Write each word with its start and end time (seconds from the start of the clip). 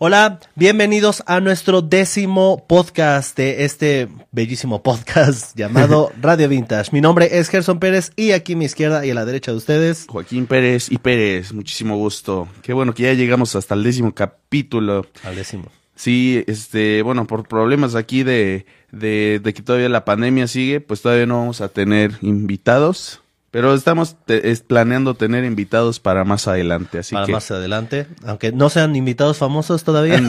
Hola, 0.00 0.38
bienvenidos 0.54 1.24
a 1.26 1.40
nuestro 1.40 1.82
décimo 1.82 2.64
podcast 2.68 3.36
de 3.36 3.64
este 3.64 4.06
bellísimo 4.30 4.80
podcast 4.80 5.56
llamado 5.56 6.12
Radio 6.20 6.48
Vintage. 6.48 6.90
Mi 6.92 7.00
nombre 7.00 7.36
es 7.36 7.48
Gerson 7.48 7.80
Pérez 7.80 8.12
y 8.14 8.30
aquí 8.30 8.52
a 8.52 8.56
mi 8.56 8.66
izquierda 8.66 9.04
y 9.04 9.10
a 9.10 9.14
la 9.14 9.24
derecha 9.24 9.50
de 9.50 9.56
ustedes. 9.56 10.06
Joaquín 10.08 10.46
Pérez 10.46 10.92
y 10.92 10.98
Pérez, 10.98 11.52
muchísimo 11.52 11.96
gusto. 11.96 12.46
Qué 12.62 12.72
bueno 12.72 12.94
que 12.94 13.02
ya 13.02 13.14
llegamos 13.14 13.56
hasta 13.56 13.74
el 13.74 13.82
décimo 13.82 14.14
capítulo. 14.14 15.04
Al 15.24 15.34
décimo. 15.34 15.64
Sí, 15.96 16.44
este, 16.46 17.02
bueno, 17.02 17.26
por 17.26 17.48
problemas 17.48 17.96
aquí 17.96 18.22
de, 18.22 18.66
de, 18.92 19.40
de 19.42 19.52
que 19.52 19.62
todavía 19.62 19.88
la 19.88 20.04
pandemia 20.04 20.46
sigue, 20.46 20.80
pues 20.80 21.02
todavía 21.02 21.26
no 21.26 21.38
vamos 21.38 21.60
a 21.60 21.70
tener 21.70 22.12
invitados. 22.22 23.20
Pero 23.50 23.72
estamos 23.72 24.16
te- 24.26 24.50
es 24.50 24.60
planeando 24.60 25.14
tener 25.14 25.44
invitados 25.44 26.00
para 26.00 26.22
más 26.24 26.46
adelante, 26.48 26.98
así 26.98 27.14
para 27.14 27.24
que 27.26 27.32
más 27.32 27.50
adelante, 27.50 28.06
aunque 28.26 28.52
no 28.52 28.68
sean 28.68 28.94
invitados 28.94 29.38
famosos 29.38 29.84
todavía. 29.84 30.18
Sí, 30.18 30.24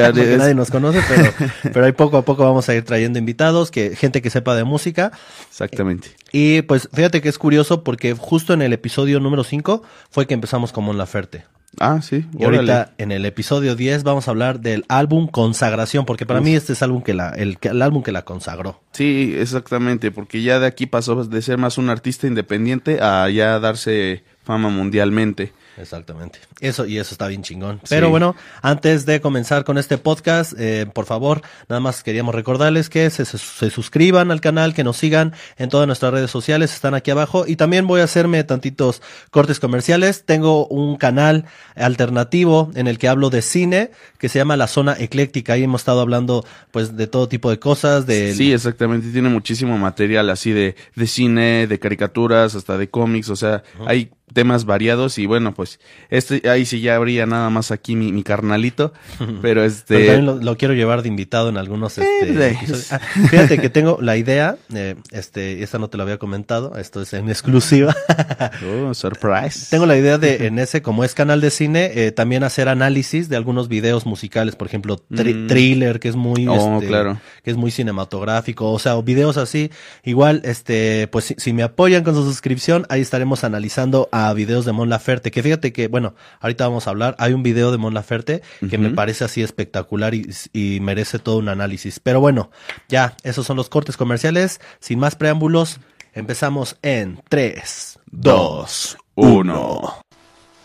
porque 0.06 0.36
nadie 0.38 0.54
nos 0.54 0.70
conoce, 0.70 1.00
pero, 1.08 1.32
pero 1.72 1.86
ahí 1.86 1.92
poco 1.92 2.16
a 2.18 2.24
poco 2.24 2.44
vamos 2.44 2.68
a 2.68 2.74
ir 2.76 2.84
trayendo 2.84 3.18
invitados, 3.18 3.70
que 3.72 3.96
gente 3.96 4.22
que 4.22 4.30
sepa 4.30 4.54
de 4.54 4.62
música. 4.64 5.10
exactamente. 5.50 6.10
Y 6.32 6.62
pues 6.62 6.88
fíjate 6.92 7.20
que 7.20 7.28
es 7.28 7.38
curioso 7.38 7.82
porque 7.82 8.14
justo 8.14 8.52
en 8.54 8.62
el 8.62 8.72
episodio 8.72 9.18
número 9.18 9.42
5 9.42 9.82
fue 10.10 10.26
que 10.28 10.34
empezamos 10.34 10.70
con 10.72 10.84
Mon 10.84 10.96
Laferte. 10.96 11.44
Ah, 11.80 12.02
sí. 12.02 12.26
Y 12.38 12.44
ahorita 12.44 12.92
en 12.98 13.10
el 13.10 13.24
episodio 13.24 13.74
10 13.74 14.04
vamos 14.04 14.28
a 14.28 14.32
hablar 14.32 14.60
del 14.60 14.84
álbum 14.88 15.26
Consagración, 15.26 16.04
porque 16.04 16.26
para 16.26 16.42
mí 16.42 16.54
este 16.54 16.74
es 16.74 16.82
álbum 16.82 17.02
que 17.02 17.14
la, 17.14 17.30
el, 17.30 17.56
el 17.62 17.80
álbum 17.80 18.02
que 18.02 18.12
la 18.12 18.22
consagró. 18.22 18.82
Sí, 18.92 19.34
exactamente, 19.36 20.10
porque 20.10 20.42
ya 20.42 20.60
de 20.60 20.66
aquí 20.66 20.84
pasó 20.84 21.24
de 21.24 21.40
ser 21.40 21.56
más 21.56 21.78
un 21.78 21.88
artista 21.88 22.26
independiente 22.26 23.00
a 23.00 23.30
ya 23.30 23.58
darse 23.60 24.24
fama 24.44 24.68
mundialmente. 24.68 25.54
Exactamente. 25.80 26.38
Eso, 26.60 26.84
y 26.86 26.98
eso 26.98 27.14
está 27.14 27.26
bien 27.28 27.42
chingón. 27.42 27.78
Sí. 27.82 27.86
Pero 27.90 28.10
bueno, 28.10 28.36
antes 28.62 29.06
de 29.06 29.20
comenzar 29.20 29.64
con 29.64 29.78
este 29.78 29.98
podcast, 29.98 30.52
eh, 30.58 30.86
por 30.92 31.06
favor, 31.06 31.42
nada 31.68 31.80
más 31.80 32.02
queríamos 32.02 32.34
recordarles 32.34 32.88
que 32.90 33.08
se, 33.10 33.24
se- 33.24 33.38
se 33.38 33.70
suscriban 33.70 34.30
al 34.30 34.40
canal, 34.40 34.74
que 34.74 34.84
nos 34.84 34.96
sigan 34.96 35.32
en 35.56 35.68
todas 35.70 35.86
nuestras 35.86 36.12
redes 36.12 36.30
sociales, 36.30 36.72
están 36.74 36.94
aquí 36.94 37.10
abajo. 37.10 37.44
Y 37.46 37.56
también 37.56 37.86
voy 37.86 38.00
a 38.00 38.04
hacerme 38.04 38.44
tantitos 38.44 39.00
cortes 39.30 39.60
comerciales. 39.60 40.24
Tengo 40.24 40.66
un 40.66 40.96
canal 40.96 41.46
alternativo 41.74 42.70
en 42.74 42.86
el 42.86 42.98
que 42.98 43.08
hablo 43.08 43.30
de 43.30 43.42
cine, 43.42 43.90
que 44.18 44.28
se 44.28 44.38
llama 44.38 44.56
La 44.56 44.66
Zona 44.66 44.96
Ecléctica. 44.98 45.54
Ahí 45.54 45.64
hemos 45.64 45.80
estado 45.80 46.00
hablando, 46.00 46.44
pues, 46.70 46.96
de 46.96 47.06
todo 47.06 47.28
tipo 47.28 47.50
de 47.50 47.58
cosas, 47.58 48.06
de... 48.06 48.34
Sí, 48.34 48.52
exactamente, 48.52 49.08
tiene 49.10 49.28
muchísimo 49.28 49.78
material 49.78 50.30
así 50.30 50.52
de, 50.52 50.76
de 50.94 51.06
cine, 51.06 51.66
de 51.66 51.78
caricaturas, 51.78 52.54
hasta 52.54 52.76
de 52.78 52.88
cómics, 52.90 53.28
o 53.30 53.36
sea, 53.36 53.62
hay 53.86 54.10
temas 54.32 54.64
variados 54.64 55.18
y 55.18 55.26
bueno, 55.26 55.54
pues 55.54 55.80
este 56.10 56.48
ahí 56.48 56.64
sí 56.64 56.80
ya 56.80 56.96
habría 56.96 57.26
nada 57.26 57.50
más 57.50 57.70
aquí 57.70 57.96
mi, 57.96 58.12
mi 58.12 58.22
carnalito, 58.22 58.92
pero 59.18 59.30
Pero 59.50 59.64
este 59.64 59.94
también 60.06 60.26
lo, 60.26 60.36
lo 60.36 60.56
quiero 60.56 60.74
llevar 60.74 61.02
de 61.02 61.08
invitado 61.08 61.48
en 61.48 61.56
algunos 61.56 61.98
este, 61.98 62.32
de- 62.32 62.50
episodios. 62.52 62.92
Ah, 62.92 62.98
fíjate 63.00 63.58
que 63.58 63.68
tengo 63.68 63.98
la 64.00 64.16
idea, 64.16 64.56
eh, 64.74 64.94
este, 65.10 65.62
esta 65.62 65.78
no 65.78 65.88
te 65.88 65.96
lo 65.96 66.04
había 66.04 66.18
comentado, 66.18 66.76
esto 66.76 67.02
es 67.02 67.12
en 67.14 67.28
exclusiva. 67.28 67.94
oh, 68.86 68.94
surprise. 68.94 69.66
tengo 69.70 69.86
la 69.86 69.96
idea 69.96 70.18
de 70.18 70.46
en 70.46 70.58
ese, 70.58 70.82
como 70.82 71.02
es 71.04 71.14
canal 71.14 71.40
de 71.40 71.50
cine, 71.50 71.90
eh, 71.94 72.12
también 72.12 72.44
hacer 72.44 72.68
análisis 72.68 73.28
de 73.28 73.36
algunos 73.36 73.68
videos 73.68 74.06
musicales, 74.06 74.54
por 74.56 74.66
ejemplo, 74.68 74.96
tri- 75.10 75.34
Mm. 75.34 75.46
thriller, 75.48 76.00
que 76.00 76.08
es 76.08 76.16
muy, 76.16 76.46
Oh, 76.48 76.76
este, 76.76 76.86
claro. 76.88 77.20
que 77.42 77.50
es 77.50 77.56
muy 77.56 77.70
cinematográfico, 77.70 78.70
o 78.72 78.78
sea, 78.78 78.96
o 78.96 79.02
videos 79.02 79.36
así. 79.36 79.70
Igual, 80.04 80.42
este, 80.44 81.08
pues 81.08 81.24
si, 81.26 81.34
si 81.38 81.52
me 81.52 81.62
apoyan 81.62 82.02
con 82.04 82.14
su 82.14 82.24
suscripción, 82.24 82.86
ahí 82.88 83.00
estaremos 83.00 83.44
analizando 83.44 84.08
a 84.12 84.19
videos 84.34 84.64
de 84.64 84.72
Mon 84.72 84.88
Laferte, 84.88 85.30
que 85.30 85.42
fíjate 85.42 85.72
que, 85.72 85.88
bueno, 85.88 86.14
ahorita 86.40 86.66
vamos 86.66 86.86
a 86.86 86.90
hablar, 86.90 87.16
hay 87.18 87.32
un 87.32 87.42
video 87.42 87.72
de 87.72 87.78
Mon 87.78 87.94
Laferte 87.94 88.42
que 88.68 88.78
me 88.78 88.90
parece 88.90 89.24
así 89.24 89.42
espectacular 89.42 90.14
y, 90.14 90.28
y 90.52 90.80
merece 90.80 91.18
todo 91.18 91.38
un 91.38 91.48
análisis. 91.48 92.00
Pero 92.00 92.20
bueno, 92.20 92.50
ya, 92.88 93.16
esos 93.22 93.46
son 93.46 93.56
los 93.56 93.68
cortes 93.68 93.96
comerciales. 93.96 94.60
Sin 94.80 94.98
más 94.98 95.16
preámbulos, 95.16 95.80
empezamos 96.14 96.76
en 96.82 97.20
3, 97.28 97.98
Dos, 98.12 98.98
uno. 99.14 100.00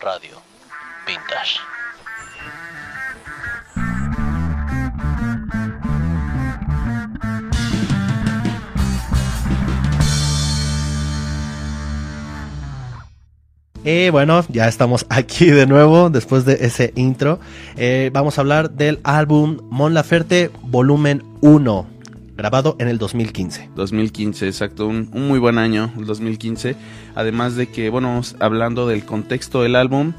Radio 0.00 0.42
Vintage. 1.06 1.75
Y 13.86 14.10
bueno, 14.10 14.44
ya 14.48 14.66
estamos 14.66 15.06
aquí 15.10 15.46
de 15.46 15.64
nuevo 15.64 16.10
después 16.10 16.44
de 16.44 16.54
ese 16.54 16.92
intro. 16.96 17.38
Eh, 17.76 18.10
vamos 18.12 18.36
a 18.36 18.40
hablar 18.40 18.72
del 18.72 18.98
álbum 19.04 19.58
Mon 19.70 19.94
Laferte 19.94 20.50
Volumen 20.62 21.22
1, 21.40 21.86
grabado 22.36 22.74
en 22.80 22.88
el 22.88 22.98
2015. 22.98 23.70
2015, 23.76 24.48
exacto, 24.48 24.88
un, 24.88 25.08
un 25.12 25.28
muy 25.28 25.38
buen 25.38 25.56
año, 25.56 25.92
el 25.96 26.04
2015. 26.04 26.74
Además 27.14 27.54
de 27.54 27.68
que, 27.68 27.88
bueno, 27.88 28.20
hablando 28.40 28.88
del 28.88 29.04
contexto 29.04 29.62
del 29.62 29.76
álbum, 29.76 30.14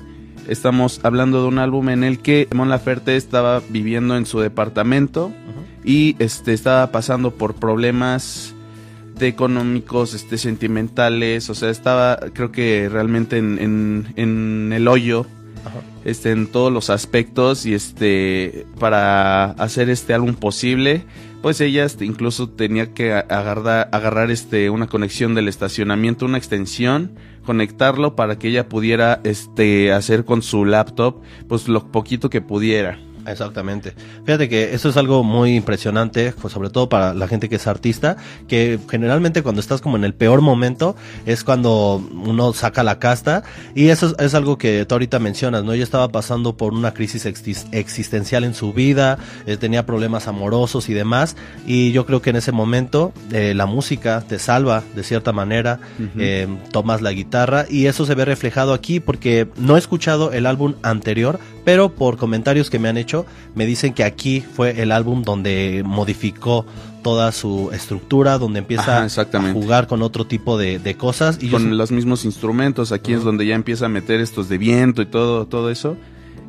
estamos 0.47 1.01
hablando 1.03 1.41
de 1.41 1.49
un 1.49 1.59
álbum 1.59 1.89
en 1.89 2.05
el 2.05 2.19
que 2.19 2.47
Mon 2.55 2.69
Laferte 2.69 3.17
estaba 3.17 3.61
viviendo 3.67 4.15
en 4.15 4.25
su 4.25 4.39
departamento 4.39 5.33
y 5.83 6.15
este 6.19 6.53
estaba 6.53 6.89
pasando 6.93 7.31
por 7.31 7.55
problemas 7.55 8.55
económicos, 9.25 10.13
este 10.13 10.37
sentimentales, 10.37 11.49
o 11.49 11.55
sea, 11.55 11.69
estaba 11.69 12.19
creo 12.33 12.51
que 12.51 12.89
realmente 12.89 13.37
en, 13.37 13.57
en, 13.59 14.13
en 14.15 14.73
el 14.73 14.87
hoyo 14.87 15.25
Ajá. 15.65 15.81
este, 16.05 16.31
en 16.31 16.47
todos 16.47 16.71
los 16.71 16.89
aspectos 16.89 17.65
y 17.65 17.73
este 17.73 18.65
para 18.79 19.51
hacer 19.51 19.89
este 19.89 20.13
álbum 20.13 20.35
posible 20.35 21.05
pues 21.41 21.61
ella 21.61 21.85
este, 21.85 22.05
incluso 22.05 22.49
tenía 22.49 22.93
que 22.93 23.13
agarrar, 23.13 23.89
agarrar 23.91 24.31
este 24.31 24.69
una 24.69 24.87
conexión 24.87 25.35
del 25.35 25.47
estacionamiento 25.47 26.25
una 26.25 26.37
extensión 26.37 27.11
conectarlo 27.45 28.15
para 28.15 28.37
que 28.37 28.49
ella 28.49 28.69
pudiera 28.69 29.19
este 29.23 29.91
hacer 29.91 30.25
con 30.25 30.41
su 30.41 30.65
laptop 30.65 31.21
pues 31.47 31.67
lo 31.67 31.91
poquito 31.91 32.29
que 32.29 32.41
pudiera 32.41 32.99
Exactamente. 33.27 33.93
Fíjate 34.25 34.49
que 34.49 34.73
eso 34.73 34.89
es 34.89 34.97
algo 34.97 35.23
muy 35.23 35.55
impresionante, 35.55 36.33
pues, 36.41 36.53
sobre 36.53 36.69
todo 36.69 36.89
para 36.89 37.13
la 37.13 37.27
gente 37.27 37.49
que 37.49 37.55
es 37.55 37.67
artista, 37.67 38.17
que 38.47 38.79
generalmente 38.89 39.43
cuando 39.43 39.61
estás 39.61 39.81
como 39.81 39.97
en 39.97 40.03
el 40.03 40.13
peor 40.13 40.41
momento 40.41 40.95
es 41.25 41.43
cuando 41.43 42.01
uno 42.11 42.53
saca 42.53 42.83
la 42.83 42.99
casta 42.99 43.43
y 43.75 43.89
eso 43.89 44.07
es, 44.07 44.15
es 44.19 44.33
algo 44.33 44.57
que 44.57 44.85
tú 44.85 44.95
ahorita 44.95 45.19
mencionas, 45.19 45.63
¿no? 45.63 45.73
Ella 45.73 45.83
estaba 45.83 46.09
pasando 46.09 46.55
por 46.57 46.73
una 46.73 46.93
crisis 46.93 47.25
exis- 47.25 47.67
existencial 47.71 48.43
en 48.43 48.53
su 48.53 48.73
vida, 48.73 49.17
eh, 49.45 49.57
tenía 49.57 49.85
problemas 49.85 50.27
amorosos 50.27 50.89
y 50.89 50.93
demás 50.93 51.35
y 51.65 51.91
yo 51.91 52.05
creo 52.05 52.21
que 52.21 52.29
en 52.29 52.37
ese 52.37 52.51
momento 52.51 53.13
eh, 53.31 53.53
la 53.55 53.65
música 53.65 54.23
te 54.27 54.39
salva 54.39 54.83
de 54.95 55.03
cierta 55.03 55.31
manera, 55.33 55.79
eh, 56.17 56.47
tomas 56.71 57.01
la 57.01 57.11
guitarra 57.11 57.65
y 57.69 57.85
eso 57.87 58.05
se 58.05 58.15
ve 58.15 58.25
reflejado 58.25 58.73
aquí 58.73 58.99
porque 58.99 59.47
no 59.57 59.75
he 59.75 59.79
escuchado 59.79 60.31
el 60.31 60.45
álbum 60.45 60.75
anterior, 60.83 61.39
pero 61.65 61.93
por 61.93 62.17
comentarios 62.17 62.69
que 62.69 62.79
me 62.79 62.87
han 62.89 62.97
hecho 62.97 63.16
me 63.55 63.65
dicen 63.65 63.93
que 63.93 64.03
aquí 64.03 64.41
fue 64.41 64.81
el 64.81 64.91
álbum 64.91 65.23
donde 65.23 65.83
modificó 65.85 66.65
toda 67.03 67.31
su 67.31 67.69
estructura, 67.73 68.37
donde 68.37 68.59
empieza 68.59 69.05
Ajá, 69.05 69.21
a 69.21 69.53
jugar 69.53 69.87
con 69.87 70.01
otro 70.01 70.25
tipo 70.25 70.57
de, 70.57 70.79
de 70.79 70.95
cosas 70.95 71.39
y 71.41 71.49
con 71.49 71.77
los 71.77 71.91
mismos 71.91 72.25
instrumentos 72.25 72.91
aquí 72.91 73.13
es 73.13 73.23
donde 73.23 73.45
ya 73.45 73.55
empieza 73.55 73.85
a 73.85 73.89
meter 73.89 74.19
estos 74.19 74.49
de 74.49 74.57
viento 74.57 75.01
y 75.01 75.05
todo 75.05 75.45
todo 75.45 75.69
eso 75.69 75.95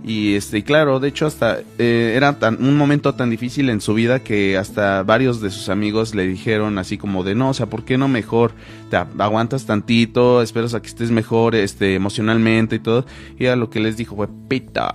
y 0.04 0.34
este 0.34 0.62
claro 0.62 1.00
de 1.00 1.08
hecho 1.08 1.26
hasta 1.26 1.58
eh, 1.78 2.14
era 2.16 2.38
tan 2.38 2.62
un 2.64 2.76
momento 2.76 3.14
tan 3.14 3.30
difícil 3.30 3.68
en 3.68 3.80
su 3.80 3.94
vida 3.94 4.20
que 4.20 4.56
hasta 4.56 5.02
varios 5.02 5.40
de 5.40 5.50
sus 5.50 5.68
amigos 5.68 6.14
le 6.14 6.26
dijeron 6.26 6.78
así 6.78 6.98
como 6.98 7.24
de 7.24 7.34
no 7.34 7.50
o 7.50 7.54
sea 7.54 7.66
por 7.66 7.84
qué 7.84 7.98
no 7.98 8.08
mejor 8.08 8.52
te 8.90 8.96
aguantas 8.96 9.66
tantito 9.66 10.40
esperas 10.40 10.74
a 10.74 10.80
que 10.80 10.88
estés 10.88 11.10
mejor 11.10 11.54
este 11.54 11.94
emocionalmente 11.94 12.76
y 12.76 12.78
todo 12.78 13.04
y 13.38 13.46
a 13.46 13.56
lo 13.56 13.70
que 13.70 13.80
les 13.80 13.96
dijo 13.96 14.16
fue 14.16 14.28
pita 14.48 14.90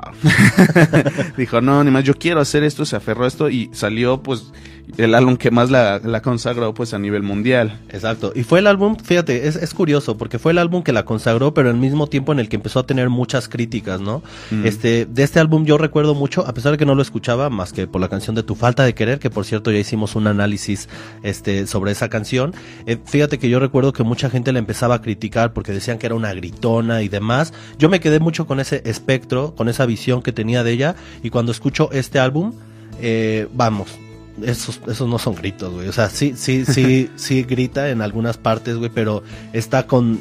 dijo 1.38 1.62
no 1.62 1.84
ni 1.84 1.92
más 1.92 2.04
yo 2.04 2.16
quiero 2.16 2.40
hacer 2.40 2.64
esto 2.64 2.86
se 2.86 2.96
aferró 2.96 3.26
a 3.26 3.28
esto 3.28 3.50
y 3.50 3.70
salió 3.74 4.24
pues 4.24 4.52
el 4.98 5.16
álbum 5.16 5.38
que 5.38 5.52
más 5.52 5.70
la, 5.70 6.00
la 6.04 6.22
consagró 6.22 6.74
pues 6.74 6.94
a 6.94 7.00
nivel 7.00 7.24
mundial 7.24 7.80
Exacto. 7.90 8.32
Y 8.36 8.44
fue 8.44 8.60
el 8.60 8.68
álbum, 8.68 8.96
fíjate, 8.98 9.48
es, 9.48 9.56
es 9.56 9.74
curioso, 9.74 10.18
porque 10.18 10.40
fue 10.40 10.52
el 10.52 10.58
álbum 10.58 10.84
que 10.84 10.92
la 10.92 11.06
consagró, 11.06 11.54
pero 11.54 11.70
al 11.70 11.78
mismo 11.78 12.08
tiempo 12.08 12.32
en 12.32 12.40
el 12.40 12.50
que 12.50 12.56
empezó 12.56 12.80
a 12.80 12.86
tener 12.86 13.10
muchas 13.10 13.48
críticas, 13.48 14.02
¿no? 14.02 14.24
Mm. 14.52 14.66
Este, 14.66 15.06
de 15.06 15.24
este 15.24 15.40
álbum 15.40 15.66
yo 15.66 15.78
recuerdo 15.78 16.16
mucho, 16.16 16.46
a 16.46 16.54
pesar 16.54 16.72
de 16.72 16.78
que 16.78 16.86
no 16.86 16.96
lo 16.96 17.02
escuchaba, 17.02 17.50
más 17.50 17.74
que 17.74 17.88
por 17.88 18.02
la 18.02 18.10
canción 18.10 18.36
de 18.36 18.44
Tu 18.44 18.56
Falta 18.56 18.84
de 18.84 18.94
Querer, 18.94 19.20
que 19.20 19.30
por 19.30 19.46
cierto 19.46 19.72
ya 19.72 19.80
hicimos 19.80 20.16
un 20.16 20.28
análisis 20.28 20.90
este, 21.24 21.68
sobre 21.68 21.92
esa 21.92 22.10
canción. 22.10 22.54
Eh, 22.86 22.98
fíjate 23.04 23.40
que 23.40 23.50
yo 23.50 23.60
recuerdo 23.60 23.94
que 23.94 24.04
mucha 24.04 24.30
gente 24.30 24.52
la 24.52 24.60
empezaba 24.60 24.96
a 24.96 25.02
criticar 25.02 25.54
porque 25.54 25.72
decían 25.72 25.98
que 25.98 26.06
era 26.06 26.16
una 26.16 26.34
gritona 26.34 27.02
y 27.02 27.10
demás. 27.10 27.54
Yo 27.78 27.90
me 27.90 28.00
quedé 28.00 28.20
mucho 28.20 28.48
con 28.48 28.60
ese 28.60 28.82
espectro, 28.86 29.56
con 29.56 29.70
esa 29.70 29.86
visión 29.86 30.22
que 30.22 30.32
tenía 30.32 30.64
de 30.64 30.72
ella, 30.72 30.96
y 31.22 31.30
cuando 31.30 31.52
escucho 31.52 31.90
este 31.92 32.20
álbum, 32.20 32.54
eh, 33.02 33.48
vamos, 33.54 34.00
esos, 34.42 34.80
esos 34.88 35.08
no 35.08 35.20
son 35.20 35.36
gritos, 35.36 35.74
güey. 35.74 35.88
O 35.88 35.94
sea, 35.94 36.10
sí, 36.10 36.34
sí, 36.36 36.66
sí, 36.66 37.10
sí 37.16 37.44
grita 37.44 37.90
en 37.90 38.02
algunas 38.02 38.38
partes, 38.38 38.78
güey, 38.78 38.90
pero 38.94 39.24
está 39.54 39.88
con 39.88 40.20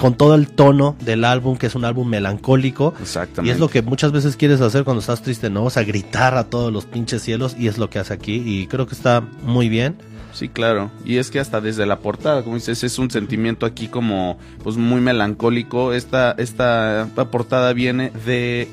con 0.00 0.14
todo 0.14 0.34
el 0.34 0.48
tono 0.48 0.96
del 1.04 1.26
álbum, 1.26 1.58
que 1.58 1.66
es 1.66 1.74
un 1.74 1.84
álbum 1.84 2.08
melancólico. 2.08 2.94
Exactamente. 3.02 3.50
Y 3.50 3.50
es 3.52 3.60
lo 3.60 3.68
que 3.68 3.82
muchas 3.82 4.12
veces 4.12 4.34
quieres 4.34 4.62
hacer 4.62 4.82
cuando 4.82 5.00
estás 5.00 5.20
triste, 5.20 5.50
¿no? 5.50 5.64
O 5.64 5.70
sea, 5.70 5.84
gritar 5.84 6.36
a 6.36 6.44
todos 6.44 6.72
los 6.72 6.86
pinches 6.86 7.20
cielos 7.20 7.54
y 7.58 7.68
es 7.68 7.76
lo 7.76 7.90
que 7.90 7.98
hace 7.98 8.14
aquí 8.14 8.42
y 8.44 8.66
creo 8.66 8.86
que 8.86 8.94
está 8.94 9.22
muy 9.42 9.68
bien. 9.68 9.96
Sí, 10.32 10.48
claro. 10.48 10.90
Y 11.04 11.18
es 11.18 11.30
que 11.30 11.38
hasta 11.38 11.60
desde 11.60 11.84
la 11.84 11.98
portada, 11.98 12.42
como 12.42 12.54
dices, 12.54 12.82
es 12.82 12.98
un 12.98 13.10
sentimiento 13.10 13.66
aquí 13.66 13.88
como 13.88 14.38
pues 14.62 14.76
muy 14.76 15.02
melancólico. 15.02 15.92
Esta, 15.92 16.34
esta, 16.38 17.02
esta 17.02 17.30
portada 17.30 17.72
viene 17.74 18.10
de, 18.24 18.68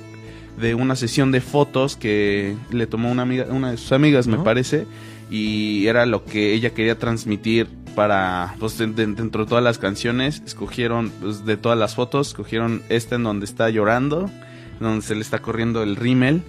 de 0.60 0.76
una 0.76 0.96
sesión 0.96 1.32
de 1.32 1.42
fotos 1.42 1.96
que 1.96 2.56
le 2.72 2.88
tomó 2.88 3.12
una 3.12 3.22
amiga, 3.24 3.46
una 3.50 3.72
de 3.72 3.78
sus 3.78 3.92
amigas, 3.92 4.28
me 4.28 4.38
parece, 4.44 4.88
y 5.30 5.88
era 5.88 6.06
lo 6.06 6.24
que 6.26 6.54
ella 6.54 6.72
quería 6.72 6.98
transmitir 6.98 7.68
para, 7.96 8.56
pues 8.60 8.78
de- 8.78 8.88
de- 8.88 9.08
dentro 9.08 9.44
de 9.44 9.50
todas 9.50 9.64
las 9.64 9.78
canciones, 9.78 10.42
escogieron, 10.46 11.12
pues, 11.22 11.46
de 11.46 11.58
todas 11.58 11.78
las 11.78 11.96
fotos, 11.96 12.28
escogieron 12.30 12.82
esta 12.90 13.16
en 13.16 13.24
donde 13.24 13.46
está 13.46 13.70
llorando, 13.70 14.30
donde 14.80 15.02
se 15.04 15.16
le 15.16 15.22
está 15.22 15.40
corriendo 15.40 15.82
el 15.84 15.96
rímel, 15.96 16.44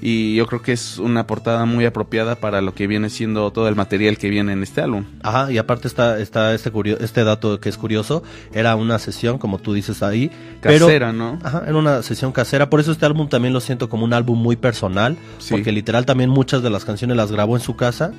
y 0.00 0.34
yo 0.36 0.46
creo 0.46 0.62
que 0.62 0.72
es 0.72 0.98
una 0.98 1.26
portada 1.26 1.64
muy 1.64 1.84
apropiada 1.84 2.36
para 2.36 2.60
lo 2.60 2.74
que 2.74 2.86
viene 2.86 3.10
siendo 3.10 3.50
todo 3.52 3.68
el 3.68 3.76
material 3.76 4.18
que 4.18 4.30
viene 4.30 4.52
en 4.52 4.62
este 4.62 4.80
álbum. 4.80 5.04
Ajá, 5.22 5.50
y 5.52 5.58
aparte 5.58 5.88
está, 5.88 6.18
está 6.18 6.54
este, 6.54 6.70
curio- 6.72 6.98
este 7.00 7.24
dato 7.24 7.60
que 7.60 7.68
es 7.68 7.76
curioso, 7.78 8.22
era 8.52 8.74
una 8.76 8.98
sesión, 8.98 9.38
como 9.38 9.58
tú 9.58 9.72
dices 9.74 10.02
ahí, 10.02 10.30
pero... 10.60 10.86
Casera, 10.86 11.12
¿no? 11.12 11.38
Ajá, 11.42 11.62
era 11.66 11.76
una 11.76 12.02
sesión 12.02 12.32
casera, 12.32 12.68
por 12.70 12.80
eso 12.80 12.92
este 12.92 13.06
álbum 13.06 13.28
también 13.28 13.52
lo 13.54 13.60
siento 13.60 13.88
como 13.88 14.04
un 14.04 14.12
álbum 14.12 14.38
muy 14.38 14.56
personal, 14.56 15.16
Sí. 15.38 15.50
porque 15.50 15.72
literal 15.72 16.04
también 16.06 16.30
muchas 16.30 16.62
de 16.62 16.70
las 16.70 16.84
canciones 16.84 17.16
las 17.16 17.30
grabó 17.32 17.56
en 17.56 17.62
su 17.62 17.76
casa 17.76 18.12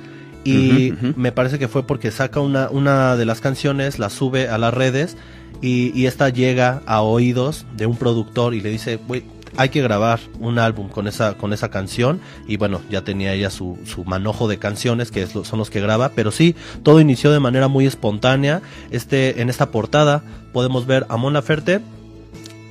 y 0.46 0.92
me 1.16 1.32
parece 1.32 1.58
que 1.58 1.68
fue 1.68 1.86
porque 1.86 2.10
saca 2.10 2.40
una, 2.40 2.68
una 2.68 3.16
de 3.16 3.24
las 3.24 3.40
canciones, 3.40 3.98
la 3.98 4.10
sube 4.10 4.48
a 4.48 4.58
las 4.58 4.74
redes 4.74 5.16
y, 5.62 5.90
y 5.98 6.04
esta 6.06 6.28
llega 6.28 6.82
a 6.84 7.00
oídos 7.00 7.64
de 7.74 7.86
un 7.86 7.96
productor 7.96 8.52
y 8.54 8.60
le 8.60 8.68
dice, 8.68 8.96
güey, 8.96 9.24
hay 9.56 9.68
que 9.68 9.82
grabar 9.82 10.20
un 10.40 10.58
álbum 10.58 10.88
con 10.88 11.06
esa, 11.06 11.34
con 11.34 11.52
esa 11.52 11.70
canción 11.70 12.20
y 12.46 12.56
bueno, 12.56 12.80
ya 12.90 13.02
tenía 13.02 13.32
ella 13.32 13.50
su, 13.50 13.78
su 13.84 14.04
manojo 14.04 14.48
de 14.48 14.58
canciones 14.58 15.10
que 15.10 15.22
es 15.22 15.34
lo- 15.34 15.44
son 15.44 15.58
los 15.58 15.70
que 15.70 15.80
graba, 15.80 16.10
pero 16.14 16.30
sí, 16.30 16.54
todo 16.82 17.00
inició 17.00 17.30
de 17.32 17.40
manera 17.40 17.68
muy 17.68 17.86
espontánea. 17.86 18.62
Este, 18.90 19.40
en 19.40 19.50
esta 19.50 19.70
portada 19.70 20.22
podemos 20.52 20.86
ver 20.86 21.06
a 21.08 21.16
Mon 21.16 21.32
Laferte 21.34 21.80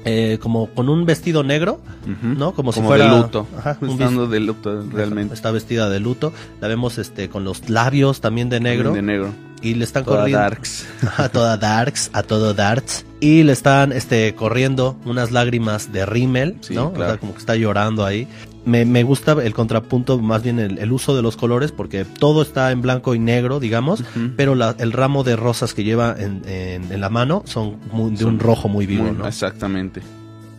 eh, 0.05 0.37
como 0.41 0.67
con 0.67 0.89
un 0.89 1.05
vestido 1.05 1.43
negro. 1.43 1.79
¿no? 2.21 2.53
Como, 2.53 2.71
si 2.71 2.77
Como 2.79 2.89
fuera 2.89 3.05
de 3.13 3.21
luto. 3.21 3.47
Ajá, 3.57 3.77
un 3.81 4.29
de 4.29 4.39
luto, 4.39 4.83
realmente. 4.91 5.33
Está 5.33 5.51
vestida 5.51 5.89
de 5.89 5.99
luto. 5.99 6.33
La 6.61 6.67
vemos 6.67 6.97
este 6.97 7.29
con 7.29 7.43
los 7.43 7.69
labios 7.69 8.19
también 8.21 8.49
de 8.49 8.59
negro 8.59 8.93
De 8.93 9.01
negro. 9.01 9.29
y 9.61 9.75
le 9.75 9.83
están 9.85 10.03
Toda 10.03 10.17
corriendo 10.19 10.41
darks. 10.41 10.85
a 11.17 11.29
toda 11.29 11.57
darks, 11.57 12.09
a 12.13 12.23
todo 12.23 12.53
darts 12.53 13.05
y 13.19 13.43
le 13.43 13.53
están 13.53 13.93
este 13.93 14.35
corriendo 14.35 14.97
unas 15.05 15.31
lágrimas 15.31 15.93
de 15.93 16.05
rímel, 16.05 16.57
Sí, 16.61 16.73
¿no? 16.75 16.87
O 16.87 16.93
claro. 16.93 17.11
sea, 17.11 17.19
como 17.19 17.33
que 17.33 17.39
está 17.39 17.55
llorando 17.55 18.05
ahí. 18.05 18.27
Me, 18.65 18.85
me 18.85 19.03
gusta 19.03 19.33
el 19.43 19.53
contrapunto, 19.53 20.17
más 20.19 20.41
bien 20.43 20.57
el, 20.59 20.77
el 20.79 20.91
uso 20.93 21.15
de 21.15 21.21
los 21.21 21.35
colores, 21.35 21.71
porque 21.73 22.05
todo 22.05 22.41
está 22.41 22.71
en 22.71 22.81
blanco 22.81 23.13
y 23.13 23.19
negro, 23.19 23.59
digamos, 23.59 24.03
pero 24.37 24.55
la- 24.55 24.75
el 24.79 24.91
ramo 24.93 25.23
de 25.23 25.35
rosas 25.35 25.73
que 25.73 25.83
lleva 25.83 26.15
en, 26.17 26.41
en- 26.47 26.91
en 26.91 27.01
la 27.01 27.09
mano 27.09 27.43
son 27.45 27.77
muy- 27.91 28.11
de 28.11 28.17
Son 28.17 28.33
un 28.35 28.39
rojo 28.39 28.69
muy 28.69 28.85
vivo, 28.85 29.03
Muy- 29.03 29.17
¿no? 29.17 29.27
Exactamente. 29.27 30.01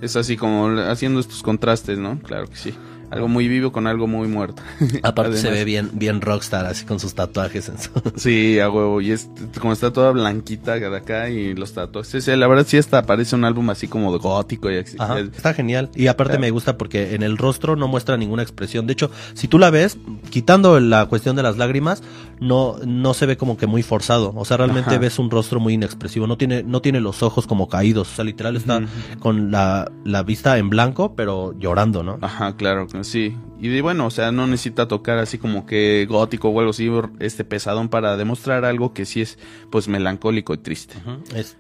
Es 0.03 0.17
así 0.17 0.37
como 0.37 0.69
haciendo 0.81 1.19
estos 1.19 1.43
contrastes, 1.43 1.99
¿no? 1.99 2.19
Claro 2.19 2.47
que 2.47 2.57
sí. 2.57 2.75
Algo 3.15 3.29
muy 3.29 3.49
vivo 3.49 3.73
con 3.73 3.87
algo 3.87 4.07
muy 4.07 4.29
muerto. 4.29 4.63
Aparte 5.03 5.37
se 5.37 5.51
ve 5.51 5.65
bien, 5.65 5.91
bien 5.93 6.21
rockstar, 6.21 6.67
así 6.67 6.85
con 6.85 6.99
sus 6.99 7.15
tatuajes 7.15 7.69
en 7.69 7.79
su... 7.79 7.91
Sí, 8.17 8.59
a 8.59 8.69
huevo. 8.71 9.01
Y 9.01 9.13
es 9.13 9.29
como 9.61 9.73
está 9.73 9.93
toda 9.93 10.11
blanquita 10.11 10.75
de 10.75 10.97
acá 10.97 11.31
y 11.31 11.55
los 11.55 11.73
tatuajes. 11.73 12.25
Sí, 12.25 12.37
la 12.37 12.47
verdad 12.47 12.67
sí 12.67 12.77
hasta 12.77 13.05
parece 13.05 13.37
un 13.37 13.45
álbum 13.45 13.71
así 13.71 13.89
como 13.89 14.17
gótico 14.19 14.71
y 14.71 14.79
así. 14.79 14.97
Ajá, 14.99 15.21
está 15.21 15.55
genial. 15.55 15.91
Y 15.95 16.09
aparte 16.09 16.39
me 16.39 16.51
gusta 16.51 16.77
porque 16.77 17.15
en 17.15 17.23
el 17.23 17.39
rostro 17.39 17.77
no 17.77 17.89
muestra 17.89 18.17
ninguna 18.17 18.43
expresión. 18.43 18.87
De 18.87 18.93
hecho, 18.95 19.11
si 19.35 19.49
tú 19.49 19.59
la 19.59 19.71
ves, 19.71 19.97
quitando 20.31 20.81
la 20.81 21.07
cuestión 21.07 21.37
de 21.37 21.43
las 21.43 21.57
lágrimas, 21.57 22.03
no, 22.41 22.77
no 22.85 23.15
se 23.15 23.27
ve 23.27 23.37
como 23.37 23.57
que 23.57 23.67
muy 23.67 23.83
forzado. 23.83 24.33
O 24.37 24.45
sea, 24.45 24.57
realmente 24.57 24.91
Ajá. 24.91 24.99
ves 24.99 25.19
un 25.19 25.31
rostro 25.31 25.61
muy 25.61 25.75
inexpresivo. 25.75 26.27
No 26.27 26.37
tiene, 26.37 26.63
no 26.63 26.83
tiene 26.83 27.01
los 27.01 27.23
ojos 27.23 27.47
como 27.47 27.69
caídos. 27.69 28.13
O 28.13 28.15
sea, 28.17 28.25
literal 28.25 28.57
está 28.57 28.81
con 29.21 29.51
la, 29.51 29.91
la 30.05 30.23
vista 30.23 30.59
en 30.59 30.71
blanco, 30.71 31.15
pero 31.15 31.55
llorando, 31.59 32.03
¿no? 32.03 32.19
Ajá, 32.21 32.57
claro, 32.57 32.87
sí. 33.05 33.37
Y 33.61 33.69
de, 33.69 33.83
bueno, 33.83 34.07
o 34.07 34.11
sea, 34.11 34.33
no 34.33 34.47
necesita 34.47 34.89
tocar 34.89 35.19
así 35.19 35.39
como 35.39 35.67
que 35.67 36.07
gótico 36.09 36.49
o 36.49 36.59
algo 36.59 36.71
así, 36.71 36.91
este 37.21 37.45
pesadón 37.45 37.89
para 37.89 38.17
demostrar 38.17 38.65
algo 38.65 38.93
que 38.93 39.07
sí 39.07 39.21
es 39.21 39.39
pues 39.71 39.89
melancólico 39.89 40.55
y 40.55 40.59
triste. 40.59 40.95
Es, 41.35 41.57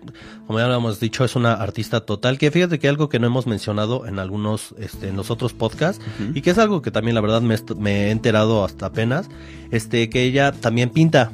como 0.47 0.59
ya 0.59 0.67
lo 0.67 0.75
hemos 0.75 1.01
dicho, 1.01 1.25
es 1.25 1.37
una 1.37 1.55
artista 1.55 2.01
total. 2.01 2.39
Que 2.39 2.51
fíjate 2.51 2.79
que 2.79 2.89
algo 2.89 3.09
que 3.09 3.19
no 3.19 3.27
hemos 3.27 3.47
mencionado 3.47 4.07
en 4.07 4.19
algunos, 4.19 4.75
este, 4.79 5.09
en 5.09 5.17
los 5.17 5.31
otros 5.31 5.53
podcasts, 5.53 6.05
y 6.35 6.43
que 6.43 6.51
es 6.51 6.59
algo 6.59 6.83
que 6.83 6.91
también 6.91 7.15
la 7.15 7.21
verdad 7.21 7.41
me, 7.41 7.57
me 7.79 8.07
he 8.07 8.11
enterado 8.11 8.65
hasta 8.65 8.87
apenas, 8.87 9.29
este, 9.71 10.11
que 10.11 10.25
ella 10.25 10.53
también 10.53 10.91
pinta. 10.91 11.31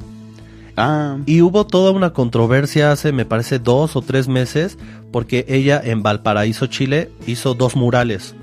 Ah, 0.77 1.17
Y 1.25 1.41
hubo 1.41 1.67
toda 1.67 1.91
una 1.91 2.13
controversia 2.13 2.91
hace, 2.91 3.11
me 3.11 3.25
parece, 3.25 3.59
dos 3.59 3.95
o 3.95 4.01
tres 4.01 4.27
meses, 4.27 4.77
porque 5.11 5.45
ella 5.49 5.81
en 5.83 6.01
Valparaíso, 6.01 6.67
Chile, 6.67 7.11
hizo 7.27 7.53
dos 7.53 7.75
murales. 7.75 8.35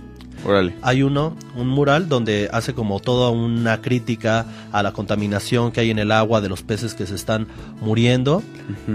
Hay 0.83 1.03
uno, 1.03 1.37
un 1.57 1.69
mural 1.69 2.09
donde 2.09 2.49
hace 2.53 2.73
como 2.75 3.01
toda 3.01 3.31
una 3.31 3.81
crítica 3.83 4.47
a 4.73 4.83
la 4.83 4.93
contaminación 4.93 5.73
que 5.73 5.81
hay 5.81 5.91
en 5.91 5.99
el 5.99 6.13
agua 6.13 6.41
de 6.41 6.49
los 6.49 6.63
peces 6.63 6.95
que 6.95 7.07
se 7.07 7.15
están 7.15 7.47
muriendo. 7.81 8.43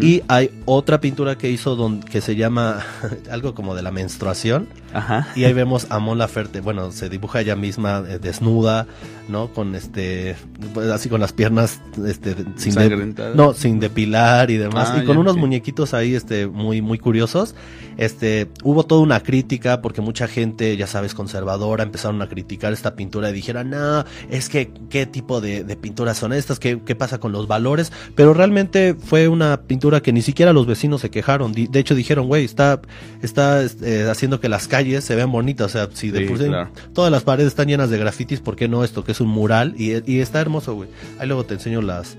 Y 0.01 0.21
hay 0.27 0.51
otra 0.65 0.99
pintura 1.01 1.37
que 1.37 1.49
hizo 1.49 1.75
donde, 1.75 2.05
que 2.07 2.21
se 2.21 2.35
llama 2.35 2.79
algo 3.31 3.53
como 3.55 3.75
de 3.75 3.81
la 3.81 3.91
menstruación. 3.91 4.67
Ajá. 4.93 5.27
Y 5.35 5.43
ahí 5.45 5.53
vemos 5.53 5.87
a 5.89 5.97
Mon 5.99 6.17
Laferte, 6.19 6.61
bueno, 6.61 6.91
se 6.91 7.09
dibuja 7.09 7.41
ella 7.41 7.55
misma 7.55 8.03
eh, 8.07 8.19
desnuda, 8.19 8.85
¿no? 9.27 9.47
Con 9.47 9.73
este, 9.73 10.35
pues, 10.73 10.89
así 10.91 11.09
con 11.09 11.19
las 11.19 11.33
piernas, 11.33 11.81
este, 12.05 12.35
sin 12.57 12.73
de- 12.75 12.89
no, 13.35 13.53
sin 13.53 13.79
depilar 13.79 14.51
y 14.51 14.57
demás, 14.57 14.89
Ah, 14.91 14.99
y 15.01 15.05
con 15.05 15.15
ya, 15.15 15.21
unos 15.21 15.37
muñequitos 15.37 15.93
ahí, 15.95 16.13
este, 16.13 16.45
muy, 16.47 16.81
muy 16.83 16.99
curiosos. 16.99 17.55
Este, 17.97 18.49
hubo 18.63 18.85
toda 18.85 19.01
una 19.01 19.21
crítica 19.21 19.81
porque 19.81 20.01
mucha 20.01 20.27
gente, 20.27 20.75
ya 20.77 20.87
sabes, 20.87 21.13
conservadora, 21.13 21.83
empezaron 21.83 22.21
a 22.21 22.27
criticar 22.27 22.73
esta 22.73 22.95
pintura 22.95 23.29
y 23.29 23.33
dijeron, 23.33 23.69
no, 23.69 24.05
es 24.29 24.49
que, 24.49 24.71
¿qué 24.89 25.05
tipo 25.05 25.41
de, 25.41 25.63
de 25.63 25.75
pinturas 25.75 26.17
son 26.17 26.33
estas? 26.33 26.59
¿Qué, 26.59 26.81
¿Qué 26.85 26.95
pasa 26.95 27.19
con 27.19 27.31
los 27.31 27.47
valores? 27.47 27.91
Pero 28.15 28.33
realmente 28.33 28.95
fue 28.95 29.27
una 29.27 29.61
pintura 29.61 30.01
que 30.01 30.13
ni 30.13 30.21
siquiera 30.21 30.53
los 30.53 30.65
vecinos 30.65 31.01
se 31.01 31.09
quejaron. 31.09 31.53
De 31.53 31.79
hecho, 31.79 31.95
dijeron, 31.95 32.27
güey, 32.27 32.45
está, 32.45 32.81
está 33.21 33.61
este, 33.63 34.09
haciendo 34.09 34.39
que 34.39 34.49
las 34.49 34.67
calles 34.67 35.03
se 35.03 35.15
vean 35.15 35.31
bonitas. 35.31 35.67
O 35.67 35.69
sea, 35.69 35.89
si 35.93 36.11
de 36.11 36.19
Sí, 36.19 36.25
por 36.25 36.37
sí 36.37 36.45
claro. 36.45 36.69
todas 36.93 37.11
las 37.11 37.23
paredes 37.23 37.49
están 37.49 37.67
llenas 37.67 37.89
de 37.89 37.97
grafitis, 37.97 38.39
¿por 38.39 38.55
qué 38.55 38.67
no 38.67 38.83
esto 38.83 39.03
que 39.03 39.11
es 39.11 39.21
un 39.21 39.27
mural? 39.29 39.75
Y, 39.77 40.09
y 40.11 40.19
está 40.19 40.39
hermoso, 40.41 40.73
güey. 40.75 40.89
Ahí 41.19 41.27
luego 41.27 41.43
te 41.45 41.53
enseño 41.55 41.81
las, 41.81 42.17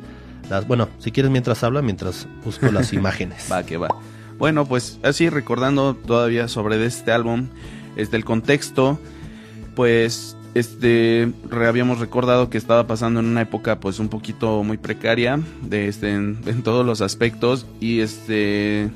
las, 0.50 0.66
bueno, 0.68 0.88
si 0.98 1.10
quieres 1.10 1.32
mientras 1.32 1.62
habla, 1.64 1.82
mientras 1.82 2.26
busco 2.44 2.70
las 2.70 2.92
imágenes. 2.92 3.46
Va, 3.50 3.62
que 3.64 3.76
va. 3.76 3.88
Bueno, 4.38 4.66
pues 4.66 4.98
así 5.02 5.28
recordando 5.28 5.94
todavía 5.94 6.48
sobre 6.48 6.84
este 6.84 7.12
álbum, 7.12 7.48
este 7.96 8.16
el 8.16 8.24
contexto, 8.24 8.98
pues 9.74 10.36
este 10.54 11.32
habíamos 11.50 11.98
recordado 11.98 12.48
que 12.48 12.58
estaba 12.58 12.86
pasando 12.86 13.20
en 13.20 13.26
una 13.26 13.42
época 13.42 13.80
pues 13.80 13.98
un 13.98 14.08
poquito 14.08 14.62
muy 14.62 14.76
precaria 14.76 15.40
de 15.62 15.88
este 15.88 16.12
en, 16.12 16.62
todos 16.62 16.86
los 16.86 17.00
aspectos 17.00 17.66
y 17.80 18.00
este 18.00 18.90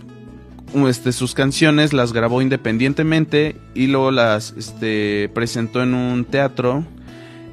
este 0.87 1.13
sus 1.13 1.35
canciones 1.35 1.93
las 1.93 2.13
grabó 2.13 2.43
independientemente 2.43 3.57
y 3.75 3.89
luego 3.89 4.13
las 4.13 4.55
este 4.57 5.31
presentó 5.35 5.83
en 5.83 5.95
un 5.95 6.25
teatro 6.25 6.85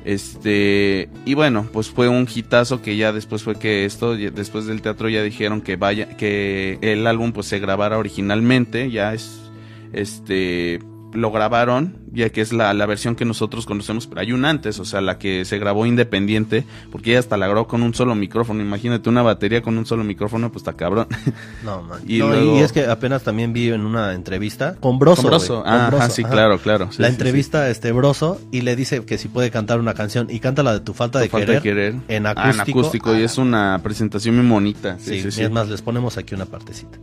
este, 0.06 1.10
y 1.26 1.34
bueno, 1.34 1.68
pues 1.74 1.90
fue 1.90 2.08
un 2.08 2.28
hitazo 2.34 2.84
que 2.84 2.96
ya 2.96 3.12
después 3.12 3.42
fue 3.42 3.58
que 3.58 3.86
esto, 3.86 4.16
después 4.16 4.68
del 4.68 4.84
teatro 4.84 5.10
ya 5.10 5.24
dijeron 5.24 5.62
que 5.62 5.78
vaya, 5.78 6.16
que 6.16 6.78
el 6.82 7.08
álbum 7.08 7.32
pues 7.32 7.48
se 7.48 7.58
grabara 7.58 7.98
originalmente, 7.98 8.92
ya 8.92 9.16
es, 9.16 9.42
este, 9.94 10.80
lo 11.16 11.32
grabaron, 11.32 11.98
ya 12.12 12.30
que 12.30 12.42
es 12.42 12.54
la, 12.54 12.74
la 12.74 12.86
versión 12.86 13.16
que 13.16 13.26
nosotros 13.26 13.66
conocemos, 13.66 14.08
pero 14.08 14.22
hay 14.22 14.32
una 14.32 14.50
antes, 14.50 14.80
o 14.80 14.86
sea, 14.86 15.02
la 15.02 15.18
que 15.18 15.46
se 15.46 15.58
grabó 15.60 15.86
independiente, 15.86 16.66
porque 16.92 17.12
ella 17.12 17.20
hasta 17.20 17.38
la 17.38 17.48
grabó 17.48 17.68
con 17.68 17.82
un 17.84 17.94
solo 17.94 18.16
micrófono, 18.16 18.62
imagínate 18.62 19.10
una 19.10 19.22
batería 19.22 19.62
con 19.62 19.78
un 19.78 19.86
solo 19.86 20.04
micrófono, 20.04 20.52
pues 20.52 20.62
está 20.62 20.74
cabrón. 20.74 21.08
No, 21.64 21.82
man. 21.84 22.00
Y 22.08 22.16
Y, 22.16 22.18
luego- 22.20 22.58
y 22.58 22.60
es 22.62 22.72
que 22.72 22.86
apenas 22.86 23.24
también 23.24 23.54
vi 23.54 23.70
en 23.70 23.82
una 23.86 24.14
entrevista 24.14 24.76
con 24.80 25.00
Broso. 25.00 25.22
Con 25.24 25.32
Broso. 25.32 25.64
con 25.64 25.72
Ah, 25.72 25.88
Broso, 25.88 26.04
ajá, 26.04 26.10
sí, 26.12 26.22
ajá. 26.24 26.32
claro, 26.32 26.60
claro. 26.60 26.92
Sí, 26.92 27.02
la 27.02 27.08
sí, 27.08 27.14
entrevista 27.14 27.60
a 27.64 27.70
este 27.70 27.92
Broso 27.92 28.40
y 28.52 28.62
le 28.62 28.76
dice 28.76 29.04
que 29.06 29.18
si 29.18 29.28
puede 29.28 29.52
cantar 29.52 29.80
una 29.80 29.94
canción 29.94 30.28
y 30.30 30.40
canta 30.40 30.64
la 30.64 30.74
de 30.74 30.80
tu 30.82 30.94
falta, 30.94 31.20
sí. 31.20 31.26
de, 31.26 31.30
Falta 31.30 31.46
querer, 31.62 31.94
de 31.94 32.00
querer. 32.02 32.16
en 32.18 32.26
Ah, 32.28 32.34
acústico. 32.60 33.16
y 33.16 33.22
es 33.24 33.38
una 33.38 33.80
presentación 33.84 34.36
muy 34.38 34.48
bonita. 34.48 34.98
Sí, 35.00 35.16
Sí, 35.16 35.22
sí, 35.24 35.32
sí. 35.32 35.44
es 35.44 35.52
más, 35.52 35.70
les 35.70 35.82
ponemos 35.82 36.18
aquí 36.18 36.36
una 36.36 36.46
partecita. 36.46 36.98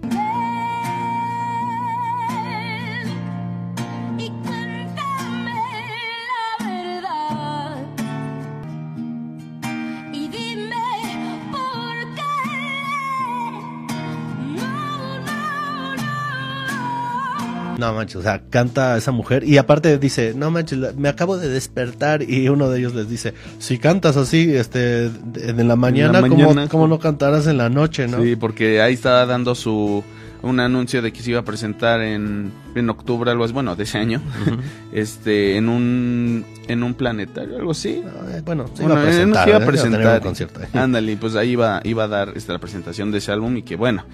No 17.82 17.92
manches, 17.94 18.16
o 18.16 18.22
sea, 18.22 18.42
canta 18.48 18.96
esa 18.96 19.10
mujer 19.10 19.42
y 19.44 19.58
aparte 19.58 19.98
dice, 19.98 20.34
no 20.36 20.50
manches, 20.50 20.94
me 20.96 21.08
acabo 21.08 21.36
de 21.36 21.48
despertar 21.48 22.22
y 22.22 22.48
uno 22.48 22.70
de 22.70 22.78
ellos 22.78 22.94
les 22.94 23.08
dice, 23.08 23.34
si 23.58 23.78
cantas 23.78 24.16
así, 24.16 24.54
este, 24.54 25.06
en 25.06 25.66
la 25.66 25.74
mañana, 25.76 26.20
¿cómo- 26.20 26.36
mañana, 26.36 26.68
¿cómo, 26.68 26.84
sí. 26.84 26.90
no 26.90 26.98
cantarás 26.98 27.46
en 27.48 27.58
la 27.58 27.68
noche, 27.68 28.06
no? 28.06 28.22
Sí, 28.22 28.36
porque 28.36 28.80
ahí 28.80 28.94
estaba 28.94 29.26
dando 29.26 29.54
su 29.54 30.04
un 30.42 30.60
anuncio 30.60 31.02
de 31.02 31.12
que 31.12 31.22
se 31.22 31.30
iba 31.30 31.40
a 31.40 31.44
presentar 31.44 32.00
en, 32.00 32.52
en 32.74 32.90
octubre, 32.90 33.30
algo 33.30 33.44
así, 33.44 33.52
bueno, 33.52 33.76
de 33.76 33.84
ese 33.84 33.98
año, 33.98 34.20
este, 34.92 35.56
en 35.56 35.68
un 35.68 36.44
en 36.68 36.82
un 36.82 36.94
planetario, 36.94 37.56
algo 37.56 37.72
así. 37.72 38.02
Eh, 38.30 38.42
bueno, 38.44 38.66
se 38.74 38.82
Bueno, 38.82 38.94
iba 38.94 39.02
a 39.02 39.04
presentar, 39.04 39.26
nos 39.26 39.46
iba 39.48 39.56
a 39.56 39.58
tener 39.60 39.66
presentar. 39.66 40.16
un 40.18 40.22
concierto. 40.22 40.60
Ándale, 40.74 41.16
pues 41.16 41.34
ahí 41.36 41.50
iba, 41.50 41.80
iba 41.84 42.04
a 42.04 42.08
dar 42.08 42.32
este, 42.36 42.52
la 42.52 42.58
presentación 42.58 43.10
de 43.10 43.18
ese 43.18 43.32
álbum 43.32 43.56
y 43.56 43.62
que 43.62 43.76
bueno, 43.76 44.04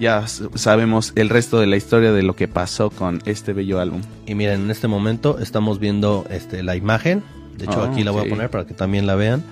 ya 0.00 0.26
sabemos 0.26 1.12
el 1.16 1.28
resto 1.28 1.60
de 1.60 1.66
la 1.66 1.76
historia 1.76 2.12
de 2.12 2.22
lo 2.22 2.34
que 2.36 2.48
pasó 2.48 2.90
con 2.90 3.20
este 3.24 3.52
bello 3.52 3.80
álbum. 3.80 4.00
Y 4.26 4.34
miren, 4.34 4.62
en 4.62 4.70
este 4.70 4.88
momento 4.88 5.38
estamos 5.40 5.78
viendo 5.78 6.24
este 6.30 6.62
la 6.62 6.76
imagen. 6.76 7.22
De 7.56 7.64
hecho, 7.64 7.82
Ah, 7.82 7.90
aquí 7.90 8.04
la 8.04 8.12
voy 8.12 8.26
a 8.26 8.28
poner 8.30 8.50
para 8.50 8.66
que 8.66 8.74
también 8.74 9.06
la 9.06 9.16
vean. 9.16 9.42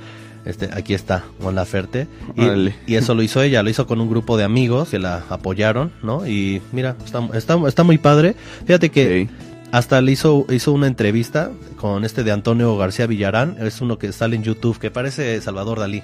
Este, 0.46 0.70
aquí 0.72 0.94
está, 0.94 1.24
Mon 1.40 1.54
Laferte. 1.54 2.06
Y, 2.36 2.92
y 2.92 2.94
eso 2.94 3.14
lo 3.14 3.22
hizo 3.22 3.42
ella, 3.42 3.62
lo 3.62 3.68
hizo 3.70 3.86
con 3.86 4.00
un 4.00 4.08
grupo 4.08 4.36
de 4.38 4.44
amigos 4.44 4.88
que 4.90 4.98
la 4.98 5.24
apoyaron, 5.28 5.92
¿no? 6.02 6.26
Y 6.26 6.62
mira, 6.72 6.96
está, 7.04 7.28
está, 7.34 7.58
está 7.66 7.82
muy 7.82 7.98
padre. 7.98 8.36
Fíjate 8.64 8.90
que 8.90 9.28
hasta 9.72 10.00
le 10.00 10.12
hizo, 10.12 10.46
hizo 10.48 10.72
una 10.72 10.86
entrevista 10.86 11.50
con 11.76 12.04
este 12.04 12.22
de 12.22 12.30
Antonio 12.30 12.76
García 12.76 13.06
Villarán. 13.06 13.56
Es 13.60 13.80
uno 13.80 13.98
que 13.98 14.12
sale 14.12 14.36
en 14.36 14.44
YouTube, 14.44 14.78
que 14.78 14.90
parece 14.92 15.40
Salvador 15.40 15.80
Dalí. 15.80 16.02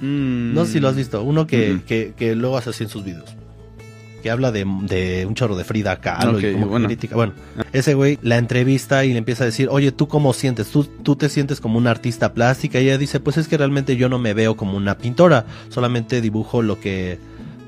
Mm. 0.00 0.54
No 0.54 0.66
sé 0.66 0.72
si 0.72 0.80
lo 0.80 0.88
has 0.88 0.96
visto. 0.96 1.22
Uno 1.22 1.46
que, 1.46 1.72
Mm. 1.74 1.80
que, 1.86 2.12
que 2.16 2.34
luego 2.34 2.58
hace 2.58 2.70
así 2.70 2.84
en 2.84 2.90
sus 2.90 3.02
videos. 3.04 3.34
Que 4.24 4.30
habla 4.30 4.50
de, 4.52 4.64
de 4.88 5.26
un 5.26 5.34
chorro 5.34 5.54
de 5.54 5.64
Frida 5.64 6.00
Kahlo 6.00 6.38
Ok, 6.38 6.42
y 6.44 6.52
como 6.54 6.68
bueno. 6.68 6.86
critica. 6.86 7.14
Bueno, 7.14 7.34
ese 7.74 7.92
güey 7.92 8.18
la 8.22 8.38
entrevista 8.38 9.04
y 9.04 9.12
le 9.12 9.18
empieza 9.18 9.44
a 9.44 9.46
decir, 9.46 9.68
oye, 9.70 9.92
¿tú 9.92 10.08
cómo 10.08 10.32
sientes? 10.32 10.70
¿Tú, 10.70 10.84
tú 10.84 11.14
te 11.14 11.28
sientes 11.28 11.60
como 11.60 11.76
una 11.76 11.90
artista 11.90 12.32
plástica? 12.32 12.80
Y 12.80 12.84
ella 12.86 12.96
dice, 12.96 13.20
pues 13.20 13.36
es 13.36 13.48
que 13.48 13.58
realmente 13.58 13.96
yo 13.96 14.08
no 14.08 14.18
me 14.18 14.32
veo 14.32 14.56
como 14.56 14.78
una 14.78 14.96
pintora. 14.96 15.44
Solamente 15.68 16.22
dibujo 16.22 16.62
lo 16.62 16.80
que 16.80 17.18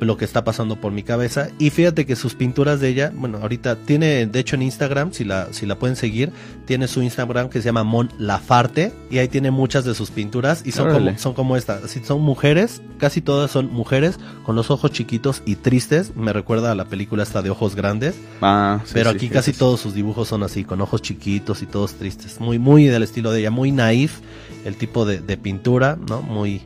lo 0.01 0.17
que 0.17 0.25
está 0.25 0.45
pasando 0.45 0.77
por 0.77 0.93
mi 0.93 1.03
cabeza 1.03 1.49
y 1.59 1.71
fíjate 1.71 2.05
que 2.07 2.17
sus 2.17 2.35
pinturas 2.35 2.81
de 2.81 2.89
ella, 2.89 3.13
bueno, 3.15 3.39
ahorita 3.41 3.77
tiene 3.77 4.27
de 4.27 4.39
hecho 4.41 4.57
en 4.57 4.63
Instagram, 4.63 5.13
si 5.13 5.25
la 5.25 5.53
si 5.53 5.65
la 5.67 5.79
pueden 5.79 5.97
seguir, 5.97 6.33
tiene 6.67 6.87
su 6.89 7.03
Instagram 7.03 7.49
que 7.49 7.61
se 7.61 7.67
llama 7.67 7.85
Mon 7.85 8.11
Lafarte 8.19 8.93
y 9.11 9.19
ahí 9.19 9.29
tiene 9.29 9.51
muchas 9.51 9.85
de 9.85 9.95
sus 9.95 10.11
pinturas 10.11 10.63
y 10.67 10.73
son 10.73 10.89
Órale. 10.89 11.07
como 11.07 11.19
son 11.19 11.35
como 11.35 11.57
estas, 11.57 11.85
así 11.85 12.01
son 12.05 12.21
mujeres, 12.21 12.83
casi 12.99 13.21
todas 13.23 13.51
son 13.51 13.73
mujeres 13.73 14.19
con 14.45 14.55
los 14.57 14.71
ojos 14.71 14.91
chiquitos 14.93 15.43
y 15.47 15.57
tristes, 15.57 16.15
me 16.17 16.33
recuerda 16.33 16.73
a 16.73 16.75
la 16.75 16.85
película 16.85 17.23
esta 17.23 17.41
de 17.43 17.51
ojos 17.51 17.75
grandes, 17.75 18.15
Ah, 18.43 18.81
sí, 18.85 18.91
pero 18.95 19.11
aquí 19.11 19.27
sí, 19.27 19.29
casi 19.31 19.53
sí. 19.53 19.59
todos 19.59 19.81
sus 19.81 19.95
dibujos 19.95 20.29
son 20.29 20.43
así, 20.43 20.65
con 20.65 20.81
ojos 20.81 21.01
chiquitos 21.03 21.63
y 21.63 21.67
todos 21.67 21.95
tristes, 21.95 22.41
muy 22.41 22.59
muy 22.59 22.85
del 22.85 23.03
estilo 23.03 23.31
de 23.33 23.41
ella, 23.41 23.51
muy 23.51 23.73
naif 23.73 24.21
el 24.65 24.77
tipo 24.77 25.07
de, 25.07 25.21
de 25.21 25.37
pintura, 25.37 25.97
¿no? 26.09 26.21
Muy 26.23 26.63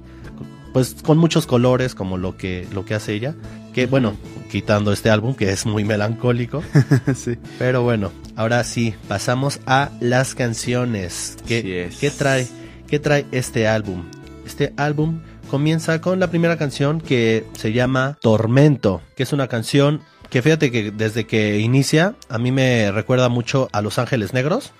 pues 0.73 0.97
con 1.03 1.19
muchos 1.19 1.47
colores 1.47 1.95
como 1.95 2.17
lo 2.17 2.37
que 2.37 2.67
lo 2.73 2.85
que 2.85 2.95
hace 2.95 3.15
ella, 3.15 3.35
que 3.73 3.87
bueno, 3.87 4.15
quitando 4.50 4.93
este 4.93 5.11
álbum 5.11 5.35
que 5.35 5.50
es 5.50 5.67
muy 5.67 5.85
melancólico, 5.85 6.62
sí. 7.15 7.37
pero 7.59 7.83
bueno, 7.83 8.12
ahora 8.37 8.62
sí, 8.65 8.95
pasamos 9.09 9.61
a 9.67 9.91
las 10.00 10.35
canciones. 10.35 11.37
¿Qué, 11.47 11.59
Así 11.59 11.73
es. 11.73 11.97
¿qué 11.97 12.11
trae, 12.11 12.49
¿Qué 12.87 12.99
trae 12.99 13.27
este 13.33 13.69
álbum? 13.69 14.05
Este 14.47 14.73
álbum 14.77 15.21
comienza 15.50 16.00
con 16.00 16.21
la 16.21 16.31
primera 16.31 16.57
canción 16.57 17.00
que 17.00 17.45
se 17.55 17.73
llama 17.73 18.19
Tormento, 18.21 19.03
que 19.17 19.25
es 19.25 19.33
una 19.33 19.49
canción 19.49 20.00
que 20.31 20.43
fíjate 20.43 20.71
que 20.71 20.93
desde 20.93 21.27
que 21.27 21.59
inicia 21.59 22.15
a 22.29 22.39
mí 22.39 22.53
me 22.53 22.93
recuerda 22.93 23.29
mucho 23.29 23.69
a 23.73 23.83
Los 23.83 23.99
Ángeles 23.99 24.33
Negros. 24.33 24.73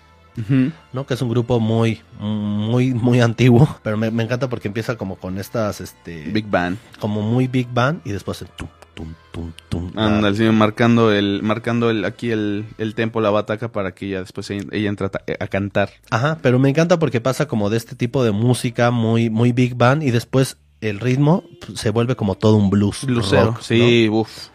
¿No? 0.92 1.06
Que 1.06 1.14
es 1.14 1.22
un 1.22 1.28
grupo 1.28 1.60
muy, 1.60 2.00
muy, 2.18 2.92
muy 2.94 3.20
antiguo, 3.20 3.68
pero 3.82 3.96
me, 3.96 4.10
me 4.10 4.22
encanta 4.22 4.49
porque 4.49 4.68
empieza 4.68 4.96
como 4.96 5.16
con 5.16 5.38
estas, 5.38 5.80
este, 5.80 6.25
Big 6.32 6.46
Bang. 6.49 6.76
como 6.99 7.20
muy 7.22 7.46
big 7.46 7.68
band 7.72 8.00
y 8.04 8.12
después 8.12 8.40
el 8.42 8.49
tum, 8.49 8.68
tum, 8.94 9.12
tum, 9.32 9.52
tum. 9.68 9.92
Anda, 9.99 10.32
sí, 10.34 10.44
marcando 10.44 11.12
el, 11.12 11.42
marcando 11.42 11.90
el, 11.90 12.04
aquí 12.04 12.30
el, 12.30 12.64
el 12.78 12.94
tempo, 12.94 13.20
la 13.20 13.30
bataca 13.30 13.70
para 13.72 13.92
que 13.92 14.06
ella 14.06 14.20
después 14.20 14.49
ella, 14.50 14.64
ella 14.72 14.88
entre 14.88 15.06
a, 15.06 15.10
ta- 15.10 15.22
a 15.38 15.46
cantar. 15.49 15.90
Ajá, 16.10 16.38
pero 16.42 16.58
me 16.58 16.68
encanta 16.70 16.99
porque 16.99 17.20
pasa 17.20 17.46
como 17.46 17.70
de 17.70 17.76
este 17.76 17.94
tipo 17.96 18.25
de 18.25 18.30
música 18.32 18.90
muy, 18.90 19.30
muy 19.30 19.52
big 19.52 19.75
band 19.76 20.02
y 20.02 20.10
después 20.10 20.56
el 20.80 20.99
ritmo 21.00 21.44
se 21.75 21.90
vuelve 21.90 22.16
como 22.16 22.37
todo 22.37 22.56
un 22.56 22.70
blues. 22.70 23.04
Blusero, 23.04 23.46
rock, 23.52 23.60
sí, 23.60 24.08
uff. 24.10 24.49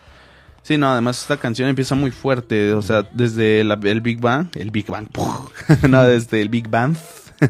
Sí, 0.66 0.80
no, 0.80 0.90
además 0.90 1.22
esta 1.22 1.38
canción 1.38 1.70
empieza 1.70 1.94
muy 1.94 2.10
fuerte, 2.10 2.74
o 2.74 2.82
sea, 2.82 3.04
desde 3.14 3.64
la- 3.64 3.80
el 3.84 4.02
Big 4.02 4.20
Bang, 4.20 4.48
el 4.56 4.72
Big 4.72 4.88
Bang, 4.88 5.08
no, 5.88 6.04
desde 6.04 6.42
el 6.42 6.50
Big 6.50 6.68
Bang, 6.68 6.96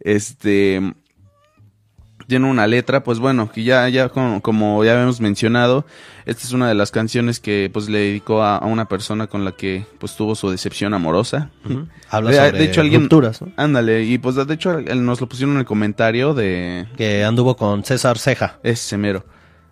este, 0.00 0.92
tiene 2.26 2.46
una 2.50 2.66
letra, 2.66 3.02
pues 3.02 3.18
bueno, 3.18 3.50
que 3.50 3.64
ya, 3.64 3.88
ya 3.88 4.10
como, 4.10 4.42
como 4.42 4.84
ya 4.84 4.92
habíamos 4.92 5.20
mencionado, 5.20 5.86
esta 6.26 6.42
es 6.44 6.52
una 6.52 6.68
de 6.68 6.74
las 6.74 6.90
canciones 6.90 7.40
que 7.40 7.70
pues 7.72 7.88
le 7.88 7.98
dedicó 8.00 8.42
a, 8.42 8.58
a 8.58 8.66
una 8.66 8.86
persona 8.86 9.26
con 9.28 9.46
la 9.46 9.52
que 9.52 9.86
pues 9.98 10.14
tuvo 10.14 10.34
su 10.34 10.50
decepción 10.50 10.92
amorosa. 10.92 11.50
Ujú. 11.64 11.86
Habla 12.10 12.30
De- 12.30 12.36
sobre 12.36 12.58
de 12.58 12.64
hecho, 12.64 12.80
alguien- 12.82 13.00
rupturas, 13.02 13.40
¿no? 13.40 13.52
Ándale, 13.56 14.04
y 14.04 14.18
pues 14.18 14.34
de 14.36 14.52
hecho 14.52 14.78
nos 14.82 15.20
lo 15.22 15.28
pusieron 15.28 15.54
en 15.54 15.60
el 15.60 15.66
comentario 15.66 16.34
de 16.34 16.86
Que 16.98 17.24
anduvo 17.24 17.56
con 17.56 17.84
César 17.84 18.18
Ceja, 18.18 18.58
ese 18.62 18.98
mero. 18.98 19.24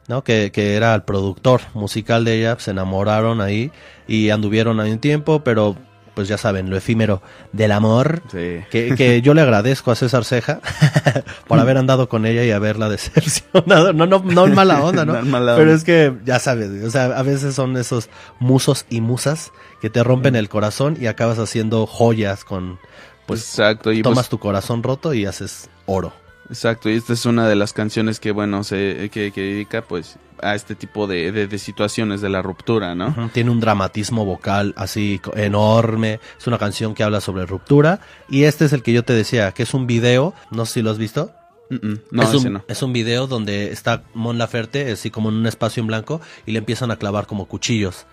¿No? 0.08 0.22
Que, 0.24 0.50
que 0.52 0.74
era 0.76 0.94
el 0.94 1.02
productor 1.02 1.62
musical 1.74 2.24
de 2.24 2.38
ella, 2.38 2.56
se 2.58 2.70
enamoraron 2.70 3.40
ahí 3.40 3.70
y 4.06 4.30
anduvieron 4.30 4.80
ahí 4.80 4.92
un 4.92 4.98
tiempo, 4.98 5.40
pero 5.44 5.76
pues 6.16 6.28
ya 6.28 6.38
saben, 6.38 6.70
lo 6.70 6.78
efímero 6.78 7.20
del 7.52 7.72
amor. 7.72 8.22
Sí. 8.32 8.60
Que, 8.70 8.94
que 8.96 9.20
yo 9.20 9.34
le 9.34 9.42
agradezco 9.42 9.90
a 9.90 9.94
César 9.94 10.24
Ceja 10.24 10.60
por 11.46 11.58
haber 11.58 11.76
andado 11.76 12.08
con 12.08 12.24
ella 12.24 12.42
y 12.42 12.52
haberla 12.52 12.88
decepcionado. 12.90 13.92
No, 13.92 14.06
no, 14.06 14.20
no 14.20 14.46
en 14.46 14.54
mala 14.54 14.82
onda, 14.82 15.04
¿no? 15.04 15.12
No 15.20 15.22
mala 15.26 15.56
Pero 15.56 15.64
onda. 15.64 15.74
es 15.74 15.84
que, 15.84 16.14
ya 16.24 16.38
sabes, 16.38 16.70
o 16.82 16.90
sea, 16.90 17.04
a 17.04 17.22
veces 17.22 17.54
son 17.54 17.76
esos 17.76 18.08
musos 18.38 18.86
y 18.88 19.02
musas 19.02 19.52
que 19.82 19.90
te 19.90 20.02
rompen 20.02 20.36
el 20.36 20.48
corazón 20.48 20.96
y 20.98 21.06
acabas 21.06 21.38
haciendo 21.38 21.86
joyas 21.86 22.44
con, 22.44 22.78
pues, 23.26 23.40
Exacto, 23.42 23.92
y 23.92 24.00
tomas 24.00 24.20
pues, 24.20 24.28
tu 24.30 24.38
corazón 24.38 24.82
roto 24.82 25.12
y 25.12 25.26
haces 25.26 25.68
oro. 25.84 26.14
Exacto, 26.48 26.88
y 26.90 26.94
esta 26.94 27.12
es 27.12 27.26
una 27.26 27.48
de 27.48 27.56
las 27.56 27.72
canciones 27.72 28.20
que, 28.20 28.30
bueno, 28.30 28.62
se, 28.64 29.10
que, 29.12 29.32
que 29.32 29.40
dedica, 29.40 29.82
pues, 29.82 30.18
a 30.42 30.54
este 30.54 30.74
tipo 30.74 31.06
de, 31.06 31.32
de, 31.32 31.46
de 31.46 31.58
situaciones 31.58 32.20
de 32.20 32.28
la 32.28 32.42
ruptura, 32.42 32.94
¿no? 32.94 33.30
Tiene 33.32 33.50
un 33.50 33.60
dramatismo 33.60 34.24
vocal 34.24 34.74
así 34.76 35.20
enorme. 35.34 36.20
Es 36.38 36.46
una 36.46 36.58
canción 36.58 36.94
que 36.94 37.02
habla 37.02 37.20
sobre 37.20 37.46
ruptura. 37.46 38.00
Y 38.28 38.44
este 38.44 38.66
es 38.66 38.72
el 38.72 38.82
que 38.82 38.92
yo 38.92 39.02
te 39.02 39.12
decía, 39.12 39.52
que 39.52 39.62
es 39.62 39.74
un 39.74 39.86
video, 39.86 40.34
no 40.50 40.66
sé 40.66 40.74
si 40.74 40.82
lo 40.82 40.90
has 40.90 40.98
visto. 40.98 41.32
No, 41.68 42.22
es, 42.22 42.34
un, 42.34 42.52
no. 42.52 42.64
es 42.68 42.82
un 42.82 42.92
video 42.92 43.26
donde 43.26 43.72
está 43.72 44.04
Mon 44.14 44.38
Laferte, 44.38 44.92
así 44.92 45.10
como 45.10 45.30
en 45.30 45.36
un 45.36 45.46
espacio 45.46 45.80
en 45.80 45.88
blanco, 45.88 46.20
y 46.44 46.52
le 46.52 46.58
empiezan 46.58 46.90
a 46.90 46.96
clavar 46.96 47.26
como 47.26 47.46
cuchillos. 47.46 48.06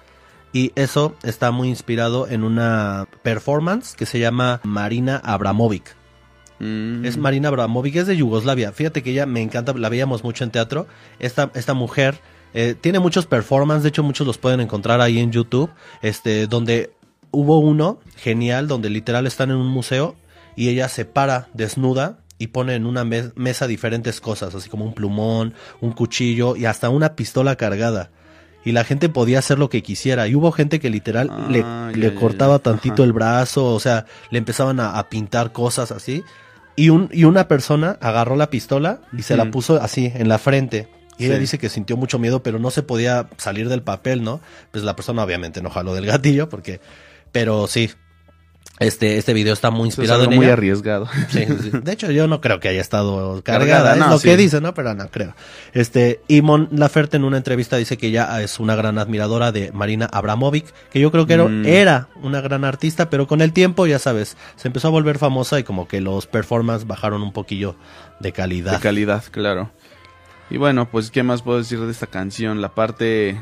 Y 0.53 0.71
eso 0.75 1.15
está 1.23 1.51
muy 1.51 1.67
inspirado 1.67 2.27
en 2.27 2.43
una 2.43 3.07
performance 3.21 3.95
que 3.95 4.05
se 4.05 4.19
llama 4.19 4.59
Marina 4.63 5.17
Abramovic. 5.23 5.95
Mm, 6.59 7.05
Es 7.05 7.17
Marina 7.17 7.47
Abramovic, 7.49 7.95
es 7.95 8.07
de 8.07 8.15
Yugoslavia. 8.17 8.71
Fíjate 8.71 9.01
que 9.03 9.11
ella 9.11 9.25
me 9.25 9.41
encanta, 9.41 9.73
la 9.73 9.89
veíamos 9.89 10.23
mucho 10.23 10.43
en 10.43 10.51
teatro. 10.51 10.87
Esta, 11.19 11.51
esta 11.55 11.73
mujer 11.73 12.19
eh, 12.53 12.75
tiene 12.79 12.99
muchos 12.99 13.25
performances, 13.25 13.83
de 13.83 13.89
hecho 13.89 14.03
muchos 14.03 14.27
los 14.27 14.37
pueden 14.37 14.59
encontrar 14.61 15.01
ahí 15.01 15.19
en 15.19 15.31
YouTube, 15.31 15.71
este, 16.01 16.47
donde 16.47 16.91
hubo 17.31 17.59
uno 17.59 17.99
genial, 18.17 18.67
donde 18.67 18.89
literal 18.89 19.25
están 19.25 19.49
en 19.49 19.57
un 19.57 19.67
museo 19.67 20.15
y 20.55 20.69
ella 20.69 20.87
se 20.87 21.05
para 21.05 21.47
desnuda 21.53 22.19
y 22.37 22.47
pone 22.47 22.75
en 22.75 22.85
una 22.85 23.03
mes- 23.03 23.31
mesa 23.35 23.65
diferentes 23.67 24.21
cosas, 24.21 24.53
así 24.53 24.69
como 24.69 24.85
un 24.85 24.93
plumón, 24.93 25.53
un 25.81 25.93
cuchillo 25.93 26.55
y 26.55 26.65
hasta 26.65 26.89
una 26.89 27.15
pistola 27.15 27.55
cargada. 27.55 28.11
Y 28.65 28.71
la 28.71 28.83
gente 28.83 29.09
podía 29.09 29.39
hacer 29.39 29.59
lo 29.59 29.69
que 29.69 29.83
quisiera. 29.83 30.27
Y 30.27 30.35
hubo 30.35 30.51
gente 30.51 30.79
que 30.79 30.89
literal 30.89 31.29
Ah, 31.31 31.47
le, 31.49 31.59
ya, 31.59 31.91
le 31.93 32.13
ya, 32.13 32.19
cortaba 32.19 32.55
ya. 32.57 32.59
tantito 32.63 32.95
Ajá. 32.95 33.03
el 33.03 33.13
brazo, 33.13 33.65
o 33.73 33.79
sea, 33.79 34.05
le 34.31 34.37
empezaban 34.37 34.79
a, 34.79 34.97
a 34.97 35.09
pintar 35.09 35.51
cosas 35.51 35.91
así. 35.91 36.23
Y, 36.75 36.89
un, 36.89 37.09
y 37.11 37.25
una 37.25 37.47
persona 37.47 37.97
agarró 38.01 38.35
la 38.35 38.49
pistola 38.49 39.01
y 39.17 39.21
se 39.23 39.35
la 39.37 39.51
puso 39.51 39.81
así 39.81 40.11
en 40.15 40.27
la 40.27 40.39
frente. 40.39 40.87
Y 41.19 41.25
ella 41.25 41.35
Sí. 41.35 41.41
dice 41.41 41.57
que 41.59 41.69
sintió 41.69 41.95
mucho 41.97 42.17
miedo, 42.17 42.41
pero 42.41 42.57
no 42.57 42.71
se 42.71 42.81
podía 42.81 43.27
salir 43.37 43.69
del 43.69 43.83
papel, 43.83 44.23
¿no? 44.23 44.39
Pues 44.71 44.83
la 44.83 44.95
persona 44.95 45.23
obviamente 45.23 45.61
no 45.61 45.69
jaló 45.69 45.93
del 45.93 46.05
gatillo, 46.07 46.49
porque. 46.49 46.79
Pero 47.31 47.67
sí. 47.67 47.91
Este, 48.83 49.17
este 49.17 49.33
video 49.33 49.53
está 49.53 49.71
muy 49.71 49.89
eso 49.89 50.01
es 50.01 50.05
inspirado 50.09 50.21
algo 50.21 50.31
en 50.33 50.37
muy 50.37 50.45
ella. 50.45 50.53
arriesgado. 50.53 51.07
Sí, 51.29 51.45
sí. 51.61 51.71
De 51.81 51.91
hecho, 51.91 52.11
yo 52.11 52.27
no 52.27 52.41
creo 52.41 52.59
que 52.59 52.67
haya 52.69 52.81
estado 52.81 53.41
cargada. 53.43 53.65
Cargada, 53.67 53.93
es 53.93 53.99
no, 53.99 54.09
lo 54.09 54.19
que 54.19 54.37
dice, 54.37 54.61
¿no? 54.61 54.73
Pero 54.73 54.93
no 54.93 55.07
creo. 55.09 55.35
Este, 55.73 56.21
y 56.27 56.41
Mon 56.41 56.69
Laferte 56.71 57.17
en 57.17 57.23
una 57.23 57.37
entrevista 57.37 57.77
dice 57.77 57.97
que 57.97 58.07
ella 58.07 58.41
es 58.41 58.59
una 58.59 58.75
gran 58.75 58.97
admiradora 58.97 59.51
de 59.51 59.71
Marina 59.71 60.05
Abramovic, 60.11 60.65
que 60.91 60.99
yo 60.99 61.11
creo 61.11 61.25
que 61.25 61.33
era, 61.33 61.43
Mm. 61.45 61.65
era 61.65 62.07
una 62.21 62.41
gran 62.41 62.63
artista, 62.65 63.09
pero 63.09 63.27
con 63.27 63.41
el 63.41 63.53
tiempo, 63.53 63.87
ya 63.87 63.99
sabes, 63.99 64.37
se 64.55 64.67
empezó 64.67 64.89
a 64.89 64.91
volver 64.91 65.17
famosa 65.17 65.59
y 65.59 65.63
como 65.63 65.87
que 65.87 66.01
los 66.01 66.27
performances 66.27 66.87
bajaron 66.87 67.21
un 67.23 67.33
poquillo 67.33 67.75
de 68.19 68.31
calidad. 68.31 68.73
De 68.73 68.79
calidad, 68.79 69.23
claro. 69.31 69.71
Y 70.49 70.57
bueno, 70.57 70.89
pues, 70.89 71.09
¿qué 71.09 71.23
más 71.23 71.41
puedo 71.41 71.57
decir 71.57 71.79
de 71.79 71.91
esta 71.91 72.07
canción? 72.07 72.61
La 72.61 72.75
parte 72.75 73.41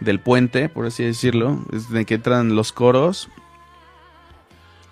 del 0.00 0.20
puente, 0.20 0.68
por 0.68 0.86
así 0.86 1.04
decirlo, 1.04 1.64
es 1.72 1.90
de 1.90 2.04
que 2.06 2.14
entran 2.14 2.54
los 2.56 2.72
coros. 2.72 3.28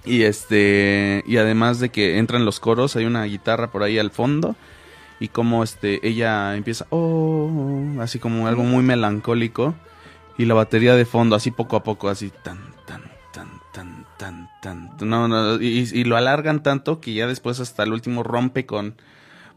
Y 0.09 0.23
este, 0.23 1.23
y 1.27 1.37
además 1.37 1.81
de 1.81 1.91
que 1.91 2.19
entran 2.19 2.45
los 2.45 2.61
coros, 2.61 2.97
hay 2.97 3.05
una 3.05 3.25
guitarra 3.25 3.71
por 3.71 3.83
ahí 3.83 3.99
al 3.99 4.11
fondo. 4.11 4.57
Y 5.21 5.29
como 5.29 5.63
este, 5.63 6.07
ella 6.07 6.57
empieza, 6.57 6.87
oh, 6.91 7.51
así 8.01 8.19
como 8.19 8.47
algo 8.47 8.63
muy 8.63 8.83
melancólico. 8.83 9.75
Y 10.39 10.45
la 10.45 10.55
batería 10.55 10.95
de 10.95 11.05
fondo, 11.05 11.37
así 11.37 11.51
poco 11.51 11.77
a 11.77 11.83
poco, 11.83 12.09
así 12.09 12.31
tan, 12.43 12.59
tan, 12.87 13.03
tan, 13.33 13.61
tan, 13.73 14.07
tan, 14.17 14.49
tan. 14.63 14.91
No, 15.01 15.29
no, 15.29 15.61
y, 15.61 15.89
y 15.93 16.05
lo 16.05 16.17
alargan 16.17 16.63
tanto 16.63 17.01
que 17.01 17.13
ya 17.13 17.27
después 17.27 17.61
hasta 17.61 17.83
el 17.83 17.93
último 17.93 18.23
rompe 18.23 18.65
con, 18.65 18.95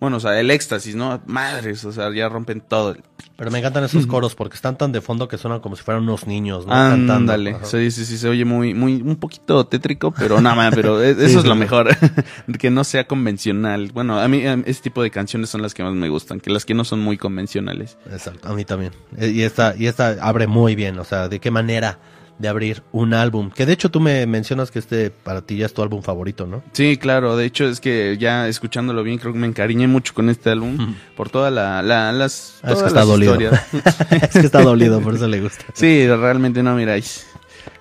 bueno, 0.01 0.17
o 0.17 0.19
sea, 0.19 0.37
el 0.39 0.51
éxtasis, 0.51 0.95
¿no? 0.95 1.21
Madres, 1.27 1.85
o 1.85 1.91
sea, 1.93 2.11
ya 2.13 2.27
rompen 2.27 2.59
todo. 2.59 2.97
Pero 3.37 3.49
me 3.49 3.59
encantan 3.59 3.83
esos 3.83 4.05
coros 4.05 4.35
porque 4.35 4.55
están 4.55 4.77
tan 4.77 4.91
de 4.91 4.99
fondo 5.01 5.27
que 5.27 5.37
suenan 5.37 5.61
como 5.61 5.75
si 5.75 5.83
fueran 5.83 6.03
unos 6.03 6.27
niños, 6.27 6.65
¿no? 6.65 6.73
Cantando. 6.73 7.13
Ándale, 7.33 7.55
sí, 7.63 7.89
sí, 7.89 8.05
sí, 8.05 8.17
se 8.17 8.27
oye 8.27 8.43
muy, 8.45 8.73
muy, 8.73 8.95
un 9.01 9.15
poquito 9.15 9.65
tétrico, 9.65 10.11
pero 10.11 10.41
nada 10.41 10.55
más, 10.55 10.75
pero 10.75 11.01
e- 11.01 11.11
eso 11.11 11.27
Sí, 11.27 11.35
es 11.37 11.41
sí, 11.43 11.47
lo 11.47 11.55
mejor, 11.55 11.89
que 12.59 12.69
no 12.69 12.83
sea 12.83 13.07
convencional. 13.07 13.91
Bueno, 13.93 14.19
a 14.19 14.27
mí 14.27 14.43
ese 14.65 14.81
tipo 14.81 15.01
de 15.01 15.09
canciones 15.11 15.49
son 15.49 15.61
las 15.61 15.73
que 15.73 15.81
más 15.83 15.93
me 15.93 16.09
gustan, 16.09 16.39
que 16.39 16.49
las 16.51 16.65
que 16.65 16.73
no 16.73 16.83
son 16.83 16.99
muy 16.99 17.17
convencionales. 17.17 17.97
Exacto, 18.11 18.47
a 18.49 18.53
mí 18.53 18.65
también. 18.65 18.91
Eh, 19.17 19.29
Y 19.29 19.41
esta, 19.43 19.75
y 19.77 19.87
esta 19.87 20.17
abre 20.21 20.45
muy 20.47 20.75
bien, 20.75 20.99
o 20.99 21.03
sea, 21.03 21.27
de 21.29 21.39
qué 21.39 21.49
manera 21.51 21.97
de 22.41 22.47
abrir 22.47 22.83
un 22.91 23.13
álbum. 23.13 23.51
Que 23.51 23.65
de 23.65 23.73
hecho 23.73 23.89
tú 23.91 23.99
me 23.99 24.25
mencionas 24.25 24.71
que 24.71 24.79
este 24.79 25.11
para 25.11 25.41
ti 25.41 25.57
ya 25.57 25.65
es 25.67 25.73
tu 25.73 25.81
álbum 25.81 26.01
favorito, 26.01 26.45
¿no? 26.47 26.63
Sí, 26.73 26.97
claro, 26.97 27.37
de 27.37 27.45
hecho 27.45 27.67
es 27.67 27.79
que 27.79 28.17
ya 28.19 28.47
escuchándolo 28.47 29.03
bien, 29.03 29.17
creo 29.19 29.31
que 29.33 29.39
me 29.39 29.47
encariñé 29.47 29.87
mucho 29.87 30.13
con 30.13 30.29
este 30.29 30.49
álbum, 30.49 30.95
por 31.15 31.29
toda 31.29 31.51
la, 31.51 31.81
la- 31.81 32.11
las, 32.11 32.59
Ah, 32.63 32.71
es 32.71 32.73
que 32.73 32.73
todas 32.75 32.87
está 32.87 32.99
las 33.01 33.07
dolido. 33.07 33.33
historias. 33.33 33.67
es 34.23 34.29
que 34.29 34.39
está 34.39 34.61
dolido, 34.61 34.99
por 35.01 35.15
eso 35.15 35.27
le 35.27 35.39
gusta. 35.41 35.63
Sí, 35.73 36.07
realmente 36.07 36.61
no, 36.63 36.75
miráis. 36.75 37.27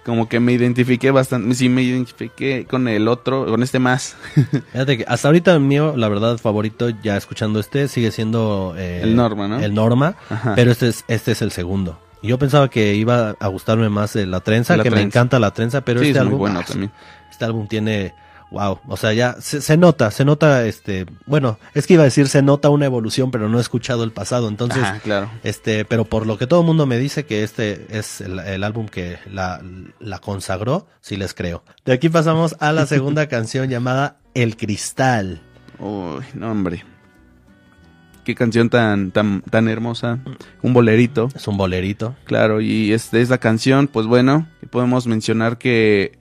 Como 0.04 0.28
que 0.28 0.40
me 0.40 0.52
identifiqué 0.52 1.10
bastante, 1.10 1.54
sí, 1.54 1.68
me 1.68 1.82
identifiqué 1.82 2.66
con 2.68 2.88
el 2.88 3.06
otro, 3.06 3.46
con 3.46 3.62
este 3.62 3.78
más. 3.78 4.16
Fíjate 4.72 4.98
que 4.98 5.04
hasta 5.06 5.28
ahorita 5.28 5.52
el 5.54 5.60
mío, 5.60 5.94
la 5.96 6.08
verdad, 6.08 6.38
favorito, 6.38 6.88
ya 7.02 7.16
escuchando 7.16 7.60
este, 7.60 7.86
sigue 7.86 8.10
siendo 8.10 8.74
eh, 8.76 9.00
El 9.02 9.14
Norma, 9.14 9.46
¿no? 9.46 9.60
El 9.60 9.74
Norma, 9.74 10.16
Ajá. 10.30 10.54
pero 10.56 10.70
este 10.72 10.88
es, 10.88 11.04
este 11.06 11.32
es 11.32 11.42
el 11.42 11.52
segundo. 11.52 11.98
Y 12.22 12.28
Yo 12.28 12.38
pensaba 12.38 12.68
que 12.68 12.94
iba 12.94 13.36
a 13.38 13.46
gustarme 13.48 13.88
más 13.88 14.14
la 14.14 14.40
trenza, 14.40 14.76
La 14.76 14.82
que 14.82 14.90
me 14.90 15.00
encanta 15.00 15.38
la 15.38 15.52
trenza, 15.52 15.80
pero 15.82 16.00
sí, 16.00 16.06
este 16.08 16.18
es 16.18 16.20
álbum, 16.20 16.32
muy 16.32 16.38
bueno 16.38 16.60
ah, 16.60 16.64
también. 16.66 16.92
este 17.30 17.44
álbum 17.44 17.66
tiene, 17.66 18.14
wow, 18.50 18.78
o 18.88 18.96
sea, 18.96 19.12
ya 19.12 19.36
se, 19.40 19.62
se 19.62 19.76
nota, 19.76 20.10
se 20.10 20.24
nota, 20.24 20.66
este, 20.66 21.06
bueno, 21.26 21.58
es 21.72 21.86
que 21.86 21.94
iba 21.94 22.02
a 22.02 22.04
decir 22.04 22.28
se 22.28 22.42
nota 22.42 22.68
una 22.68 22.84
evolución, 22.84 23.30
pero 23.30 23.48
no 23.48 23.56
he 23.58 23.60
escuchado 23.62 24.04
el 24.04 24.12
pasado, 24.12 24.48
entonces, 24.48 24.82
Ajá, 24.82 24.98
claro. 24.98 25.30
este, 25.44 25.84
pero 25.86 26.04
por 26.04 26.26
lo 26.26 26.36
que 26.36 26.46
todo 26.46 26.60
el 26.60 26.66
mundo 26.66 26.84
me 26.84 26.98
dice 26.98 27.24
que 27.24 27.42
este 27.42 27.86
es 27.90 28.20
el, 28.20 28.38
el 28.40 28.64
álbum 28.64 28.86
que 28.86 29.18
la, 29.30 29.62
la 29.98 30.18
consagró, 30.18 30.86
sí 31.00 31.16
les 31.16 31.32
creo. 31.32 31.64
De 31.86 31.92
aquí 31.94 32.08
pasamos 32.10 32.54
a 32.60 32.72
la 32.72 32.86
segunda 32.86 33.26
canción 33.28 33.70
llamada 33.70 34.18
El 34.34 34.56
Cristal. 34.58 35.40
Uy, 35.78 36.22
no, 36.34 36.50
hombre. 36.50 36.84
Qué 38.24 38.34
canción 38.34 38.68
tan, 38.70 39.10
tan, 39.10 39.42
tan 39.42 39.68
hermosa. 39.68 40.18
Un 40.62 40.72
bolerito, 40.72 41.28
Es 41.34 41.48
un 41.48 41.56
bolerito. 41.56 42.14
claro. 42.24 42.60
Y 42.60 42.92
este, 42.92 43.20
esta 43.20 43.38
canción, 43.38 43.88
pues 43.88 44.06
bueno, 44.06 44.46
podemos 44.70 45.06
mencionar 45.06 45.58
que 45.58 46.18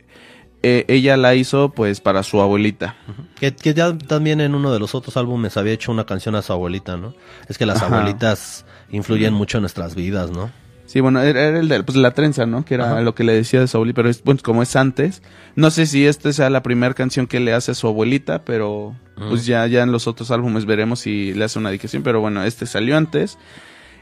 eh, 0.63 0.86
ella 0.88 1.15
la 1.18 1.36
hizo 1.36 1.70
pues 1.72 2.01
para 2.01 2.24
su 2.24 2.41
abuelita. 2.41 2.96
Que, 3.39 3.56
que 3.56 3.74
ya 3.74 3.98
también 3.98 4.41
en 4.41 4.56
uno 4.56 4.72
de 4.74 4.79
los 4.79 4.96
otros 4.96 5.15
álbumes 5.18 5.56
había 5.58 5.74
hecho 5.74 5.91
una 5.91 6.06
canción 6.06 6.36
a 6.36 6.41
su 6.41 6.51
abuelita, 6.53 6.98
¿no? 6.98 7.13
Es 7.48 7.58
que 7.58 7.65
las 7.65 7.82
Ajá. 7.82 7.96
abuelitas 7.98 8.65
influyen 8.91 9.34
mucho 9.34 9.58
en 9.58 9.62
nuestras 9.62 9.96
vidas, 9.96 10.32
¿no? 10.32 10.50
Sí, 10.89 11.01
bueno, 11.01 11.22
era, 11.22 11.50
era 11.50 11.60
el 11.60 11.67
de 11.67 11.84
pues, 11.84 11.96
la 12.00 12.15
trenza, 12.15 12.48
¿no? 12.48 12.65
Que 12.65 12.74
era 12.74 12.93
Ajá. 12.93 13.01
lo 13.01 13.13
que 13.13 13.24
le 13.24 13.36
decía 13.36 13.60
de 13.60 13.67
su 13.67 13.77
abuelita, 13.77 13.96
pero 13.98 14.10
es, 14.10 14.24
bueno, 14.24 14.39
como 14.43 14.63
es 14.63 14.75
antes. 14.75 15.22
No 15.55 15.69
sé 15.69 15.86
si 15.86 16.08
esta 16.08 16.34
sea 16.34 16.50
la 16.50 16.63
primera 16.63 16.96
canción 16.96 17.27
que 17.27 17.39
le 17.39 17.53
hace 17.53 17.69
a 17.69 17.75
su 17.75 17.86
abuelita, 17.86 18.43
pero 18.43 18.96
pues 19.29 19.46
ya, 19.46 19.67
ya 19.67 19.84
en 19.84 19.91
los 19.91 20.08
otros 20.08 20.31
álbumes 20.31 20.65
veremos 20.65 21.01
si 21.01 21.31
le 21.36 21.46
hace 21.46 21.60
una 21.60 21.69
dedicación. 21.69 22.01
Pero 22.01 22.22
bueno, 22.22 22.43
este 22.43 22.65
salió 22.65 22.98
antes. 22.98 23.38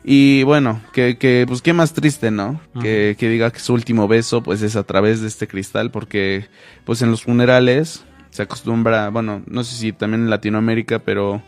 Y 0.05 0.43
bueno, 0.43 0.79
que, 0.93 1.17
que 1.17 1.43
pues 1.45 1.61
qué 1.61 1.73
más 1.73 1.91
triste, 1.91 2.31
¿no? 2.31 2.61
que, 2.79 3.17
que 3.19 3.27
diga 3.27 3.51
que 3.51 3.59
su 3.59 3.73
último 3.73 4.07
beso 4.07 4.41
pues 4.41 4.61
es 4.61 4.77
a 4.77 4.83
través 4.83 5.19
de 5.19 5.27
este 5.27 5.45
cristal, 5.45 5.91
porque 5.91 6.47
pues 6.85 7.01
en 7.01 7.11
los 7.11 7.23
funerales 7.23 8.05
se 8.29 8.43
acostumbra, 8.43 9.09
bueno, 9.09 9.43
no 9.45 9.65
sé 9.65 9.75
si 9.75 9.91
también 9.91 10.21
en 10.23 10.29
Latinoamérica, 10.29 10.99
pero 10.99 11.43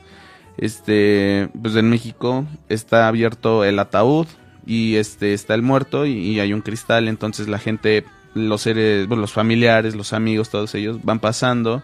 este, 0.58 1.48
pues 1.62 1.78
en 1.78 1.90
México 1.90 2.46
está 2.68 3.08
abierto 3.08 3.64
el 3.64 3.80
ataúd 3.80 4.28
y 4.66 4.96
este 4.96 5.34
está 5.34 5.56
el 5.56 5.62
muerto 5.62 6.06
y, 6.06 6.12
y 6.14 6.40
hay 6.40 6.54
un 6.54 6.62
cristal, 6.62 7.08
entonces 7.08 7.48
la 7.48 7.60
gente, 7.60 8.06
los 8.34 8.62
seres, 8.62 9.08
bueno, 9.08 9.22
los 9.22 9.34
familiares, 9.34 9.96
los 9.96 10.14
amigos, 10.14 10.50
todos 10.50 10.74
ellos 10.76 11.00
van 11.04 11.20
pasando 11.20 11.82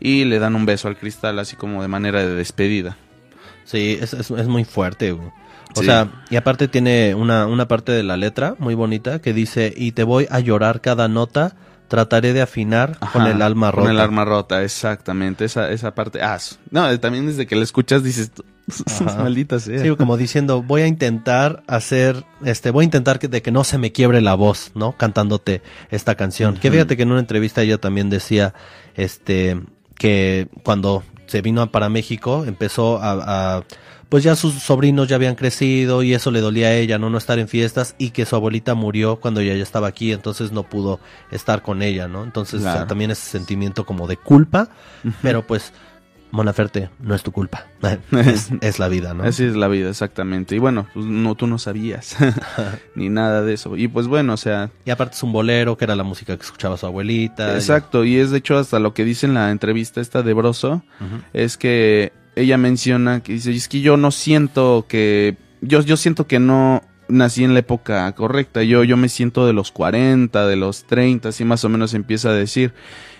y 0.00 0.24
le 0.24 0.38
dan 0.38 0.54
un 0.56 0.66
beso 0.66 0.88
al 0.88 0.96
cristal 0.96 1.38
así 1.38 1.56
como 1.56 1.82
de 1.82 1.88
manera 1.88 2.20
de 2.26 2.34
despedida. 2.34 2.96
Sí, 3.64 3.98
es, 4.00 4.12
es, 4.12 4.30
es 4.30 4.46
muy 4.46 4.64
fuerte, 4.64 5.12
güey. 5.12 5.28
O 5.74 5.80
Sí. 5.80 5.86
sea, 5.86 6.08
y 6.30 6.36
aparte 6.36 6.68
tiene 6.68 7.14
una, 7.14 7.46
una 7.46 7.68
parte 7.68 7.92
de 7.92 8.02
la 8.02 8.16
letra 8.16 8.54
muy 8.58 8.74
bonita 8.74 9.20
que 9.20 9.32
dice, 9.34 9.74
y 9.76 9.92
te 9.92 10.04
voy 10.04 10.26
a 10.30 10.40
llorar 10.40 10.80
cada 10.80 11.08
nota, 11.08 11.54
trataré 11.88 12.32
de 12.32 12.42
afinar 12.42 12.98
con 13.12 13.26
el 13.26 13.42
alma 13.42 13.70
rota. 13.70 13.82
Con 13.82 13.90
el 13.90 14.00
alma 14.00 14.24
rota, 14.24 14.62
exactamente. 14.62 15.44
Esa, 15.44 15.70
esa 15.70 15.94
parte. 15.94 16.20
Ah, 16.22 16.38
no, 16.70 16.90
eh, 16.90 16.98
también 16.98 17.26
desde 17.26 17.46
que 17.46 17.56
la 17.56 17.62
escuchas 17.64 18.02
dices, 18.02 18.30
maldita 19.18 19.60
sea. 19.60 19.80
Sí, 19.82 19.94
como 19.96 20.16
diciendo, 20.16 20.62
voy 20.62 20.82
a 20.82 20.86
intentar 20.86 21.62
hacer, 21.66 22.24
este, 22.44 22.70
voy 22.70 22.82
a 22.82 22.86
intentar 22.86 23.18
que, 23.18 23.28
de 23.28 23.42
que 23.42 23.50
no 23.52 23.64
se 23.64 23.78
me 23.78 23.92
quiebre 23.92 24.20
la 24.20 24.34
voz, 24.34 24.72
¿no? 24.74 24.92
Cantándote 24.96 25.62
esta 25.90 26.14
canción. 26.16 26.56
Que 26.56 26.70
fíjate 26.70 26.96
que 26.96 27.04
en 27.04 27.10
una 27.12 27.20
entrevista 27.20 27.62
ella 27.62 27.78
también 27.78 28.10
decía, 28.10 28.54
este, 28.96 29.60
que 29.96 30.48
cuando 30.64 31.02
se 31.26 31.42
vino 31.42 31.70
para 31.70 31.88
México 31.88 32.44
empezó 32.46 32.98
a, 33.02 33.56
a- 33.58 33.64
pues 34.08 34.22
ya 34.24 34.36
sus 34.36 34.54
sobrinos 34.54 35.08
ya 35.08 35.16
habían 35.16 35.34
crecido 35.34 36.02
y 36.02 36.14
eso 36.14 36.30
le 36.30 36.40
dolía 36.40 36.68
a 36.68 36.74
ella, 36.74 36.98
¿no? 36.98 37.10
No 37.10 37.18
estar 37.18 37.38
en 37.38 37.48
fiestas 37.48 37.94
y 37.98 38.10
que 38.10 38.24
su 38.26 38.36
abuelita 38.36 38.74
murió 38.74 39.16
cuando 39.16 39.40
ella 39.40 39.54
ya 39.54 39.62
estaba 39.62 39.88
aquí, 39.88 40.12
entonces 40.12 40.52
no 40.52 40.62
pudo 40.62 41.00
estar 41.30 41.62
con 41.62 41.82
ella, 41.82 42.06
¿no? 42.08 42.22
Entonces 42.24 42.60
Claro. 42.60 42.76
o 42.76 42.78
sea, 42.80 42.86
también 42.86 43.10
ese 43.10 43.28
sentimiento 43.28 43.84
como 43.84 44.06
de 44.06 44.16
culpa, 44.16 44.68
pero 45.22 45.46
pues, 45.46 45.72
Mona 46.32 46.52
Ferte, 46.52 46.90
no 47.00 47.14
es 47.14 47.22
tu 47.22 47.32
culpa, 47.32 47.66
es, 48.12 48.50
es 48.60 48.78
la 48.78 48.88
vida, 48.88 49.14
¿no? 49.14 49.24
Así 49.24 49.44
es 49.44 49.56
la 49.56 49.68
vida, 49.68 49.88
exactamente. 49.90 50.54
Y 50.54 50.58
bueno, 50.58 50.86
pues 50.92 51.06
no, 51.06 51.34
tú 51.34 51.46
no 51.46 51.58
sabías 51.58 52.16
ni 52.94 53.08
nada 53.08 53.42
de 53.42 53.54
eso. 53.54 53.76
Y 53.76 53.88
pues 53.88 54.06
bueno, 54.06 54.34
o 54.34 54.36
sea, 54.36 54.70
Y 54.84 54.90
aparte 54.90 55.14
es 55.16 55.22
un 55.22 55.32
bolero, 55.32 55.76
que 55.76 55.84
era 55.84 55.96
la 55.96 56.02
música 56.04 56.36
que 56.36 56.42
escuchaba 56.42 56.76
su 56.76 56.86
abuelita. 56.86 57.54
exacto. 57.54 58.04
Y 58.04 58.18
es 58.18 58.30
de 58.30 58.38
hecho 58.38 58.58
hasta 58.58 58.78
lo 58.78 58.92
que 58.94 59.04
dice 59.04 59.26
en 59.26 59.34
la 59.34 59.50
entrevista 59.50 60.00
esta 60.00 60.22
de 60.22 60.32
Broso, 60.34 60.82
es 61.32 61.56
que 61.56 62.12
ella 62.36 62.58
menciona 62.58 63.22
que 63.22 63.32
dice, 63.32 63.50
es 63.50 63.68
que 63.68 63.80
yo 63.80 63.96
no 63.96 64.10
siento 64.10 64.86
que, 64.88 65.36
yo, 65.62 65.80
yo 65.80 65.96
siento 65.96 66.26
que 66.26 66.38
no 66.38 66.82
nací 67.08 67.44
en 67.44 67.54
la 67.54 67.60
época 67.60 68.12
correcta, 68.12 68.62
yo, 68.62 68.84
yo 68.84 68.96
me 68.96 69.08
siento 69.08 69.46
de 69.46 69.52
los 69.52 69.72
40, 69.72 70.46
de 70.46 70.56
los 70.56 70.84
30, 70.84 71.30
así 71.30 71.44
más 71.44 71.64
o 71.64 71.68
menos 71.68 71.94
empieza 71.94 72.30
a 72.30 72.34
decir. 72.34 72.72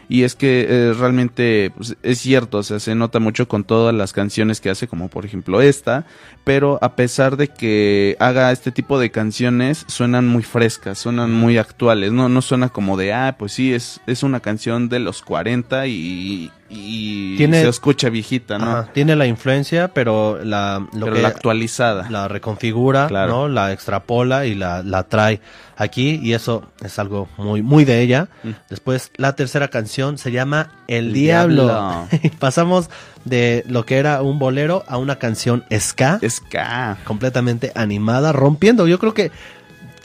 Y 0.09 0.23
es 0.23 0.37
que 0.37 0.67
eh, 0.69 0.95
realmente 0.97 1.73
pues, 1.77 1.97
es 2.03 2.19
cierto, 2.19 2.59
o 2.59 2.63
sea, 2.63 2.79
se 2.79 2.95
nota 2.95 3.19
mucho 3.19 3.49
con 3.49 3.65
todas 3.65 3.93
las 3.93 4.13
canciones 4.13 4.61
que 4.61 4.71
hace, 4.71 4.87
como 4.87 5.09
por 5.09 5.25
ejemplo 5.25 5.61
esta, 5.61 6.07
pero 6.45 6.79
a 6.81 6.95
pesar 6.95 7.37
de 7.37 7.49
que 7.49 8.17
haga 8.21 8.53
este 8.53 8.71
tipo 8.71 9.01
de 9.01 9.11
canciones, 9.11 9.85
suenan 9.89 10.29
muy 10.29 10.45
frescas, 10.45 10.99
suenan 10.99 11.33
muy 11.33 11.59
actuales, 11.59 12.13
no, 12.13 12.29
no 12.29 12.41
suena 12.41 12.69
como 12.69 12.97
de, 12.97 13.13
ah, 13.13 13.35
pues 13.37 13.53
sí, 13.53 13.75
es, 13.75 14.01
es 14.07 14.23
una 14.23 14.39
canción 14.39 14.89
de 14.89 15.01
los 15.01 15.23
40 15.23 15.89
y, 15.89 16.53
y 16.69 17.37
Tiene- 17.37 17.63
se 17.63 17.69
escucha 17.69 18.09
viejita, 18.09 18.59
¿no? 18.59 18.65
Ajá, 18.71 18.89
tiene 18.93 19.15
la 19.17 19.27
influencia, 19.27 19.89
pero 19.89 20.39
la, 20.45 20.87
lo 20.93 21.05
pero 21.07 21.17
que 21.17 21.23
la 21.23 21.29
actualizada. 21.29 22.11
la 22.11 22.29
reconfigura, 22.29 23.07
Claro. 23.07 23.33
¿no? 23.33 23.49
La 23.49 23.73
extrapola 23.73 24.47
y 24.47 24.55
la, 24.55 24.83
la 24.83 25.05
trae 25.05 25.41
aquí 25.77 26.19
y 26.23 26.33
eso 26.33 26.65
es 26.85 26.99
algo 26.99 27.29
muy, 27.37 27.63
muy 27.63 27.85
de 27.85 28.01
ella. 28.01 28.29
Mm. 28.43 28.51
Después, 28.69 29.11
la 29.17 29.35
tercera 29.37 29.69
canción 29.69 30.19
se 30.19 30.33
llama 30.33 30.73
El, 30.89 31.07
El 31.09 31.13
Diablo. 31.13 31.65
Diablo. 31.65 32.09
Pasamos 32.39 32.91
de 33.25 33.65
lo 33.69 33.85
que 33.87 33.99
era 33.99 34.23
un 34.23 34.39
bolero 34.39 34.85
a 34.89 34.99
una 34.99 35.17
canción 35.17 35.65
ska, 35.73 36.19
Ska. 36.29 36.97
completamente 37.05 37.73
animada, 37.75 38.33
rompiendo. 38.33 38.87
Yo 38.89 38.99
creo 38.99 39.15
que 39.15 39.31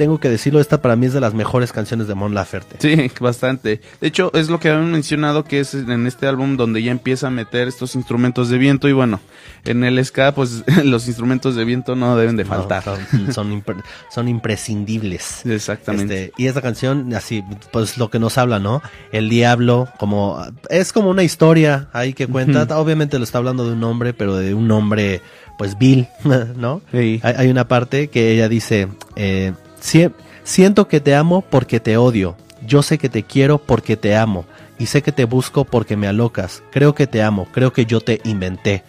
tengo 0.02 0.20
que 0.20 0.30
decirlo, 0.30 0.60
esta 0.60 0.82
para 0.82 0.96
mí 0.96 1.06
es 1.06 1.14
de 1.14 1.22
las 1.22 1.36
mejores 1.36 1.72
canciones 1.72 2.08
de 2.08 2.16
Mon 2.16 2.34
Laferte. 2.34 2.78
Sí, 2.80 3.12
bastante. 3.20 3.82
De 4.02 4.08
hecho, 4.08 4.32
es 4.34 4.50
lo 4.50 4.60
que 4.60 4.70
habían 4.70 4.92
mencionado 4.92 5.44
que 5.44 5.60
es 5.60 5.76
en 5.76 6.08
este 6.08 6.26
álbum 6.26 6.58
donde 6.58 6.82
ya 6.82 6.92
empieza 6.92 7.28
a 7.28 7.30
meter 7.30 7.68
estos 7.68 7.94
instrumentos 7.94 8.50
de 8.50 8.58
viento 8.58 8.90
y 8.90 8.94
bueno, 8.94 9.20
en 9.64 9.84
el 9.84 10.04
ska 10.04 10.34
pues 10.34 10.64
los 10.84 11.08
instrumentos 11.08 11.56
de 11.56 11.66
viento 11.66 11.96
no 11.96 12.16
deben 12.18 12.36
de 12.36 12.46
No, 12.46 12.50
faltar. 12.50 12.84
son, 12.84 13.32
son, 13.32 13.52
impre- 13.64 13.84
son 14.10 14.28
imprescindibles. 14.28 15.46
Exactamente. 15.46 16.26
Este, 16.26 16.34
y 16.42 16.48
esta 16.48 16.62
canción, 16.64 17.14
así, 17.14 17.44
pues 17.72 17.98
lo 18.00 18.10
que 18.10 18.18
nos 18.18 18.38
habla, 18.40 18.58
¿no? 18.58 18.82
El 19.12 19.30
diablo, 19.30 19.88
como, 20.00 20.44
es 20.70 20.94
como 20.94 21.12
una 21.12 21.22
historia 21.24 21.90
ahí 21.94 22.14
que 22.14 22.26
cuenta, 22.28 22.64
obviamente 22.80 23.18
lo 23.20 23.24
está 23.24 23.38
hablando 23.38 23.68
de 23.68 23.74
un 23.74 23.84
hombre, 23.84 24.14
pero 24.14 24.36
de 24.36 24.54
un 24.56 24.72
hombre, 24.72 25.22
pues, 25.58 25.78
vil, 25.78 26.08
¿no? 26.56 26.82
Sí. 26.92 27.20
Hay, 27.22 27.34
hay 27.38 27.48
una 27.50 27.68
parte 27.68 28.08
que 28.08 28.32
ella 28.32 28.50
dice, 28.50 28.88
eh, 29.16 29.54
"Sie- 29.82 30.12
Siento 30.44 30.88
que 30.88 31.00
te 31.00 31.16
amo 31.16 31.42
porque 31.42 31.80
te 31.80 31.98
odio. 31.98 32.36
Yo 32.66 32.82
sé 32.82 32.98
que 32.98 33.10
te 33.10 33.24
quiero 33.24 33.58
porque 33.60 33.96
te 33.98 34.16
amo. 34.16 34.46
Y 34.80 34.88
sé 34.88 35.02
que 35.04 35.12
te 35.12 35.26
busco 35.26 35.66
porque 35.66 35.96
me 35.98 36.08
alocas. 36.08 36.64
Creo 36.72 36.96
que 36.96 37.06
te 37.08 37.22
amo. 37.22 37.48
Creo 37.52 37.72
que 37.74 37.86
yo 37.86 38.02
te 38.02 38.20
inventé. 38.24 38.84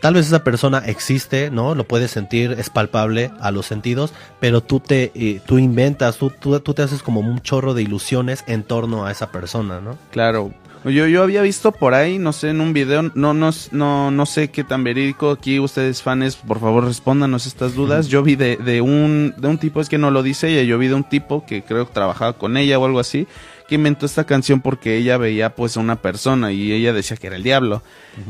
Tal 0.00 0.14
vez 0.14 0.26
esa 0.28 0.44
persona 0.44 0.78
existe, 0.86 1.50
¿no? 1.50 1.74
Lo 1.74 1.82
puedes 1.84 2.12
sentir, 2.12 2.52
es 2.58 2.70
palpable 2.70 3.32
a 3.40 3.50
los 3.50 3.66
sentidos, 3.66 4.12
pero 4.38 4.60
tú 4.62 4.78
te 4.78 5.10
eh, 5.14 5.40
tú 5.44 5.58
inventas, 5.58 6.18
tú, 6.18 6.30
tú, 6.30 6.58
tú 6.60 6.72
te 6.72 6.82
haces 6.82 7.02
como 7.02 7.18
un 7.20 7.40
chorro 7.40 7.74
de 7.74 7.82
ilusiones 7.82 8.44
en 8.46 8.62
torno 8.62 9.06
a 9.06 9.10
esa 9.10 9.30
persona, 9.32 9.80
¿no? 9.80 9.98
Claro. 10.12 10.52
Yo, 10.84 11.06
yo 11.06 11.22
había 11.22 11.42
visto 11.42 11.72
por 11.72 11.92
ahí, 11.92 12.18
no 12.18 12.32
sé, 12.32 12.50
en 12.50 12.60
un 12.62 12.72
video, 12.72 13.02
no, 13.14 13.34
no, 13.34 13.50
no, 13.70 14.10
no 14.10 14.26
sé 14.26 14.48
qué 14.48 14.64
tan 14.64 14.82
verídico. 14.82 15.30
Aquí 15.30 15.58
ustedes 15.58 16.02
fans, 16.02 16.36
por 16.36 16.58
favor, 16.58 16.84
respóndanos 16.84 17.46
estas 17.46 17.74
dudas. 17.74 18.08
Yo 18.08 18.22
vi 18.22 18.34
de, 18.36 18.56
de 18.56 18.80
un, 18.80 19.34
de 19.36 19.48
un 19.48 19.58
tipo, 19.58 19.80
es 19.80 19.90
que 19.90 19.98
no 19.98 20.10
lo 20.10 20.22
dice 20.22 20.48
ella, 20.48 20.62
yo 20.62 20.78
vi 20.78 20.88
de 20.88 20.94
un 20.94 21.04
tipo 21.04 21.44
que 21.44 21.62
creo 21.62 21.86
que 21.86 21.92
trabajaba 21.92 22.32
con 22.32 22.56
ella 22.56 22.78
o 22.78 22.86
algo 22.86 22.98
así, 22.98 23.26
que 23.68 23.74
inventó 23.74 24.06
esta 24.06 24.24
canción 24.24 24.62
porque 24.62 24.96
ella 24.96 25.18
veía 25.18 25.54
pues 25.54 25.76
a 25.76 25.80
una 25.80 25.96
persona 25.96 26.50
y 26.50 26.72
ella 26.72 26.92
decía 26.94 27.16
que 27.18 27.26
era 27.26 27.36
el 27.36 27.42
diablo. 27.42 27.82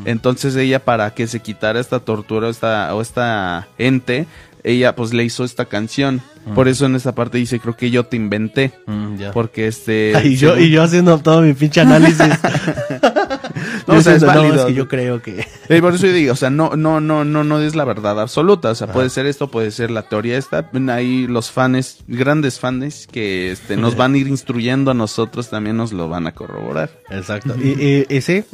Entonces 0.05 0.57
ella 0.57 0.85
para 0.85 1.15
que 1.15 1.27
se 1.29 1.41
quitara 1.41 1.81
esta 1.81 2.01
tortura 2.01 2.49
o 2.49 2.51
esta, 2.51 2.95
o 2.95 3.01
esta 3.01 3.69
ente, 3.79 4.27
ella 4.65 4.95
pues 4.95 5.13
le 5.13 5.25
hizo 5.25 5.45
esta 5.45 5.65
canción. 5.67 6.21
Por 6.55 6.69
eso 6.69 6.87
en 6.87 6.95
esta 6.97 7.15
parte 7.15 7.37
dice, 7.39 7.61
creo 7.61 7.77
que 7.77 7.91
yo 7.91 8.05
te 8.07 8.17
inventé. 8.17 8.73
Mm. 8.87 9.17
Porque 9.33 9.67
este... 9.67 10.13
y, 10.25 10.37
yo, 10.37 10.59
y 10.59 10.71
yo 10.71 10.83
haciendo 10.83 11.19
todo 11.19 11.43
mi 11.43 11.53
pinche 11.53 11.81
análisis. 11.81 12.21
No, 13.87 13.95
Yo 13.95 14.01
o 14.01 14.03
sea, 14.03 14.15
es 14.15 14.23
no, 14.23 14.29
válido. 14.29 14.55
es 14.57 14.65
que 14.67 14.75
yo 14.75 14.89
creo 14.89 15.23
que... 15.23 15.47
Eh, 15.69 15.81
por 15.81 15.95
eso 15.95 16.07
yo 16.07 16.13
digo, 16.13 16.33
o 16.33 16.37
sea, 16.37 16.51
no, 16.51 16.77
no, 16.77 17.01
no, 17.01 17.25
no, 17.25 17.45
no 17.45 17.61
es 17.61 17.75
la 17.75 17.85
verdad 17.85 18.21
absoluta. 18.21 18.71
O 18.71 18.75
sea, 18.75 18.93
puede 18.93 19.11
ser 19.11 19.27
esto, 19.27 19.51
puede 19.51 19.71
ser 19.71 19.91
la 19.91 20.03
teoría 20.03 20.39
esta. 20.39 20.71
Ahí 20.91 21.27
los 21.27 21.51
fans, 21.51 21.99
grandes 22.07 22.59
fans 22.61 23.09
que 23.11 23.51
este, 23.51 23.77
nos 23.77 23.97
van 23.97 24.15
a 24.15 24.19
ir 24.19 24.29
instruyendo 24.29 24.91
a 24.91 24.95
nosotros 24.95 25.51
también 25.51 25.77
nos 25.77 25.93
lo 25.93 26.09
van 26.09 26.27
a 26.27 26.33
corroborar. 26.33 26.91
Exacto. 27.11 27.55
Y, 27.63 27.69
y- 28.09 28.17
y 28.17 28.21
sí, 28.21 28.45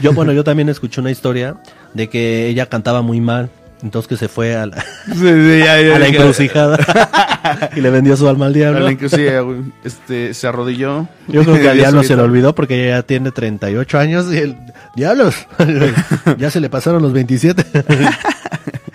yo 0.00 0.12
bueno, 0.12 0.32
yo 0.32 0.42
también 0.44 0.68
escuché 0.68 1.00
una 1.00 1.10
historia 1.10 1.56
de 1.94 2.08
que 2.08 2.48
ella 2.48 2.66
cantaba 2.66 3.02
muy 3.02 3.20
mal, 3.20 3.50
entonces 3.82 4.08
que 4.08 4.16
se 4.16 4.28
fue 4.28 4.56
a 4.56 4.66
la, 4.66 4.76
a 5.06 5.98
la 5.98 6.06
encrucijada 6.06 6.78
y 7.76 7.80
le 7.80 7.90
vendió 7.90 8.16
su 8.16 8.28
alma 8.28 8.46
al 8.46 8.54
diablo. 8.54 8.88
Este, 9.84 10.34
se 10.34 10.46
arrodilló. 10.46 11.08
Yo 11.28 11.44
creo 11.44 11.60
que 11.60 11.68
al 11.68 11.76
diablo 11.76 12.02
se 12.02 12.16
le 12.16 12.22
olvidó 12.22 12.54
porque 12.54 12.86
ella 12.86 12.96
ya 12.96 13.02
tiene 13.02 13.30
38 13.30 13.98
años 13.98 14.32
y 14.32 14.38
el 14.38 14.56
diablos 14.94 15.46
ya 16.38 16.50
se 16.50 16.60
le 16.60 16.70
pasaron 16.70 17.02
los 17.02 17.12
27. 17.12 17.64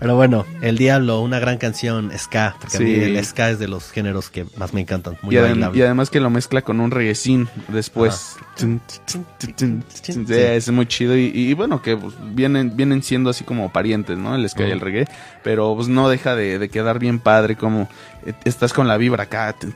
Pero 0.02 0.16
bueno, 0.16 0.48
El 0.64 0.80
Diablo, 0.80 1.22
una 1.22 1.40
gran 1.40 1.60
canción, 1.60 2.12
ska, 2.18 2.56
porque 2.60 2.78
a 2.78 2.80
mí 2.80 2.88
Sí. 2.96 3.02
el 3.04 3.24
ska 3.24 3.52
es 3.52 3.60
de 3.60 3.68
los 3.68 3.92
géneros 3.92 4.32
que 4.32 4.48
más 4.58 4.74
me 4.74 4.82
encantan, 4.82 5.16
muy 5.22 5.36
Y, 5.36 5.38
adem- 5.38 5.76
y 5.76 5.82
además 5.84 6.10
que 6.10 6.20
lo 6.20 6.32
mezcla 6.32 6.64
con 6.64 6.80
un 6.80 6.90
reguecín 6.90 7.48
después. 7.68 8.36
Tun, 8.58 8.82
tun, 9.12 9.26
tun, 9.40 9.54
tun, 9.56 9.84
tun. 10.08 10.26
Sí, 10.28 10.34
Es 10.34 10.72
muy 10.72 10.88
chido 10.88 11.16
y, 11.16 11.26
y 11.36 11.54
bueno, 11.54 11.84
que 11.84 11.96
pues, 11.96 12.16
vienen, 12.34 12.76
vienen 12.76 13.04
siendo 13.04 13.30
así 13.30 13.44
como 13.44 13.72
parientes, 13.72 14.18
¿no? 14.18 14.34
El 14.34 14.50
ska 14.50 14.68
y 14.68 14.72
el 14.72 14.80
reggae, 14.80 15.06
pero 15.44 15.76
pues 15.76 15.88
no 15.88 16.10
deja 16.10 16.36
de, 16.36 16.58
de 16.58 16.70
quedar 16.70 16.98
bien 16.98 17.20
padre 17.20 17.56
como 17.56 17.88
estás 18.46 18.74
con 18.74 18.88
la 18.88 18.98
vibra 18.98 19.24
acá. 19.24 19.56
tun, 19.60 19.74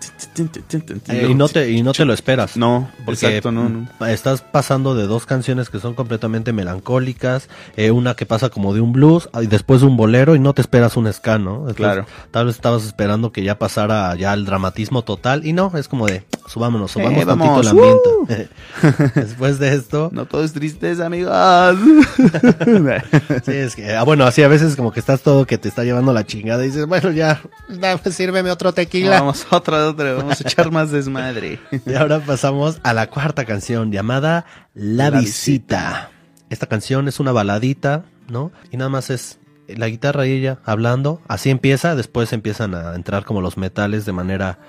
Eh, 1.10 1.28
y 1.30 1.36
no 1.36 1.50
te 1.50 1.70
y 1.72 1.84
no 1.84 1.94
te 1.94 2.06
lo 2.06 2.14
esperas. 2.14 2.58
No, 2.58 2.90
Porque 3.06 3.28
exacto, 3.28 3.52
no, 3.52 3.70
no. 3.70 4.06
estás 4.08 4.42
pasando 4.42 4.96
de 4.96 5.08
dos 5.08 5.26
canciones 5.26 5.70
que 5.70 5.80
son 5.80 5.94
completamente 5.94 6.54
melancólicas, 6.54 7.50
eh, 7.76 7.92
una 7.92 8.16
que 8.16 8.26
pasa 8.26 8.50
como 8.50 8.74
de 8.74 8.82
un 8.82 8.94
blues 8.94 9.30
y 9.42 9.48
después 9.48 9.82
un 9.82 9.98
bolero 9.98 10.36
y 10.36 10.40
no 10.40 10.54
te 10.54 10.62
esperas 10.62 10.98
un 10.98 11.12
ska, 11.12 11.38
¿no? 11.38 11.56
Entonces, 11.70 11.76
Claro. 11.76 12.06
Tal 12.32 12.46
vez 12.48 12.56
estabas 12.56 12.86
esperando 12.86 13.32
que 13.32 13.44
ya 13.44 13.60
pasara 13.60 14.16
ya 14.16 14.34
el 14.34 14.46
dramatismo 14.46 15.04
total 15.04 15.46
y 15.46 15.54
no, 15.54 15.72
es 15.76 15.88
como 15.88 16.08
de 16.08 16.24
subámonos, 16.48 16.92
subamos 16.92 17.24
Eh, 17.24 17.26
tantito 17.26 17.62
el 17.62 17.68
ambiente. 17.68 18.50
después 19.16 19.60
de 19.60 19.76
esto, 19.76 20.10
No 20.14 20.26
todo 20.26 20.44
es 20.44 20.54
tristeza, 20.54 21.06
amigos. 21.06 21.34
sí, 23.46 23.52
es 23.52 23.76
que, 23.76 23.96
ah, 23.96 24.04
bueno, 24.04 24.26
así 24.26 24.44
a 24.44 24.48
veces 24.48 24.76
como 24.76 24.92
que 24.92 25.00
estás 25.00 25.22
todo 25.22 25.46
que 25.46 25.58
te 25.58 25.70
está 25.70 25.84
llevando 25.84 26.14
la 26.14 26.26
chingada 26.26 26.64
y 26.64 26.68
dices, 26.68 26.86
bueno, 26.86 27.12
ya, 27.12 27.42
dame, 27.70 27.98
sírveme 28.36 28.52
otro 28.52 28.74
tequila. 28.74 29.20
Vamos, 29.22 29.48
otra, 29.50 29.88
otra, 29.88 30.14
vamos 30.14 30.42
a 30.42 30.44
echar 30.48 30.72
más 30.72 30.92
desmadre. 30.92 31.60
Y 31.86 31.94
ahora 31.94 32.20
pasamos 32.20 32.80
a 32.84 32.94
la 32.94 33.10
cuarta 33.10 33.46
canción 33.46 33.92
llamada 33.92 34.46
La, 34.74 35.10
La 35.10 35.20
visita. 35.20 36.12
Esta 36.50 36.68
canción 36.68 37.08
es 37.08 37.20
una 37.20 37.32
baladita, 37.32 38.04
¿no? 38.28 38.52
Y 38.72 38.78
nada 38.78 38.90
más 38.90 39.10
es 39.10 39.40
la 39.68 39.88
guitarra 39.88 40.28
y 40.28 40.34
ella 40.34 40.60
hablando. 40.66 41.22
Así 41.28 41.50
empieza, 41.50 41.96
después 41.96 42.34
empiezan 42.34 42.76
a 42.76 42.96
entrar 42.96 43.24
como 43.24 43.42
los 43.42 43.58
metales 43.58 44.06
de 44.06 44.12
manera 44.12 44.60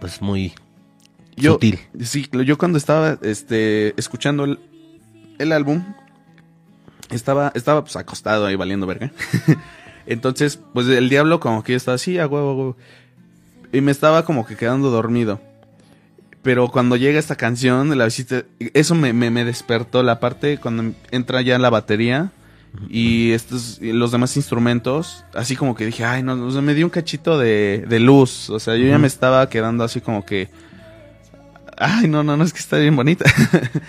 pues 0.00 0.22
muy 0.22 0.54
Yo, 1.36 1.52
sutil. 1.52 1.78
Sí, 2.02 2.26
yo 2.32 2.56
cuando 2.56 2.78
estaba 2.78 3.18
este, 3.20 3.94
escuchando 4.00 4.44
el, 4.44 4.60
el 5.38 5.52
álbum, 5.52 5.84
estaba, 7.10 7.52
estaba 7.54 7.82
pues 7.82 7.96
acostado 7.96 8.46
ahí 8.46 8.56
valiendo 8.56 8.86
verga. 8.86 9.12
Entonces, 10.06 10.58
pues 10.72 10.88
el 10.88 11.08
diablo 11.08 11.38
como 11.38 11.62
que 11.62 11.72
yo 11.72 11.76
estaba 11.76 11.94
así, 11.94 12.18
a 12.18 12.26
huevo, 12.26 12.50
a 12.50 12.54
huevo. 12.54 12.76
Y 13.72 13.80
me 13.80 13.92
estaba 13.92 14.24
como 14.24 14.46
que 14.46 14.56
quedando 14.56 14.90
dormido. 14.90 15.40
Pero 16.42 16.68
cuando 16.68 16.96
llega 16.96 17.18
esta 17.18 17.36
canción 17.36 17.96
la 17.96 18.06
visita, 18.06 18.44
eso 18.58 18.94
me, 18.94 19.12
me, 19.12 19.30
me 19.30 19.44
despertó 19.44 20.02
la 20.02 20.20
parte 20.20 20.58
cuando 20.58 20.94
entra 21.10 21.42
ya 21.42 21.58
la 21.58 21.68
batería 21.68 22.32
y 22.88 23.32
estos 23.32 23.78
y 23.80 23.92
los 23.92 24.12
demás 24.12 24.36
instrumentos, 24.36 25.24
así 25.34 25.56
como 25.56 25.74
que 25.74 25.84
dije, 25.84 26.04
ay, 26.04 26.22
no, 26.22 26.32
o 26.46 26.50
sea, 26.50 26.62
me 26.62 26.74
dio 26.74 26.86
un 26.86 26.90
cachito 26.90 27.38
de, 27.38 27.84
de 27.88 28.00
luz, 28.00 28.48
o 28.48 28.58
sea, 28.58 28.76
yo 28.76 28.86
ya 28.86 28.98
me 28.98 29.06
estaba 29.06 29.48
quedando 29.48 29.84
así 29.84 30.00
como 30.00 30.24
que, 30.24 30.48
ay, 31.76 32.08
no, 32.08 32.22
no, 32.22 32.36
no, 32.36 32.44
es 32.44 32.52
que 32.52 32.60
está 32.60 32.78
bien 32.78 32.96
bonita. 32.96 33.24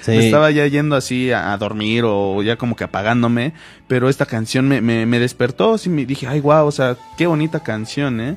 Sí. 0.01 0.11
Me 0.11 0.25
estaba 0.25 0.49
ya 0.49 0.65
yendo 0.65 0.95
así 0.95 1.31
a, 1.31 1.53
a 1.53 1.57
dormir 1.57 2.03
o 2.07 2.41
ya 2.41 2.55
como 2.55 2.75
que 2.75 2.83
apagándome, 2.83 3.53
pero 3.87 4.09
esta 4.09 4.25
canción 4.25 4.67
me, 4.67 4.81
me, 4.81 5.05
me 5.05 5.19
despertó, 5.19 5.75
así 5.75 5.89
me 5.89 6.07
dije, 6.07 6.25
ay, 6.25 6.39
wow, 6.39 6.65
o 6.65 6.71
sea, 6.71 6.97
qué 7.17 7.27
bonita 7.27 7.61
canción, 7.61 8.19
¿eh? 8.19 8.35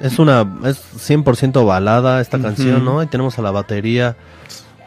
Es 0.00 0.18
una, 0.18 0.46
es 0.64 0.80
100% 1.08 1.66
balada 1.66 2.20
esta 2.20 2.38
canción, 2.38 2.84
¿no? 2.84 3.02
Y 3.02 3.06
tenemos 3.06 3.38
a 3.38 3.42
la 3.42 3.50
batería, 3.50 4.16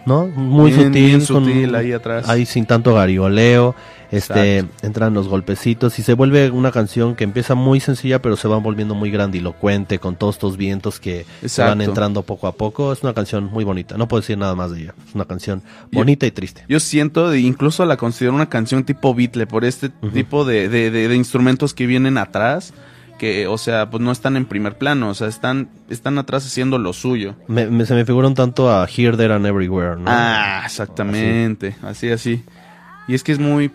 ¿no? 0.06 0.28
Muy 0.28 0.72
Bien- 0.72 0.86
sutil. 0.88 1.06
bien 1.06 1.20
con- 1.26 1.46
sutil 1.46 1.76
ahí 1.76 1.92
atrás. 1.92 2.28
Ahí 2.30 2.46
sin 2.46 2.66
tanto 2.66 2.94
garioleo. 2.94 3.76
Este, 4.12 4.58
Exacto. 4.60 4.86
entran 4.88 5.14
los 5.14 5.30
golpecitos 5.30 5.98
y 5.98 6.04
se 6.04 6.16
vuelve 6.16 6.52
una 6.52 6.72
canción 6.74 7.16
que 7.16 7.24
empieza 7.24 7.56
muy 7.56 7.80
sencilla, 7.80 8.22
pero 8.22 8.36
se 8.36 8.50
va 8.50 8.58
volviendo 8.58 8.94
muy 8.94 9.10
grandilocuente 9.10 10.00
con 10.00 10.18
todos 10.18 10.36
estos 10.36 10.58
vientos 10.58 11.00
que 11.00 11.26
se 11.46 11.62
van 11.64 11.80
entrando 11.80 12.22
poco 12.24 12.48
a 12.48 12.52
poco. 12.52 12.92
Es 12.92 13.04
una 13.04 13.14
canción 13.14 13.46
muy 13.46 13.64
bonita. 13.64 13.96
No 13.98 14.10
puedo 14.10 14.20
decir 14.20 14.38
nada 14.38 14.54
más 14.54 14.72
de 14.72 14.82
ella. 14.82 14.96
Es 15.08 15.16
una 15.16 15.24
canción 15.24 15.64
bonita 15.94 16.26
y 16.26 16.32
triste. 16.32 16.66
Yo 16.68 16.82
siento, 16.82 17.34
incluso 17.34 17.86
la 17.86 17.96
considero 17.96 18.34
una 18.36 18.50
canción 18.50 18.84
tipo 18.84 19.16
Beatle, 19.16 19.48
por 19.48 19.64
este 19.64 19.88
tipo 20.14 20.44
de, 20.44 20.68
de, 20.68 20.92
de- 20.92 21.08
de 21.08 21.16
instrumentos 21.16 21.74
que 21.74 21.86
vienen 21.88 22.18
atrás, 22.18 22.74
que, 23.22 23.46
o 23.46 23.60
sea, 23.60 23.92
pues 23.92 24.02
no 24.02 24.12
están 24.12 24.36
en 24.36 24.46
primer 24.46 24.80
plano, 24.80 25.10
o 25.10 25.14
sea, 25.14 25.28
están, 25.28 25.70
están 25.92 26.18
atrás 26.18 26.44
haciendo 26.44 26.80
lo 26.80 26.92
suyo. 26.92 27.36
Me- 27.48 27.68
me- 27.68 27.86
se 27.86 27.94
me 27.94 28.04
figura 28.04 28.28
un 28.28 28.34
tanto 28.34 28.72
a 28.72 28.88
Here, 28.88 29.16
There 29.16 29.32
and 29.36 29.46
Everywhere, 29.46 29.96
¿no? 29.98 30.06
Ah, 30.08 30.64
exactamente, 30.66 31.76
así, 31.84 32.10
así. 32.10 32.44
Y 33.08 33.14
es 33.14 33.24
que 33.24 33.32
es 33.32 33.38
muy, 33.38 33.70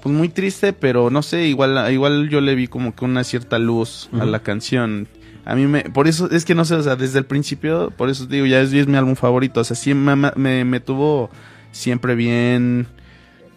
pues 0.00 0.14
muy 0.14 0.28
triste, 0.28 0.72
pero 0.72 1.10
no 1.10 1.22
sé, 1.22 1.46
igual, 1.46 1.92
igual 1.92 2.28
yo 2.28 2.40
le 2.40 2.54
vi 2.54 2.68
como 2.68 2.94
que 2.94 3.04
una 3.04 3.24
cierta 3.24 3.58
luz 3.58 4.08
a 4.20 4.24
la 4.24 4.38
canción. 4.38 5.08
A 5.44 5.56
mí 5.56 5.66
me, 5.66 5.82
por 5.82 6.06
eso, 6.06 6.30
es 6.30 6.44
que 6.44 6.54
no 6.54 6.64
sé, 6.64 6.76
o 6.76 6.82
sea, 6.84 6.94
desde 6.94 7.18
el 7.18 7.24
principio, 7.24 7.90
por 7.96 8.08
eso 8.08 8.26
digo, 8.26 8.46
ya 8.46 8.60
es, 8.60 8.72
es 8.72 8.86
mi 8.86 8.96
álbum 8.96 9.16
favorito, 9.16 9.60
o 9.60 9.64
sea, 9.64 9.74
sí 9.74 9.94
me, 9.94 10.14
me, 10.14 10.64
me 10.64 10.78
tuvo 10.78 11.28
siempre 11.72 12.14
bien, 12.14 12.86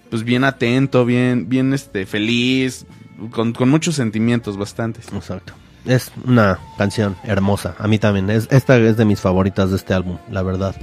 pues 0.09 0.23
bien 0.23 0.43
atento, 0.43 1.05
bien, 1.05 1.49
bien, 1.49 1.71
este, 1.71 2.07
feliz, 2.07 2.87
con, 3.31 3.53
con 3.53 3.69
muchos 3.69 3.95
sentimientos, 3.95 4.57
bastantes. 4.57 5.07
Exacto. 5.13 5.53
Es 5.85 6.11
una 6.25 6.59
canción 6.77 7.15
hermosa. 7.23 7.75
A 7.77 7.87
mí 7.87 7.99
también. 7.99 8.29
Es, 8.29 8.47
esta 8.51 8.77
es 8.77 8.97
de 8.97 9.05
mis 9.05 9.19
favoritas 9.19 9.69
de 9.69 9.75
este 9.75 9.93
álbum, 9.93 10.17
la 10.31 10.41
verdad. 10.41 10.75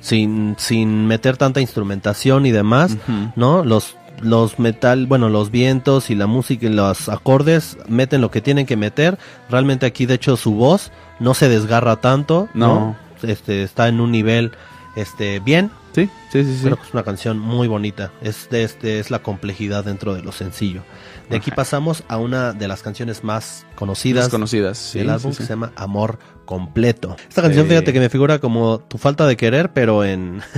Sin, 0.00 0.56
sin 0.58 1.06
meter 1.06 1.36
tanta 1.36 1.60
instrumentación 1.60 2.46
y 2.46 2.50
demás. 2.50 2.96
¿no? 3.36 3.64
Los, 3.64 3.96
los 4.20 4.58
metal, 4.58 5.06
bueno, 5.06 5.28
los 5.28 5.50
vientos 5.50 6.10
y 6.10 6.14
la 6.14 6.26
música 6.26 6.66
y 6.66 6.70
los 6.70 7.08
acordes 7.08 7.78
meten 7.86 8.20
lo 8.20 8.30
que 8.30 8.40
tienen 8.40 8.66
que 8.66 8.76
meter. 8.76 9.18
Realmente 9.48 9.86
aquí, 9.86 10.06
de 10.06 10.14
hecho, 10.14 10.36
su 10.36 10.54
voz 10.54 10.90
no 11.20 11.34
se 11.34 11.48
desgarra 11.48 11.96
tanto, 11.96 12.48
¿no? 12.54 12.96
Este, 13.22 13.62
está 13.62 13.88
en 13.88 14.00
un 14.00 14.10
nivel, 14.10 14.52
este, 14.96 15.40
bien. 15.40 15.70
Sí, 15.92 16.08
sí, 16.30 16.44
sí, 16.44 16.56
sí. 16.56 16.64
Creo 16.64 16.76
que 16.76 16.82
es 16.82 16.92
una 16.94 17.02
canción 17.02 17.38
muy 17.38 17.68
bonita. 17.68 18.12
Es 18.22 18.48
de 18.50 18.62
este, 18.64 19.00
es 19.00 19.10
la 19.10 19.20
complejidad 19.22 19.84
dentro 19.84 20.14
de 20.14 20.22
lo 20.22 20.32
sencillo. 20.32 20.82
De 21.28 21.36
aquí 21.36 21.50
Ajá. 21.50 21.56
pasamos 21.56 22.04
a 22.08 22.16
una 22.16 22.52
de 22.52 22.68
las 22.68 22.82
canciones 22.82 23.24
más 23.24 23.66
conocidas 23.74 24.24
Desconocidas, 24.24 24.78
sí, 24.78 24.98
del 24.98 25.10
álbum 25.10 25.32
sí, 25.32 25.38
que 25.38 25.42
sí. 25.42 25.46
se 25.46 25.52
llama 25.52 25.72
Amor 25.76 26.18
Completo. 26.44 27.16
Esta 27.28 27.42
canción, 27.42 27.66
fíjate 27.66 27.92
que 27.92 28.00
me 28.00 28.08
figura 28.08 28.38
como 28.38 28.80
tu 28.80 28.98
falta 28.98 29.26
de 29.26 29.36
querer, 29.36 29.72
pero 29.72 30.04
en... 30.04 30.42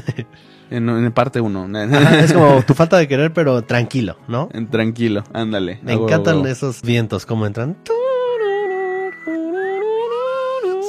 En, 0.70 0.88
en 0.88 1.12
parte 1.12 1.38
uno. 1.38 1.68
es 2.18 2.32
como 2.32 2.62
tu 2.62 2.72
falta 2.72 2.96
de 2.96 3.06
querer, 3.06 3.34
pero 3.34 3.60
tranquilo, 3.60 4.16
¿no? 4.26 4.48
En 4.54 4.70
Tranquilo, 4.70 5.22
ándale. 5.34 5.80
Me 5.82 5.92
encantan 5.92 6.36
huevo. 6.36 6.48
esos 6.48 6.80
vientos, 6.80 7.26
como 7.26 7.44
entran. 7.44 7.76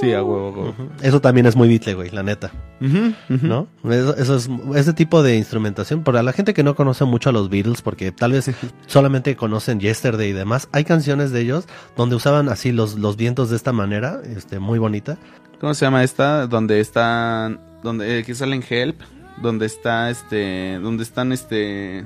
Sí, 0.04 0.14
a 0.14 0.24
huevo. 0.24 0.76
Eso 1.02 1.22
también 1.22 1.46
es 1.46 1.56
muy 1.56 1.70
Beatle, 1.70 1.94
güey, 1.94 2.10
la 2.10 2.24
neta. 2.24 2.52
¿no? 2.80 3.68
Eso, 3.90 4.16
eso 4.18 4.36
es 4.36 4.50
ese 4.76 4.94
tipo 4.94 5.24
de 5.24 5.38
instrumentación. 5.38 6.04
Para 6.04 6.22
la 6.24 6.34
gente 6.34 6.54
que 6.54 6.64
no 6.64 6.76
conoce 6.76 7.06
mucho 7.06 7.30
a 7.30 7.32
los 7.32 7.50
Beatles, 7.50 7.82
porque 7.82 8.12
tal 8.12 8.34
vez 8.34 8.52
solamente 8.86 9.36
conocen 9.36 9.80
Yesterday 9.80 10.30
y 10.30 10.34
demás, 10.34 10.68
hay 10.72 10.84
canciones 10.84 11.32
de 11.32 11.42
ellos 11.42 11.68
donde 11.96 12.16
usaban 12.16 12.50
así 12.50 12.72
los, 12.72 12.96
los 12.96 13.16
vientos 13.16 13.50
de 13.50 13.56
esta 13.56 13.72
manera, 13.72 14.22
este, 14.36 14.60
muy 14.60 14.80
bonita. 14.80 15.18
¿Cómo 15.60 15.74
se 15.74 15.86
llama 15.86 16.04
esta? 16.04 16.48
Donde 16.48 16.82
están, 16.82 17.62
donde 17.82 18.20
eh, 18.20 18.24
que 18.24 18.36
salen 18.36 18.64
Help, 18.68 19.00
donde 19.42 19.66
está 19.66 20.10
este, 20.10 20.80
donde 20.82 21.04
están 21.04 21.32
este, 21.32 22.04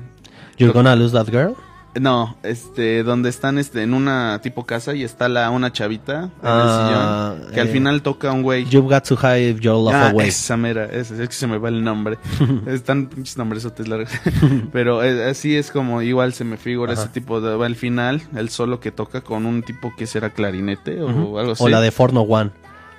You're 0.56 0.72
gonna 0.72 0.94
lose 0.94 1.12
that 1.12 1.28
girl. 1.28 1.56
No, 2.00 2.36
este, 2.42 3.02
donde 3.02 3.28
están 3.30 3.58
este 3.58 3.82
en 3.82 3.94
una 3.94 4.40
tipo 4.42 4.64
casa 4.66 4.94
y 4.94 5.02
está 5.04 5.28
la 5.28 5.50
una 5.50 5.72
chavita 5.72 6.24
en 6.24 6.30
Ah, 6.42 7.32
el 7.34 7.38
sillón 7.40 7.54
que 7.54 7.60
al 7.60 7.68
eh, 7.68 7.72
final 7.72 8.02
toca 8.02 8.32
un 8.32 8.42
güey. 8.42 8.64
You've 8.66 8.88
got 8.88 9.04
to 9.04 9.16
hide 9.16 9.60
your 9.60 9.76
love 9.76 9.94
Ah, 9.94 10.10
away. 10.10 10.28
esa 10.28 10.56
mera, 10.56 10.84
esa, 10.86 11.14
es 11.22 11.28
que 11.28 11.34
se 11.34 11.46
me 11.46 11.58
va 11.58 11.68
el 11.68 11.82
nombre. 11.82 12.18
Están 12.66 13.06
pinches 13.06 13.36
nombresotes 13.38 13.88
largos. 13.88 14.10
Pero 14.72 15.02
eh, 15.02 15.30
así 15.30 15.56
es 15.56 15.70
como 15.70 16.02
igual 16.02 16.32
se 16.32 16.44
me 16.44 16.56
figura 16.56 16.92
Ajá. 16.92 17.02
ese 17.02 17.10
tipo 17.12 17.40
de 17.40 17.64
al 17.64 17.76
final, 17.76 18.22
el 18.36 18.48
solo 18.50 18.80
que 18.80 18.90
toca 18.92 19.20
con 19.22 19.44
un 19.46 19.62
tipo 19.62 19.92
que 19.96 20.06
será 20.06 20.30
clarinete 20.30 21.00
o 21.02 21.38
algo 21.38 21.52
así. 21.52 21.62
O 21.64 21.68
la 21.68 21.80
de 21.80 21.90
For 21.90 22.12
No 22.12 22.22
One. 22.22 22.50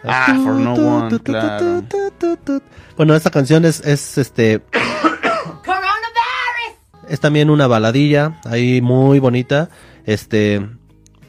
Ah, 0.04 0.38
For 0.44 0.54
No 0.54 0.74
One, 0.74 1.20
claro. 1.20 1.84
Bueno, 2.98 3.16
esta 3.16 3.30
canción 3.30 3.66
es, 3.66 3.80
es 3.82 4.18
este 4.18 4.62
es 7.10 7.19
también 7.19 7.50
una 7.50 7.67
baladilla, 7.67 8.39
ahí 8.45 8.82
muy 8.82 9.19
bonita, 9.19 9.69
este, 10.06 10.65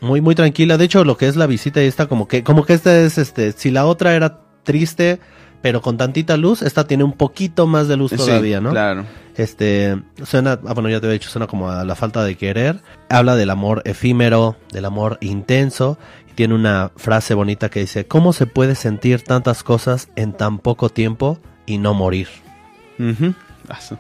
muy 0.01 0.21
muy 0.21 0.35
tranquila. 0.35 0.77
De 0.79 0.85
hecho, 0.85 1.05
lo 1.05 1.17
que 1.17 1.29
es 1.29 1.37
la 1.37 1.47
visita 1.47 1.81
esta 1.81 2.07
como 2.07 2.29
que 2.29 2.43
como 2.45 2.65
que 2.65 2.75
esta 2.75 2.99
es 3.01 3.19
este, 3.19 3.53
si 3.53 3.71
la 3.71 3.87
otra 3.87 4.15
era 4.15 4.41
triste, 4.63 5.19
pero 5.63 5.81
con 5.83 5.97
tantita 5.97 6.37
luz, 6.37 6.63
esta 6.63 6.87
tiene 6.87 7.05
un 7.05 7.13
poquito 7.13 7.67
más 7.67 7.89
de 7.89 7.97
luz 7.97 8.11
Sí, 8.13 8.17
todavía, 8.17 8.61
¿no? 8.61 8.71
Claro. 8.71 9.05
Este, 9.37 9.99
suena, 10.25 10.53
ah, 10.67 10.75
bueno, 10.75 10.89
ya 10.91 11.01
te 11.01 11.07
había 11.07 11.15
dicho, 11.15 11.31
suena 11.31 11.47
como 11.47 11.71
a 11.71 11.85
la 11.85 11.95
falta 11.95 12.25
de 12.25 12.37
querer. 12.37 12.81
Habla 13.09 13.37
del 13.37 13.49
amor 13.51 13.83
efímero, 13.87 14.57
del 14.73 14.85
amor 14.85 15.17
intenso. 15.21 15.99
Y 16.31 16.33
tiene 16.33 16.55
una 16.55 16.93
frase 16.97 17.35
bonita 17.35 17.69
que 17.71 17.81
dice, 17.81 18.07
¿cómo 18.07 18.33
se 18.33 18.47
puede 18.47 18.75
sentir 18.75 19.23
tantas 19.23 19.63
cosas 19.63 20.09
en 20.17 20.33
tan 20.33 20.59
poco 20.59 20.89
tiempo 20.91 21.39
y 21.67 21.79
no 21.79 21.95
morir? 21.95 22.29
Ah, 23.69 23.81
su- 23.81 23.99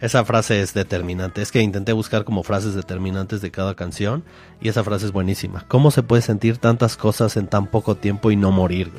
Esa 0.00 0.24
frase 0.24 0.62
es 0.62 0.72
determinante. 0.72 1.42
Es 1.42 1.52
que 1.52 1.60
intenté 1.60 1.92
buscar 1.92 2.24
como 2.24 2.42
frases 2.42 2.74
determinantes 2.74 3.40
de 3.42 3.50
cada 3.50 3.74
canción 3.74 4.24
y 4.60 4.68
esa 4.68 4.82
frase 4.82 5.06
es 5.06 5.12
buenísima. 5.12 5.64
¿Cómo 5.68 5.90
se 5.90 6.02
puede 6.02 6.22
sentir 6.22 6.56
tantas 6.58 6.96
cosas 6.96 7.36
en 7.36 7.46
tan 7.48 7.66
poco 7.66 7.96
tiempo 7.96 8.30
y 8.30 8.36
no 8.36 8.50
morir? 8.50 8.90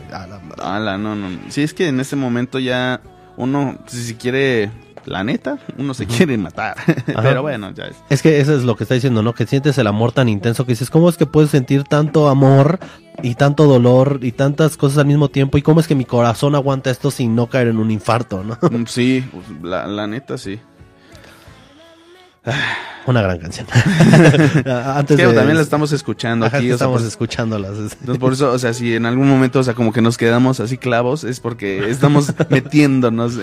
Ala, 0.62 0.98
no, 0.98 1.16
no. 1.16 1.28
Sí, 1.50 1.64
es 1.64 1.74
que 1.74 1.88
en 1.88 2.00
ese 2.00 2.16
momento 2.16 2.60
ya 2.60 3.02
uno, 3.38 3.78
si 3.88 4.04
si 4.04 4.14
quiere, 4.16 4.70
la 5.06 5.24
neta, 5.24 5.58
uno 5.80 5.96
se 5.96 6.06
quiere 6.06 6.38
matar. 6.38 6.76
Pero 7.06 7.42
bueno, 7.42 7.72
ya 7.72 7.86
es. 7.86 7.96
Es 8.12 8.22
que 8.22 8.40
eso 8.40 8.56
es 8.56 8.64
lo 8.64 8.76
que 8.76 8.84
está 8.84 8.94
diciendo, 8.94 9.24
¿no? 9.24 9.34
Que 9.34 9.48
sientes 9.48 9.78
el 9.80 9.88
amor 9.88 10.12
tan 10.12 10.30
intenso 10.30 10.66
que 10.66 10.74
dices, 10.74 10.92
¿cómo 10.92 11.10
es 11.10 11.18
que 11.18 11.26
puedes 11.26 11.50
sentir 11.50 11.84
tanto 11.84 12.30
amor 12.30 12.78
y 13.24 13.34
tanto 13.36 13.66
dolor 13.66 14.20
y 14.22 14.32
tantas 14.34 14.78
cosas 14.78 15.00
al 15.00 15.06
mismo 15.08 15.30
tiempo? 15.30 15.58
¿Y 15.58 15.64
cómo 15.64 15.80
es 15.80 15.88
que 15.88 15.96
mi 15.96 16.06
corazón 16.06 16.54
aguanta 16.54 16.92
esto 16.92 17.10
sin 17.10 17.36
no 17.36 17.48
caer 17.48 17.70
en 17.70 17.78
un 17.78 17.90
infarto, 17.90 18.44
¿no? 18.44 18.60
Mm, 18.70 18.86
Sí, 18.86 19.26
pues, 19.32 19.46
la, 19.64 19.88
la 19.88 20.06
neta 20.06 20.38
sí. 20.38 20.60
Una 23.08 23.22
gran 23.24 23.40
canción. 23.40 23.66
Antes 24.66 25.18
Es 25.20 25.26
que 25.26 25.28
de... 25.28 25.34
también 25.34 25.56
la 25.58 25.62
estamos 25.64 25.92
escuchando 25.92 26.46
Ajá, 26.46 26.58
aquí. 26.58 26.68
o 26.68 26.70
sea, 26.70 26.76
estamos 26.76 27.02
pues, 27.02 27.12
escuchándolas. 27.12 27.72
entonces, 27.78 28.18
por 28.20 28.34
eso, 28.34 28.52
o 28.52 28.60
sea, 28.60 28.74
si 28.74 28.94
en 28.96 29.06
algún 29.08 29.28
momento, 29.28 29.60
o 29.60 29.64
sea, 29.64 29.74
como 29.74 29.92
que 29.92 30.02
nos 30.02 30.18
quedamos 30.18 30.60
así 30.60 30.78
clavos, 30.78 31.24
es 31.24 31.40
porque 31.40 31.90
estamos 31.90 32.32
metiéndonos. 32.50 33.38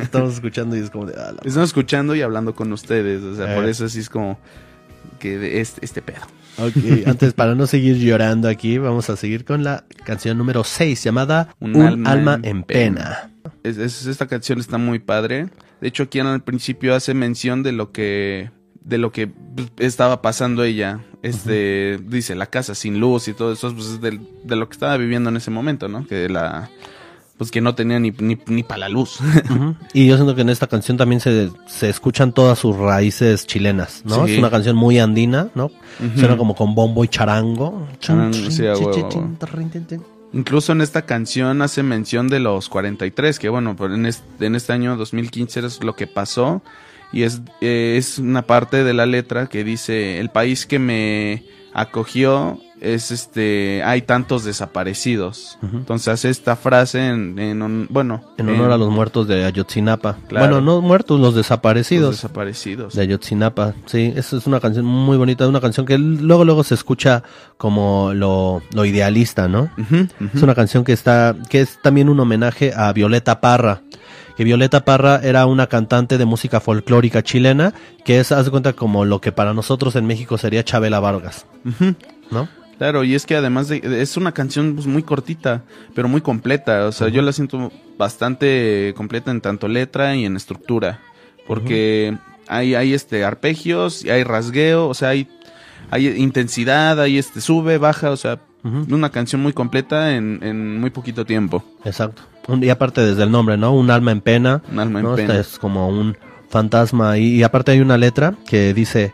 estamos 0.00 0.34
escuchando 0.34 0.74
y 0.76 0.80
es 0.80 0.90
como 0.90 1.06
de... 1.06 1.14
"Ah, 1.18 1.32
la 1.32 1.40
estamos 1.44 1.68
escuchando 1.68 2.14
y 2.14 2.22
hablando 2.22 2.54
con 2.54 2.72
ustedes. 2.72 3.22
O 3.22 3.36
sea, 3.36 3.52
Eh. 3.52 3.56
por 3.56 3.66
eso 3.66 3.84
así 3.84 4.00
es 4.00 4.08
como 4.08 4.38
que 5.18 5.60
este, 5.60 5.84
este 5.84 6.00
pedo. 6.02 6.20
Ok, 6.58 7.06
antes 7.06 7.34
para 7.34 7.54
no 7.54 7.66
seguir 7.66 7.96
llorando 7.98 8.48
aquí, 8.48 8.78
vamos 8.78 9.10
a 9.10 9.16
seguir 9.16 9.44
con 9.44 9.64
la 9.64 9.84
canción 10.04 10.38
número 10.38 10.64
6 10.64 11.02
llamada 11.02 11.48
Un, 11.60 12.06
alma, 12.06 12.38
en 12.42 12.62
pena. 12.62 13.30
Es- 13.62 13.76
es- 13.76 14.06
esta 14.06 14.26
canción 14.26 14.60
está 14.60 14.78
muy 14.78 14.98
padre. 14.98 15.48
De 15.84 15.88
hecho, 15.88 16.04
aquí 16.04 16.18
al 16.18 16.42
principio 16.42 16.94
hace 16.94 17.12
mención 17.12 17.62
de 17.62 17.72
lo 17.72 17.92
que 17.92 18.50
de 18.80 18.96
lo 18.96 19.12
que 19.12 19.26
pues, 19.26 19.70
estaba 19.76 20.22
pasando 20.22 20.64
ella. 20.64 21.00
Este 21.22 21.98
dice 22.08 22.34
la 22.34 22.46
casa 22.46 22.74
sin 22.74 23.00
luz 23.00 23.28
y 23.28 23.34
todo 23.34 23.52
eso, 23.52 23.70
pues, 23.74 23.88
es 23.88 24.00
del- 24.00 24.26
de, 24.44 24.56
lo 24.56 24.66
que 24.66 24.72
estaba 24.72 24.96
viviendo 24.96 25.28
en 25.28 25.36
ese 25.36 25.50
momento, 25.50 25.86
¿no? 25.88 26.06
Que 26.06 26.30
la 26.30 26.70
pues 27.36 27.50
que 27.50 27.60
no 27.60 27.74
tenía 27.74 28.00
ni, 28.00 28.12
ni, 28.12 28.38
ni 28.46 28.62
para 28.62 28.78
la 28.78 28.88
luz. 28.88 29.18
Y 29.92 30.06
yo 30.06 30.16
siento 30.16 30.34
que 30.34 30.40
en 30.40 30.48
esta 30.48 30.68
canción 30.68 30.96
también 30.96 31.20
se, 31.20 31.50
se 31.66 31.90
escuchan 31.90 32.32
todas 32.32 32.58
sus 32.58 32.74
raíces 32.78 33.46
chilenas, 33.46 34.00
¿no? 34.06 34.24
Sí. 34.26 34.32
Es 34.32 34.38
una 34.38 34.50
canción 34.50 34.76
muy 34.76 34.98
andina, 34.98 35.48
¿no? 35.54 35.66
Ujú. 35.66 36.18
Suena 36.18 36.38
como 36.38 36.54
con 36.54 36.74
bombo 36.74 37.04
y 37.04 37.08
charango. 37.08 37.86
Charango, 37.98 38.32
sí, 38.32 38.62
Incluso 40.34 40.72
en 40.72 40.80
esta 40.80 41.02
canción 41.02 41.62
hace 41.62 41.84
mención 41.84 42.26
de 42.26 42.40
los 42.40 42.68
43, 42.68 43.38
que 43.38 43.48
bueno, 43.48 43.76
en 43.80 44.04
este, 44.04 44.46
en 44.46 44.56
este 44.56 44.72
año 44.72 44.96
2015 44.96 45.60
es 45.60 45.84
lo 45.84 45.94
que 45.94 46.08
pasó. 46.08 46.60
Y 47.12 47.22
es, 47.22 47.40
eh, 47.60 47.94
es 47.96 48.18
una 48.18 48.42
parte 48.42 48.82
de 48.82 48.94
la 48.94 49.06
letra 49.06 49.46
que 49.46 49.62
dice, 49.62 50.18
el 50.18 50.30
país 50.30 50.66
que 50.66 50.80
me 50.80 51.44
acogió 51.74 52.58
es 52.80 53.10
este, 53.10 53.82
hay 53.84 54.02
tantos 54.02 54.44
desaparecidos. 54.44 55.58
Entonces 55.62 56.08
hace 56.08 56.28
esta 56.28 56.54
frase 56.54 57.08
en, 57.08 57.38
en 57.38 57.62
un- 57.62 57.86
bueno. 57.88 58.22
En 58.36 58.48
honor 58.48 58.72
a 58.72 58.76
los 58.76 58.90
muertos 58.90 59.26
de 59.26 59.44
Ayotzinapa. 59.44 60.18
Claro. 60.28 60.46
Bueno, 60.46 60.60
no 60.60 60.80
muertos, 60.82 61.18
los 61.18 61.28
los 61.28 61.34
desaparecidos. 61.36 62.16
desaparecidos. 62.16 62.94
de 62.94 63.02
Ayotzinapa, 63.02 63.74
sí, 63.86 64.12
esa 64.14 64.36
es 64.36 64.46
una 64.46 64.60
canción 64.60 64.84
muy 64.84 65.16
bonita, 65.16 65.48
una 65.48 65.60
canción 65.62 65.86
que 65.86 65.96
luego 65.98 66.44
luego 66.44 66.62
se 66.62 66.74
escucha 66.74 67.22
como 67.56 68.12
lo, 68.14 68.62
lo 68.74 68.84
idealista, 68.84 69.48
¿no? 69.48 69.70
Es 70.34 70.42
una 70.42 70.54
canción 70.54 70.84
que 70.84 70.92
está, 70.92 71.34
que 71.48 71.62
es 71.62 71.78
también 71.82 72.08
un 72.10 72.20
homenaje 72.20 72.72
a 72.76 72.92
Violeta 72.92 73.40
Parra. 73.40 73.80
Que 74.36 74.44
Violeta 74.44 74.84
Parra 74.84 75.20
era 75.22 75.46
una 75.46 75.68
cantante 75.68 76.18
de 76.18 76.24
música 76.24 76.60
folclórica 76.60 77.22
chilena, 77.22 77.72
que 78.04 78.18
es, 78.20 78.32
haz 78.32 78.46
de 78.46 78.50
cuenta, 78.50 78.72
como 78.72 79.04
lo 79.04 79.20
que 79.20 79.32
para 79.32 79.54
nosotros 79.54 79.94
en 79.96 80.06
México 80.06 80.38
sería 80.38 80.64
Chabela 80.64 81.00
Vargas. 81.00 81.46
¿no? 82.30 82.48
Claro, 82.78 83.04
y 83.04 83.14
es 83.14 83.26
que 83.26 83.36
además 83.36 83.68
de, 83.68 83.80
es 84.02 84.16
una 84.16 84.32
canción 84.32 84.74
pues, 84.74 84.86
muy 84.86 85.02
cortita, 85.02 85.62
pero 85.94 86.08
muy 86.08 86.20
completa. 86.20 86.86
O 86.86 86.92
sea, 86.92 87.08
yo 87.08 87.22
la 87.22 87.32
siento 87.32 87.70
bastante 87.96 88.92
completa 88.96 89.30
en 89.30 89.40
tanto 89.40 89.68
letra 89.68 90.16
y 90.16 90.24
en 90.24 90.36
estructura. 90.36 91.00
Porque 91.46 92.16
hay, 92.48 92.74
hay 92.74 92.94
este 92.94 93.24
arpegios, 93.24 94.04
y 94.04 94.10
hay 94.10 94.24
rasgueo, 94.24 94.88
o 94.88 94.94
sea, 94.94 95.10
hay, 95.10 95.28
hay 95.90 96.08
intensidad, 96.08 97.00
hay 97.00 97.18
este 97.18 97.40
sube, 97.40 97.78
baja, 97.78 98.10
o 98.10 98.16
sea, 98.16 98.40
una 98.64 99.10
canción 99.10 99.42
muy 99.42 99.52
completa 99.52 100.16
en, 100.16 100.40
en 100.42 100.80
muy 100.80 100.90
poquito 100.90 101.24
tiempo. 101.24 101.62
Exacto. 101.84 102.22
Un- 102.48 102.62
y 102.62 102.70
aparte 102.70 103.00
desde 103.00 103.22
el 103.22 103.30
nombre, 103.30 103.56
¿no? 103.56 103.72
Un 103.72 103.90
alma 103.90 104.12
en 104.12 104.20
pena. 104.20 104.62
Un 104.70 104.78
alma 104.78 105.00
en 105.00 105.04
¿no? 105.06 105.14
pena. 105.16 105.34
Esta 105.34 105.52
es 105.52 105.58
como 105.58 105.88
un 105.88 106.16
fantasma. 106.48 107.18
Y, 107.18 107.36
y 107.36 107.42
aparte 107.42 107.72
hay 107.72 107.80
una 107.80 107.96
letra 107.98 108.34
que 108.46 108.74
dice, 108.74 109.12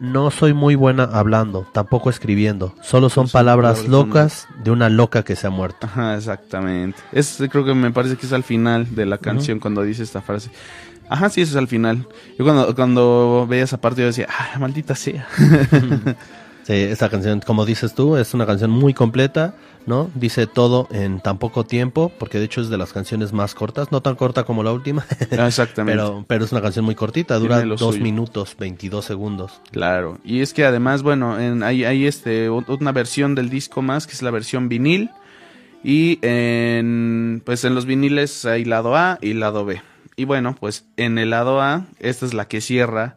no 0.00 0.30
soy 0.30 0.52
muy 0.52 0.74
buena 0.74 1.04
hablando, 1.04 1.66
tampoco 1.72 2.10
escribiendo. 2.10 2.74
Solo 2.82 3.08
son 3.08 3.28
palabras 3.28 3.86
locas 3.88 4.48
de 4.62 4.70
una 4.70 4.88
loca 4.88 5.22
que 5.22 5.36
se 5.36 5.46
ha 5.46 5.50
muerto. 5.50 5.86
Ajá, 5.86 6.16
exactamente. 6.16 6.98
Es, 7.12 7.42
creo 7.50 7.64
que 7.64 7.74
me 7.74 7.90
parece 7.90 8.16
que 8.16 8.26
es 8.26 8.32
al 8.32 8.42
final 8.44 8.94
de 8.94 9.06
la 9.06 9.18
canción 9.18 9.60
cuando 9.60 9.82
dice 9.82 10.02
esta 10.02 10.20
frase. 10.20 10.50
Ajá, 11.08 11.28
sí, 11.28 11.42
eso 11.42 11.52
es 11.52 11.56
al 11.56 11.68
final. 11.68 12.08
Yo 12.38 12.44
cuando, 12.44 12.74
cuando 12.74 13.46
veía 13.48 13.64
esa 13.64 13.78
parte 13.80 14.00
yo 14.00 14.06
decía, 14.08 14.26
ah, 14.30 14.58
maldita 14.58 14.94
sea. 14.94 15.26
Sí, 16.66 16.72
esta 16.72 17.10
canción, 17.10 17.40
como 17.44 17.66
dices 17.66 17.94
tú, 17.94 18.16
es 18.16 18.32
una 18.32 18.46
canción 18.46 18.70
muy 18.70 18.94
completa, 18.94 19.54
¿no? 19.86 20.10
Dice 20.14 20.46
todo 20.46 20.88
en 20.90 21.20
tan 21.20 21.38
poco 21.38 21.64
tiempo, 21.64 22.12
porque 22.18 22.38
de 22.38 22.44
hecho 22.44 22.60
es 22.60 22.68
de 22.68 22.78
las 22.78 22.92
canciones 22.92 23.32
más 23.32 23.54
cortas, 23.54 23.92
no 23.92 24.00
tan 24.00 24.14
corta 24.16 24.44
como 24.44 24.62
la 24.62 24.72
última, 24.72 25.04
Ah, 25.38 25.46
Exactamente. 25.46 26.00
pero, 26.02 26.24
pero 26.26 26.44
es 26.44 26.52
una 26.52 26.62
canción 26.62 26.84
muy 26.84 26.94
cortita, 26.94 27.38
dura 27.38 27.62
dos 27.62 27.80
suyo. 27.80 28.02
minutos, 28.02 28.56
22 28.58 29.04
segundos. 29.04 29.60
Claro, 29.70 30.18
y 30.24 30.40
es 30.40 30.54
que 30.54 30.64
además, 30.64 31.02
bueno, 31.02 31.38
en, 31.38 31.62
hay, 31.62 31.84
hay 31.84 32.06
este, 32.06 32.48
una 32.50 32.92
versión 32.92 33.34
del 33.34 33.50
disco 33.50 33.82
más, 33.82 34.06
que 34.06 34.12
es 34.14 34.22
la 34.22 34.30
versión 34.30 34.68
vinil, 34.68 35.10
y 35.82 36.18
en, 36.22 37.42
pues 37.44 37.64
en 37.64 37.74
los 37.74 37.84
viniles 37.84 38.46
hay 38.46 38.64
lado 38.64 38.96
A 38.96 39.18
y 39.20 39.34
lado 39.34 39.64
B. 39.66 39.82
Y 40.16 40.24
bueno, 40.24 40.56
pues 40.58 40.86
en 40.96 41.18
el 41.18 41.30
lado 41.30 41.60
A, 41.60 41.86
esta 41.98 42.24
es 42.24 42.32
la 42.32 42.46
que 42.48 42.60
cierra, 42.60 43.16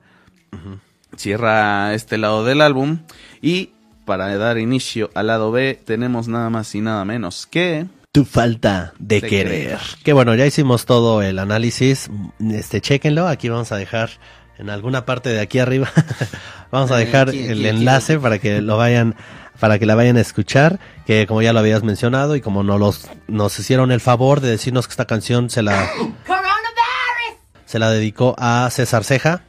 cierra 1.15 1.93
este 1.93 2.17
lado 2.17 2.43
del 2.43 2.62
álbum, 2.62 2.99
y 3.41 3.69
para 4.07 4.35
dar 4.37 4.57
inicio 4.57 5.11
al 5.13 5.27
lado 5.27 5.51
B 5.51 5.79
tenemos 5.85 6.27
nada 6.27 6.49
más 6.49 6.73
y 6.73 6.81
nada 6.81 7.05
menos 7.05 7.45
que... 7.45 7.85
Tu 8.11 8.25
falta 8.25 8.93
de, 8.97 9.21
De 9.21 9.27
querer. 9.27 9.51
querer. 9.51 9.79
Que 10.03 10.13
bueno, 10.13 10.33
ya 10.33 10.47
hicimos 10.47 10.85
todo 10.87 11.21
el 11.21 11.37
análisis. 11.37 12.09
Este, 12.39 12.81
chéquenlo. 12.81 13.27
Aquí 13.27 13.49
vamos 13.49 13.71
a 13.71 13.75
dejar 13.75 14.09
en 14.57 14.71
alguna 14.71 15.05
parte 15.05 15.29
de 15.29 15.39
aquí 15.39 15.59
arriba 15.59 15.91
Vamos 16.71 16.89
a 16.89 16.99
Eh, 16.99 17.05
dejar 17.05 17.29
¿quién- 17.29 17.51
el 17.51 17.59
quién- 17.59 17.75
enlace 17.77 18.17
para 18.17 18.39
que 18.39 18.61
lo 18.61 18.75
vayan, 18.77 19.13
para 19.59 19.77
que 19.77 19.85
la 19.85 19.93
vayan 19.93 20.17
a 20.17 20.21
escuchar, 20.21 20.79
que 21.05 21.27
como 21.27 21.43
ya 21.43 21.53
lo 21.53 21.59
habías 21.59 21.83
mencionado 21.83 22.35
y 22.35 22.41
como 22.41 22.63
nos 22.63 22.79
los, 22.79 23.07
nos 23.27 23.59
hicieron 23.59 23.91
el 23.91 24.01
favor 24.01 24.39
de 24.41 24.49
decirnos 24.49 24.87
que 24.87 24.91
esta 24.93 25.05
canción 25.05 25.51
se 25.51 25.61
la, 25.61 25.87
se 27.65 27.77
la 27.79 27.91
dedicó 27.91 28.35
a 28.39 28.67
César 28.71 29.03
Ceja. 29.03 29.41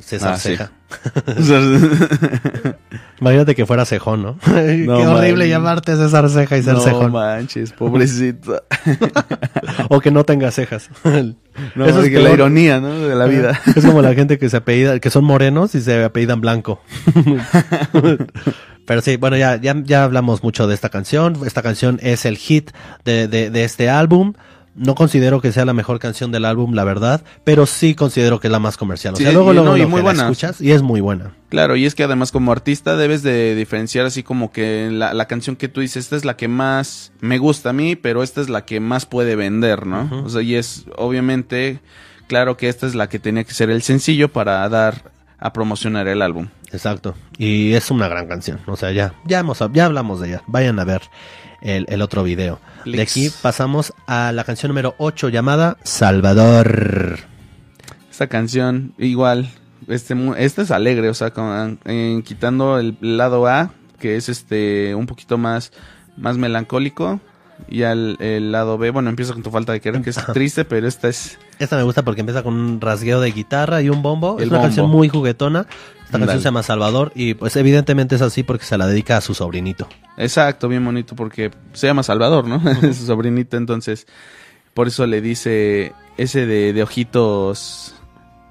César 0.00 0.34
Ah, 0.34 0.38
sí. 0.38 0.50
Ceja. 0.50 0.70
Imagínate 3.20 3.54
que 3.54 3.66
fuera 3.66 3.84
Cejón, 3.84 4.22
¿no? 4.22 4.38
Qué 4.44 4.84
No, 4.86 4.98
horrible 5.16 5.44
man. 5.44 5.48
llamarte 5.50 5.96
César 5.96 6.28
Ceja 6.30 6.56
y 6.58 6.62
ser 6.62 6.74
no 6.74 6.80
Cejón. 6.80 7.12
manches, 7.12 7.72
pobrecito. 7.78 8.62
O 9.88 10.00
que 10.00 10.10
no 10.10 10.24
tenga 10.24 10.50
cejas. 10.50 10.90
No, 11.74 11.86
Eso 11.86 12.02
es 12.02 12.10
que 12.10 12.18
la 12.20 12.30
ironía, 12.30 12.80
¿no? 12.80 12.92
De 12.98 13.14
la 13.14 13.26
vida. 13.26 13.58
Es 13.74 13.84
como 13.84 14.02
la 14.02 14.14
gente 14.14 14.38
que 14.38 14.48
se 14.48 14.58
apellida, 14.58 14.98
que 15.00 15.10
son 15.10 15.24
morenos 15.24 15.74
y 15.74 15.80
se 15.80 16.04
apellidan 16.04 16.40
blanco. 16.40 16.80
Pero 18.86 19.00
sí, 19.00 19.16
bueno, 19.16 19.36
ya, 19.36 19.56
ya, 19.56 19.74
ya 19.82 20.04
hablamos 20.04 20.42
mucho 20.44 20.66
de 20.68 20.74
esta 20.74 20.90
canción. 20.90 21.38
Esta 21.44 21.62
canción 21.62 21.98
es 22.02 22.24
el 22.24 22.36
hit 22.36 22.70
de, 23.04 23.26
de, 23.26 23.50
de 23.50 23.64
este 23.64 23.90
álbum. 23.90 24.34
No 24.76 24.94
considero 24.94 25.40
que 25.40 25.52
sea 25.52 25.64
la 25.64 25.72
mejor 25.72 25.98
canción 25.98 26.30
del 26.32 26.44
álbum, 26.44 26.74
la 26.74 26.84
verdad, 26.84 27.22
pero 27.44 27.64
sí 27.64 27.94
considero 27.94 28.40
que 28.40 28.48
es 28.48 28.52
la 28.52 28.58
más 28.58 28.76
comercial. 28.76 29.14
O 29.14 29.16
Sí, 29.16 29.22
sea, 29.22 29.32
luego, 29.32 29.52
y 29.52 29.54
luego 29.54 29.70
no, 29.70 29.76
y 29.78 29.86
muy 29.86 30.02
la 30.02 30.12
escuchas 30.12 30.60
y 30.60 30.70
es 30.72 30.82
muy 30.82 31.00
buena. 31.00 31.32
Claro, 31.48 31.76
y 31.76 31.86
es 31.86 31.94
que 31.94 32.02
además 32.04 32.30
como 32.30 32.52
artista 32.52 32.96
debes 32.96 33.22
de 33.22 33.54
diferenciar 33.54 34.04
así 34.04 34.22
como 34.22 34.52
que 34.52 34.90
la, 34.92 35.14
la 35.14 35.26
canción 35.26 35.56
que 35.56 35.68
tú 35.68 35.80
dices, 35.80 36.04
esta 36.04 36.16
es 36.16 36.24
la 36.26 36.36
que 36.36 36.48
más 36.48 37.12
me 37.20 37.38
gusta 37.38 37.70
a 37.70 37.72
mí, 37.72 37.96
pero 37.96 38.22
esta 38.22 38.40
es 38.42 38.48
la 38.50 38.64
que 38.66 38.78
más 38.80 39.06
puede 39.06 39.34
vender, 39.34 39.86
¿no? 39.86 40.10
O 40.24 40.28
sea, 40.28 40.42
y 40.42 40.54
es 40.56 40.84
obviamente, 40.96 41.80
claro 42.26 42.56
que 42.58 42.68
esta 42.68 42.86
es 42.86 42.94
la 42.94 43.08
que 43.08 43.18
tenía 43.18 43.44
que 43.44 43.54
ser 43.54 43.70
el 43.70 43.80
sencillo 43.82 44.30
para 44.30 44.68
dar 44.68 45.10
a 45.38 45.52
promocionar 45.52 46.08
el 46.08 46.20
álbum. 46.22 46.48
Exacto. 46.72 47.14
Y 47.38 47.72
es 47.74 47.90
una 47.90 48.08
gran 48.08 48.26
canción. 48.26 48.60
O 48.66 48.76
sea, 48.76 48.92
ya, 48.92 49.14
ya, 49.24 49.38
hemos, 49.40 49.62
ya 49.72 49.84
hablamos 49.86 50.20
de 50.20 50.28
ella. 50.28 50.42
Vayan 50.46 50.78
a 50.78 50.84
ver 50.84 51.02
el, 51.62 51.86
el 51.88 52.02
otro 52.02 52.22
video. 52.22 52.60
De 52.84 53.00
aquí 53.02 53.30
pasamos 53.42 53.92
a 54.06 54.32
la 54.32 54.44
canción 54.44 54.68
número 54.70 54.94
8 54.98 55.28
llamada 55.30 55.76
Salvador. 55.84 57.18
Esta 58.10 58.26
canción, 58.28 58.94
igual, 58.98 59.50
este, 59.88 60.14
este 60.38 60.62
es 60.62 60.70
alegre, 60.70 61.08
o 61.08 61.14
sea, 61.14 61.30
con- 61.32 61.78
eh, 61.84 62.22
quitando 62.24 62.78
el 62.78 62.96
lado 63.00 63.46
A, 63.46 63.70
que 63.98 64.16
es 64.16 64.28
este 64.28 64.94
un 64.94 65.06
poquito 65.06 65.38
más, 65.38 65.72
más 66.16 66.38
melancólico, 66.38 67.20
y 67.68 67.82
al 67.82 68.16
el 68.20 68.52
lado 68.52 68.78
B, 68.78 68.90
bueno, 68.90 69.10
empieza 69.10 69.32
con 69.32 69.42
tu 69.42 69.50
falta 69.50 69.72
de 69.72 69.80
querer, 69.80 70.02
que 70.02 70.10
es 70.10 70.16
triste, 70.32 70.64
pero 70.64 70.86
esta 70.86 71.08
es 71.08 71.38
Esta 71.58 71.76
me 71.76 71.82
gusta 71.82 72.02
porque 72.02 72.20
empieza 72.20 72.42
con 72.42 72.54
un 72.54 72.80
rasgueo 72.80 73.20
de 73.20 73.30
guitarra 73.32 73.82
y 73.82 73.88
un 73.88 74.02
bombo. 74.02 74.36
El 74.38 74.44
es 74.44 74.48
una 74.50 74.58
bombo. 74.58 74.66
canción 74.68 74.90
muy 74.90 75.08
juguetona. 75.08 75.66
Esta 76.04 76.18
Dale. 76.18 76.26
canción 76.26 76.40
se 76.42 76.44
llama 76.48 76.62
Salvador 76.62 77.10
y 77.14 77.34
pues 77.34 77.56
evidentemente 77.56 78.14
es 78.14 78.22
así 78.22 78.42
porque 78.44 78.64
se 78.64 78.78
la 78.78 78.86
dedica 78.86 79.16
a 79.16 79.20
su 79.20 79.34
sobrinito. 79.34 79.88
Exacto, 80.16 80.68
bien 80.68 80.84
bonito 80.84 81.16
porque 81.16 81.50
se 81.72 81.86
llama 81.88 82.02
Salvador, 82.04 82.46
¿no? 82.46 82.62
Es 82.82 82.96
su 82.98 83.06
sobrinito, 83.06 83.56
entonces 83.56 84.06
por 84.72 84.86
eso 84.86 85.06
le 85.06 85.20
dice 85.20 85.92
ese 86.16 86.46
de, 86.46 86.72
de 86.72 86.82
ojitos, 86.82 87.94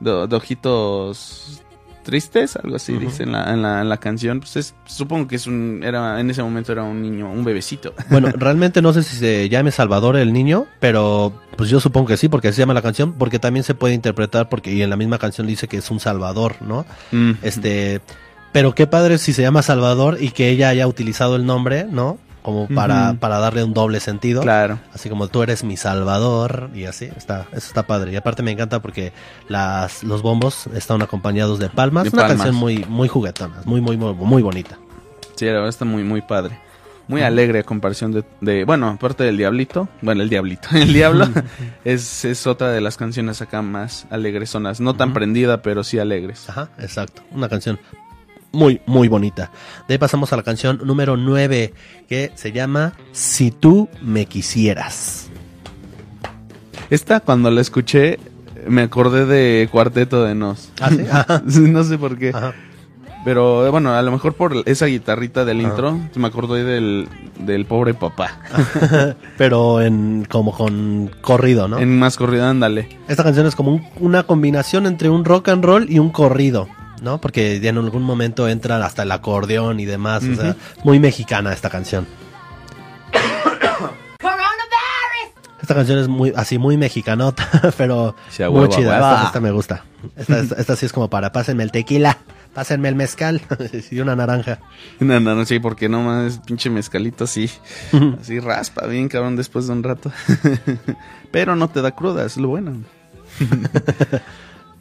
de, 0.02 0.28
de 0.28 0.36
ojitos 0.36 1.62
tristes, 2.06 2.56
algo 2.56 2.78
así 2.78 2.94
dice 2.98 3.24
en 3.24 3.34
la, 3.34 3.52
en 3.52 3.62
la, 3.62 3.82
en 3.82 3.90
la 3.90 3.98
canción. 3.98 4.40
Pues 4.40 4.56
es, 4.56 4.76
supongo 4.86 5.28
que 5.28 5.36
es 5.36 5.48
un, 5.48 5.82
era, 5.84 6.20
en 6.22 6.30
ese 6.30 6.42
momento 6.42 6.72
era 6.72 6.84
un 6.84 7.02
niño, 7.02 7.30
un 7.30 7.44
bebecito. 7.44 7.94
Bueno, 8.10 8.32
realmente 8.34 8.82
no 8.82 8.94
sé 8.94 9.04
si 9.04 9.18
se 9.18 9.50
llame 9.50 9.72
Salvador 9.72 10.16
el 10.16 10.32
niño, 10.32 10.68
pero 10.80 11.34
pues 11.58 11.70
yo 11.70 11.82
supongo 11.82 12.08
que 12.08 12.18
sí, 12.18 12.30
porque 12.30 12.50
así 12.50 12.58
se 12.58 12.62
llama 12.62 12.74
la 12.74 12.82
canción, 12.82 13.14
porque 13.14 13.40
también 13.40 13.64
se 13.64 13.74
puede 13.74 13.94
interpretar, 13.94 14.48
porque 14.48 14.72
y 14.72 14.82
en 14.82 14.90
la 14.90 14.96
misma 14.96 15.18
canción 15.18 15.48
dice 15.48 15.68
que 15.68 15.78
es 15.78 15.92
un 15.92 16.00
Salvador, 16.00 16.56
¿no? 16.62 16.86
Este, 17.42 18.00
pero 18.54 18.74
qué 18.74 18.88
padre 18.88 19.18
si 19.18 19.34
se 19.34 19.42
llama 19.42 19.64
Salvador 19.64 20.18
y 20.22 20.30
que 20.30 20.50
ella 20.50 20.70
haya 20.70 20.88
utilizado 20.88 21.36
el 21.36 21.46
nombre, 21.46 21.86
¿no? 21.90 22.20
Como 22.46 22.68
para, 22.68 23.16
para 23.20 23.40
darle 23.40 23.64
un 23.64 23.74
doble 23.74 24.00
sentido. 24.00 24.44
Claro. 24.44 24.78
Así 24.94 25.10
como 25.10 25.28
tú 25.30 25.42
eres 25.42 25.64
mi 25.64 25.78
salvador 25.78 26.70
y 26.76 26.86
así, 26.86 27.06
está, 27.18 27.48
eso 27.54 27.66
está 27.68 27.88
padre. 27.88 28.12
Y 28.12 28.16
aparte 28.18 28.44
me 28.44 28.52
encanta 28.52 28.84
porque 28.84 29.14
las, 29.48 30.04
los 30.04 30.22
bombos 30.22 30.68
están 30.68 31.02
acompañados 31.02 31.58
de 31.58 31.70
palmas. 31.70 32.04
De 32.04 32.10
una 32.12 32.22
palmas. 32.22 32.38
canción 32.38 32.56
muy, 32.56 32.86
muy 32.88 33.08
juguetona, 33.08 33.56
muy, 33.66 33.82
muy, 33.82 33.98
muy, 33.98 34.14
muy 34.14 34.44
bonita. 34.44 34.78
Sí, 35.36 35.46
la 35.46 35.54
verdad 35.54 35.70
está 35.70 35.86
muy, 35.86 36.04
muy 36.04 36.22
padre. 36.22 36.60
Muy 37.08 37.24
alegre 37.24 37.60
a 37.60 37.64
comparación 37.64 38.12
de, 38.12 38.24
de- 38.42 38.64
bueno, 38.64 38.90
aparte 38.90 39.24
del 39.24 39.38
Diablito, 39.38 39.88
bueno, 40.04 40.22
el 40.22 40.30
Diablito, 40.30 40.70
el 40.74 40.94
Diablo 40.94 41.28
es, 41.84 42.26
es 42.26 42.46
otra 42.46 42.70
de 42.70 42.80
las 42.82 42.96
canciones 42.98 43.42
acá 43.42 43.64
más 43.64 44.06
alegresonas, 44.12 44.80
no 44.82 44.94
tan 44.96 45.10
Ujú. 45.10 45.16
prendida, 45.16 45.64
pero 45.64 45.84
sí 45.84 45.98
alegres. 45.98 46.48
Ajá, 46.50 46.70
exacto. 46.80 47.24
Una 47.32 47.50
canción 47.50 47.80
muy, 48.56 48.82
muy 48.86 49.08
bonita. 49.08 49.52
De 49.88 49.94
ahí 49.94 49.98
pasamos 49.98 50.32
a 50.34 50.38
la 50.38 50.44
canción 50.44 50.80
número 50.84 51.18
9, 51.18 51.74
que 52.10 52.32
se 52.36 52.52
llama 52.52 52.94
Si 53.12 53.52
tú 53.52 53.90
me 54.02 54.26
quisieras. 54.26 55.30
Esta, 56.90 57.20
cuando 57.20 57.50
la 57.52 57.62
escuché, 57.62 58.20
me 58.68 58.84
acordé 58.84 59.26
de 59.26 59.68
Cuarteto 59.72 60.24
de 60.24 60.36
Nos. 60.36 60.72
¿Ah, 60.82 60.90
sí? 60.90 61.00
Ajá. 61.12 61.42
no 61.46 61.84
sé 61.84 61.98
por 61.98 62.18
qué. 62.18 62.30
Ajá. 62.34 62.54
Pero 63.24 63.66
eh, 63.66 63.72
bueno, 63.72 63.92
a 63.96 64.02
lo 64.04 64.12
mejor 64.12 64.34
por 64.36 64.54
esa 64.68 64.86
guitarrita 64.86 65.46
del 65.46 65.60
Ajá. 65.62 65.70
intro, 65.70 66.00
me 66.16 66.28
acordé 66.28 66.64
del, 66.64 67.08
del 67.40 67.66
pobre 67.66 67.96
papá. 67.96 68.40
Pero 69.38 69.82
en, 69.82 70.28
como 70.30 70.56
con 70.56 71.10
corrido, 71.22 71.68
¿no? 71.68 71.80
En 71.80 71.98
más 71.98 72.18
corrida, 72.18 72.48
ándale. 72.52 72.88
Esta 73.08 73.24
canción 73.24 73.48
es 73.48 73.56
como 73.56 73.72
un- 73.72 73.84
una 74.00 74.22
combinación 74.24 74.86
entre 74.86 75.10
un 75.10 75.26
rock 75.26 75.50
and 75.50 75.66
roll 75.66 75.88
y 75.90 75.98
un 75.98 76.12
corrido, 76.12 76.68
¿no? 77.02 77.20
Porque 77.20 77.60
ya 77.60 77.70
en 77.70 77.78
algún 77.78 78.04
momento 78.04 78.48
entra 78.48 78.84
hasta 78.86 79.04
el 79.04 79.12
acordeón 79.12 79.80
y 79.80 79.86
demás. 79.86 80.24
O 80.24 80.36
sea, 80.36 80.56
muy 80.84 81.00
mexicana 81.00 81.54
esta 81.54 81.70
canción. 81.70 82.06
Esta 85.62 85.74
canción 85.74 85.98
es 85.98 86.08
muy 86.08 86.32
así, 86.36 86.60
muy 86.60 86.78
mexicanota, 86.78 87.50
pero 87.78 88.16
Sí, 88.30 88.44
muy 88.44 88.52
huevo, 88.52 88.68
chida. 88.68 89.00
huevo. 89.00 89.16
Esta, 89.16 89.26
esta 89.28 89.40
me 89.40 89.50
gusta. 89.52 89.84
Esta, 90.16 90.40
esta, 90.40 90.56
esta 90.56 90.76
sí 90.76 90.86
es 90.86 90.94
como 90.94 91.10
para 91.10 91.32
pásenme 91.32 91.64
el 91.64 91.72
tequila, 91.72 92.20
pásenme 92.54 92.88
el 92.90 92.94
mezcal 92.94 93.42
y 93.92 94.00
una 94.00 94.16
naranja. 94.16 94.60
No, 95.00 95.20
no, 95.20 95.34
no, 95.34 95.44
sí, 95.44 95.58
porque 95.60 95.90
no 95.90 96.04
más 96.04 96.40
pinche 96.46 96.70
mezcalito 96.70 97.24
así, 97.24 97.50
así 98.22 98.40
raspa 98.40 98.86
bien 98.86 99.10
cabrón 99.10 99.36
después 99.38 99.66
de 99.66 99.74
un 99.74 99.82
rato. 99.82 100.12
Pero 101.32 101.56
no 101.56 101.68
te 101.68 101.82
da 101.82 101.92
cruda, 101.96 102.26
es 102.26 102.38
lo 102.38 102.50
bueno. 102.50 102.84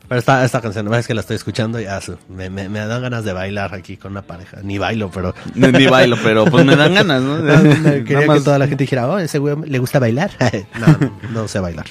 Pero 0.08 0.18
esta, 0.18 0.44
esta 0.44 0.60
canción, 0.60 0.92
es 0.94 1.06
que 1.06 1.14
la 1.14 1.22
estoy 1.22 1.36
escuchando 1.36 1.80
y 1.80 1.84
ya 1.84 2.00
su- 2.00 2.18
me, 2.28 2.50
me, 2.50 2.68
me 2.68 2.80
dan 2.80 3.00
ganas 3.00 3.24
de 3.24 3.32
bailar 3.32 3.74
aquí 3.74 3.96
con 3.96 4.12
una 4.12 4.22
pareja. 4.22 4.58
Ni 4.62 4.76
bailo, 4.76 5.10
pero 5.10 5.34
Ni 5.54 5.68
ni 5.68 5.86
bailo, 5.86 6.16
pero 6.22 6.44
pues 6.44 6.64
me 6.66 6.76
dan 6.76 6.94
ganas, 6.94 7.22
¿no? 7.22 7.36
Quería 7.82 8.14
Nada 8.20 8.26
más- 8.26 8.38
que 8.38 8.44
toda 8.44 8.58
la 8.58 8.66
gente 8.66 8.84
dijera, 8.84 9.08
oh, 9.08 9.18
ese 9.18 9.38
güey 9.38 9.56
le 9.64 9.78
gusta 9.78 9.98
bailar. 9.98 10.30
no, 10.78 10.86
no, 11.00 11.12
no 11.42 11.48
sé 11.48 11.58
bailar. 11.60 11.86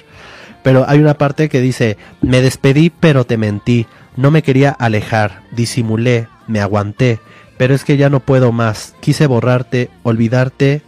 Pero 0.62 0.86
hay 0.88 1.00
una 1.00 1.16
parte 1.16 1.50
que 1.50 1.60
dice, 1.60 1.98
me 2.22 2.42
despedí 2.42 2.90
pero 2.92 3.26
te 3.26 3.38
mentí, 3.38 3.88
no 4.16 4.30
me 4.32 4.44
quería 4.44 4.70
alejar, 4.72 5.42
disimulé, 5.52 6.28
me 6.48 6.62
aguanté, 6.62 7.20
pero 7.58 7.74
es 7.74 7.84
que 7.84 7.98
ya 7.98 8.10
no 8.10 8.20
puedo 8.20 8.52
más, 8.52 8.96
quise 9.02 9.26
borrarte, 9.28 9.90
olvidarte, 10.04 10.82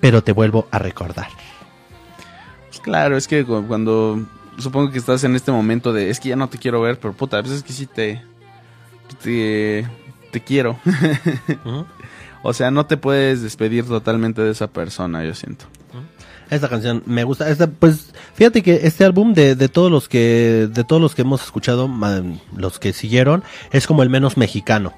pero 0.00 0.22
te 0.22 0.32
vuelvo 0.32 0.68
a 0.70 0.78
recordar. 0.78 1.28
Pues 2.68 2.80
claro, 2.80 3.16
es 3.16 3.26
que 3.26 3.44
cu- 3.44 3.64
cuando 3.66 4.26
supongo 4.58 4.90
que 4.90 4.98
estás 4.98 5.22
en 5.24 5.34
este 5.36 5.50
momento 5.52 5.92
de 5.92 6.10
es 6.10 6.20
que 6.20 6.30
ya 6.30 6.36
no 6.36 6.48
te 6.48 6.58
quiero 6.58 6.80
ver, 6.80 6.98
pero 6.98 7.14
puta, 7.14 7.38
a 7.38 7.42
veces 7.42 7.62
que 7.62 7.72
sí 7.72 7.86
te 7.86 8.22
te, 9.22 9.86
te 10.30 10.40
quiero. 10.40 10.78
O 12.42 12.52
sea, 12.52 12.70
no 12.70 12.86
te 12.86 12.96
puedes 12.96 13.42
despedir 13.42 13.84
totalmente 13.86 14.40
de 14.40 14.52
esa 14.52 14.68
persona, 14.68 15.24
yo 15.24 15.34
siento. 15.34 15.64
Esta 16.48 16.68
canción 16.68 17.02
me 17.04 17.24
gusta. 17.24 17.48
Esta, 17.50 17.66
pues 17.66 18.12
fíjate 18.34 18.62
que 18.62 18.86
este 18.86 19.04
álbum 19.04 19.34
de, 19.34 19.56
de 19.56 19.68
todos 19.68 19.90
los 19.90 20.08
que 20.08 20.68
de 20.70 20.84
todos 20.84 21.02
los 21.02 21.16
que 21.16 21.22
hemos 21.22 21.42
escuchado, 21.42 21.90
los 22.56 22.78
que 22.78 22.92
siguieron, 22.92 23.42
es 23.72 23.88
como 23.88 24.04
el 24.04 24.10
menos 24.10 24.36
mexicano, 24.36 24.92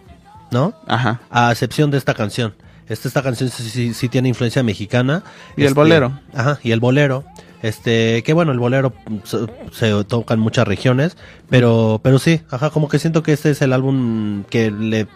¿no? 0.51 0.75
Ajá. 0.87 1.21
A 1.31 1.51
excepción 1.51 1.91
de 1.91 1.97
esta 1.97 2.13
canción. 2.13 2.55
Esta, 2.87 3.09
esta 3.09 3.23
canción 3.23 3.49
sí, 3.49 3.63
sí- 3.71 3.95
sí 3.95 4.09
tiene 4.11 4.29
influencia 4.29 4.63
mexicana. 4.63 5.23
Y 5.57 5.63
el 5.63 5.69
Este, 5.69 5.75
bolero. 5.75 6.21
Ajá, 6.35 6.59
y 6.63 6.73
el 6.73 6.81
bolero. 6.81 7.25
Este, 7.63 8.23
que 8.23 8.33
bueno, 8.33 8.53
el 8.53 8.59
bolero 8.59 8.93
se, 9.25 9.39
se 9.73 10.05
toca 10.05 10.35
en 10.35 10.41
muchas 10.41 10.67
regiones, 10.69 11.17
pero, 11.51 12.01
pero 12.03 12.19
sí, 12.19 12.41
ajá, 12.51 12.71
como 12.71 12.89
que 12.89 12.99
siento 12.99 13.23
que 13.23 13.33
este 13.33 13.51
es 13.51 13.63
el 13.63 13.73
álbum 13.73 14.45
que 14.45 14.71
le 14.71 15.09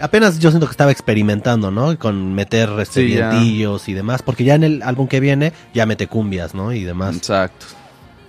apenas 0.00 0.38
yo 0.38 0.50
siento 0.50 0.66
que 0.66 0.72
estaba 0.72 0.90
experimentando, 0.90 1.70
¿no? 1.70 1.98
Con 1.98 2.34
meter 2.34 2.70
este 2.80 3.02
Sí, 3.02 3.66
y 3.86 3.92
demás, 3.92 4.22
porque 4.22 4.44
ya 4.44 4.54
en 4.54 4.64
el 4.64 4.82
álbum 4.82 5.08
que 5.08 5.20
viene 5.20 5.52
ya 5.74 5.86
mete 5.86 6.06
cumbias, 6.06 6.54
¿no? 6.54 6.72
Y 6.72 6.84
demás. 6.84 7.16
Exacto. 7.16 7.66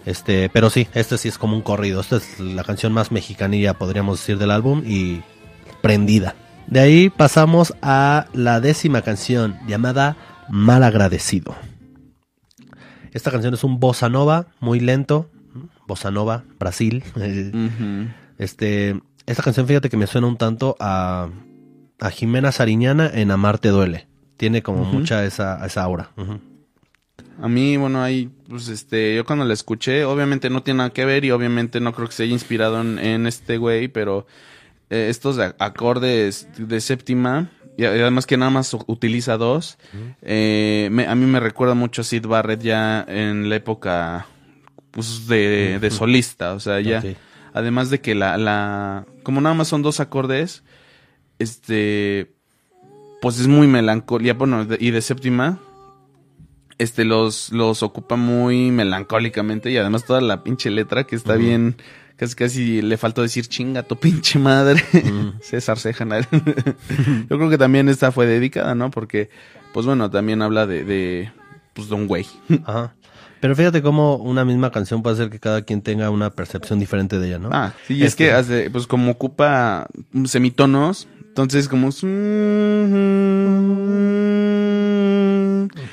Este, 0.05 0.49
pero 0.49 0.69
sí, 0.69 0.87
este 0.93 1.17
sí 1.17 1.29
es 1.29 1.37
como 1.37 1.55
un 1.55 1.61
corrido. 1.61 2.01
Esta 2.01 2.17
es 2.17 2.39
la 2.39 2.63
canción 2.63 2.91
más 2.91 3.11
mexicanilla, 3.11 3.73
podríamos 3.75 4.19
decir, 4.19 4.37
del 4.37 4.51
álbum 4.51 4.83
y 4.85 5.21
prendida. 5.81 6.35
De 6.67 6.79
ahí 6.79 7.09
pasamos 7.09 7.73
a 7.81 8.27
la 8.33 8.59
décima 8.59 9.01
canción 9.01 9.57
llamada 9.67 10.17
Mal 10.49 10.83
Agradecido. 10.83 11.55
Esta 13.13 13.29
canción 13.29 13.53
es 13.53 13.63
un 13.63 13.79
bossa 13.79 14.09
nova 14.09 14.47
muy 14.59 14.79
lento, 14.79 15.29
bossa 15.87 16.09
nova, 16.09 16.43
Brasil. 16.59 17.03
Este, 18.39 18.99
esta 19.27 19.43
canción, 19.43 19.67
fíjate 19.67 19.89
que 19.89 19.97
me 19.97 20.07
suena 20.07 20.27
un 20.27 20.37
tanto 20.37 20.75
a, 20.79 21.29
a 21.99 22.09
Jimena 22.09 22.51
Sariñana 22.51 23.09
en 23.13 23.29
Amarte 23.29 23.69
Duele. 23.69 24.07
Tiene 24.37 24.63
como 24.63 24.83
mucha 24.83 25.23
esa, 25.25 25.63
esa 25.65 25.83
aura. 25.83 26.09
A 27.39 27.47
mí, 27.47 27.77
bueno, 27.77 28.01
ahí, 28.01 28.31
pues 28.49 28.67
este, 28.67 29.15
yo 29.15 29.25
cuando 29.25 29.45
la 29.45 29.53
escuché, 29.53 30.05
obviamente 30.05 30.49
no 30.49 30.63
tiene 30.63 30.79
nada 30.79 30.89
que 30.89 31.05
ver 31.05 31.23
y 31.23 31.31
obviamente 31.31 31.79
no 31.79 31.93
creo 31.93 32.07
que 32.07 32.13
se 32.13 32.23
haya 32.23 32.33
inspirado 32.33 32.81
en, 32.81 32.97
en 32.97 33.27
este 33.27 33.57
güey, 33.57 33.87
pero 33.87 34.25
eh, 34.89 35.07
estos 35.09 35.37
acordes 35.59 36.47
de 36.57 36.81
séptima, 36.81 37.49
y 37.77 37.85
además 37.85 38.25
que 38.25 38.37
nada 38.37 38.51
más 38.51 38.75
utiliza 38.87 39.37
dos, 39.37 39.77
eh, 40.21 40.89
me- 40.91 41.07
a 41.07 41.15
mí 41.15 41.25
me 41.25 41.39
recuerda 41.39 41.73
mucho 41.75 42.01
a 42.01 42.03
Sid 42.03 42.25
Barrett 42.27 42.61
ya 42.61 43.03
en 43.07 43.49
la 43.49 43.55
época, 43.55 44.27
pues, 44.91 45.27
de, 45.27 45.79
de 45.79 45.89
solista, 45.91 46.53
o 46.53 46.59
sea, 46.59 46.79
ya, 46.81 47.01
además 47.53 47.89
de 47.89 47.99
que 48.01 48.13
la, 48.15 48.37
la, 48.37 49.05
como 49.23 49.41
nada 49.41 49.55
más 49.55 49.67
son 49.67 49.81
dos 49.81 49.99
acordes, 49.99 50.63
este, 51.39 52.31
pues 53.21 53.39
es 53.39 53.47
muy 53.47 53.67
melancolía, 53.67 54.33
bueno, 54.33 54.65
de- 54.65 54.77
y 54.79 54.91
de 54.91 55.01
séptima, 55.01 55.59
este 56.77 57.05
los, 57.05 57.51
los 57.51 57.83
ocupa 57.83 58.15
muy 58.15 58.71
melancólicamente 58.71 59.71
y 59.71 59.77
además 59.77 60.05
toda 60.05 60.21
la 60.21 60.43
pinche 60.43 60.69
letra 60.71 61.05
que 61.05 61.15
está 61.15 61.35
bien, 61.35 61.75
casi 62.17 62.35
casi 62.35 62.81
le 62.81 62.97
faltó 62.97 63.21
decir 63.21 63.47
chinga 63.47 63.83
tu 63.83 63.97
pinche 63.97 64.39
madre, 64.39 64.83
César 65.41 65.77
Cejan. 65.79 66.09
Yo 67.29 67.37
creo 67.37 67.49
que 67.49 67.57
también 67.57 67.89
esta 67.89 68.11
fue 68.11 68.25
dedicada, 68.25 68.75
¿no? 68.75 68.91
Porque, 68.91 69.29
pues 69.73 69.85
bueno, 69.85 70.09
también 70.09 70.41
habla 70.41 70.65
de, 70.67 70.83
de 70.83 71.31
pues 71.73 71.89
de 71.89 71.95
un 71.95 72.07
güey. 72.07 72.25
Ajá. 72.65 72.93
Pero 73.39 73.55
fíjate 73.57 73.81
cómo 73.81 74.15
una 74.15 74.45
misma 74.45 74.71
canción 74.71 75.03
puede 75.03 75.15
hacer 75.15 75.29
que 75.29 75.37
cada 75.39 75.63
quien 75.63 75.81
tenga 75.81 76.09
una 76.09 76.29
percepción 76.29 76.79
diferente 76.79 77.19
de 77.19 77.27
ella, 77.27 77.39
¿no? 77.39 77.49
Ah, 77.51 77.73
sí, 77.87 77.95
y 77.95 78.01
es 78.03 78.09
Este- 78.09 78.25
que 78.25 78.31
hace, 78.31 78.69
pues 78.69 78.87
como 78.87 79.11
ocupa 79.11 79.87
semitonos, 80.25 81.09
entonces 81.27 81.67
como 81.67 81.89
es- 81.89 82.03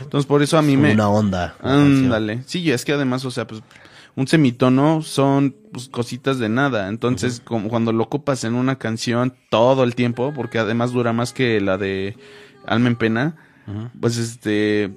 entonces 0.03 0.27
por 0.27 0.43
eso 0.43 0.59
a 0.59 0.63
mí 0.63 0.77
me 0.77 0.93
una 0.93 1.09
onda. 1.09 1.57
Ándale. 1.63 2.43
Sí, 2.47 2.71
es 2.71 2.85
que 2.85 2.93
además, 2.93 3.25
o 3.25 3.31
sea, 3.33 3.47
pues 3.47 3.63
un 4.17 4.27
semitono 4.27 5.03
son 5.03 5.55
pues, 5.73 5.89
cositas 5.89 6.39
de 6.39 6.49
nada. 6.49 6.89
Entonces, 6.89 7.41
como 7.41 7.69
cuando 7.69 7.93
lo 7.93 8.05
ocupas 8.05 8.45
en 8.45 8.55
una 8.55 8.77
canción 8.77 9.35
todo 9.51 9.85
el 9.85 9.95
tiempo, 9.95 10.33
porque 10.35 10.59
además 10.59 10.93
dura 10.93 11.13
más 11.13 11.33
que 11.33 11.61
la 11.61 11.79
de 11.79 12.17
Alma 12.67 12.89
en 12.89 12.97
Pena, 12.97 13.37
pues 14.01 14.17
este 14.17 14.93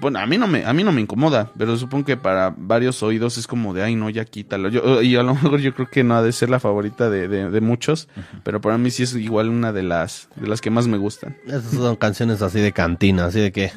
bueno, 0.00 0.18
a 0.18 0.26
mí 0.26 0.36
no 0.36 0.46
me 0.46 0.64
a 0.64 0.72
mí 0.72 0.84
no 0.84 0.92
me 0.92 1.00
incomoda, 1.00 1.50
pero 1.56 1.76
supongo 1.76 2.04
que 2.04 2.16
para 2.16 2.54
varios 2.56 3.02
oídos 3.02 3.38
es 3.38 3.46
como 3.46 3.72
de, 3.72 3.82
ay, 3.82 3.94
no, 3.94 4.10
ya 4.10 4.24
quítalo. 4.24 4.68
Yo, 4.68 5.00
y 5.02 5.16
a 5.16 5.22
lo 5.22 5.34
mejor 5.34 5.60
yo 5.60 5.74
creo 5.74 5.88
que 5.88 6.04
no 6.04 6.14
ha 6.14 6.22
de 6.22 6.32
ser 6.32 6.50
la 6.50 6.60
favorita 6.60 7.08
de, 7.08 7.28
de, 7.28 7.50
de 7.50 7.60
muchos, 7.60 8.08
pero 8.42 8.60
para 8.60 8.78
mí 8.78 8.90
sí 8.90 9.04
es 9.04 9.14
igual 9.14 9.48
una 9.48 9.72
de 9.72 9.82
las 9.82 10.28
de 10.36 10.48
las 10.48 10.60
que 10.60 10.70
más 10.70 10.86
me 10.86 10.98
gustan. 10.98 11.36
Esas 11.46 11.72
son 11.72 11.96
canciones 11.96 12.42
así 12.42 12.60
de 12.60 12.72
cantina, 12.72 13.26
así 13.26 13.40
de 13.40 13.52
que 13.52 13.72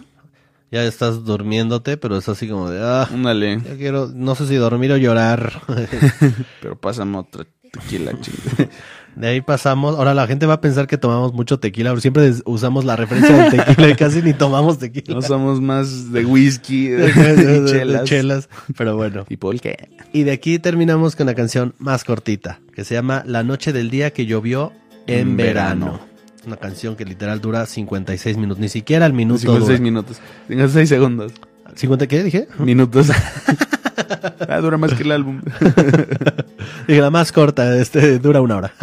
ya 0.74 0.84
estás 0.86 1.24
durmiéndote, 1.24 1.97
pero 1.97 2.17
es 2.17 2.28
así 2.28 2.47
como 2.47 2.69
de, 2.69 2.82
ah, 2.84 3.07
Ándale, 3.13 3.61
ya 3.61 3.76
quiero, 3.78 4.09
no 4.13 4.34
sé 4.36 4.47
si 4.47 4.55
dormir 4.55 4.91
o 4.91 4.97
llorar. 4.97 5.61
pero 6.61 6.76
pásame 6.78 7.17
otra 7.19 7.45
tequila, 7.71 8.11
chingada. 8.19 8.69
De 9.15 9.28
ahí 9.28 9.41
pasamos, 9.41 9.95
ahora 9.95 10.15
la 10.15 10.26
gente 10.26 10.47
va 10.47 10.55
a 10.55 10.61
pensar 10.61 10.88
que 10.88 10.97
tomamos 10.97 11.34
mucho 11.34 11.59
tequila, 11.59 11.91
pero 11.91 12.01
siempre 12.01 12.34
usamos 12.45 12.84
la 12.84 12.95
referencia 12.95 13.36
del 13.38 13.51
tequila 13.63 13.89
y 13.89 13.95
casi 13.95 14.24
ni 14.24 14.34
tomamos 14.34 14.80
tequila. 14.80 15.13
No 15.13 15.21
somos 15.21 15.61
más 15.61 16.11
de 16.11 16.26
whisky 16.26 16.88
De- 16.88 17.13
chelas. 17.71 18.03
chelas, 18.05 18.49
pero 18.76 18.95
bueno. 18.95 19.26
¿Y 19.30 19.38
por 19.38 19.59
qué? 19.61 19.89
Y 20.13 20.24
de 20.24 20.32
aquí 20.32 20.57
terminamos 20.57 21.15
con 21.15 21.28
la 21.28 21.36
canción 21.36 21.76
más 21.78 22.03
cortita, 22.03 22.59
que 22.74 22.84
se 22.84 22.95
llama 22.95 23.21
La 23.28 23.43
noche 23.43 23.71
del 23.71 23.91
día 23.91 24.09
que 24.11 24.26
llovió 24.26 24.74
en 25.05 25.19
En 25.30 25.38
verano. 25.38 25.86
verano. 25.86 26.12
Una 26.45 26.57
canción 26.57 26.95
que 26.95 27.05
literal 27.05 27.39
dura 27.39 27.65
56 27.65 28.37
minutos, 28.37 28.59
ni 28.59 28.69
siquiera 28.69 29.05
el 29.05 29.13
minuto 29.13 29.39
56 29.39 29.79
dura. 29.79 29.83
minutos. 29.83 30.17
56 30.47 30.89
segundos. 30.89 31.31
¿50 31.75 32.07
qué 32.07 32.23
dije? 32.23 32.47
Minutos. 32.59 33.09
ah, 34.49 34.59
dura 34.59 34.77
más 34.77 34.93
que 34.93 35.03
el 35.03 35.11
álbum. 35.11 35.41
Dije, 36.87 37.01
la 37.01 37.09
más 37.09 37.31
corta, 37.31 37.77
este 37.77 38.19
dura 38.19 38.41
una 38.41 38.57
hora. 38.57 38.73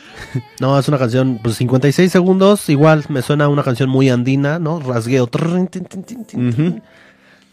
no, 0.60 0.78
es 0.78 0.88
una 0.88 0.98
canción, 0.98 1.40
pues 1.42 1.56
56 1.56 2.10
segundos, 2.10 2.68
igual 2.68 3.04
me 3.08 3.22
suena 3.22 3.46
a 3.46 3.48
una 3.48 3.62
canción 3.62 3.88
muy 3.88 4.08
andina, 4.08 4.58
¿no? 4.58 4.80
Rasgueo. 4.80 5.28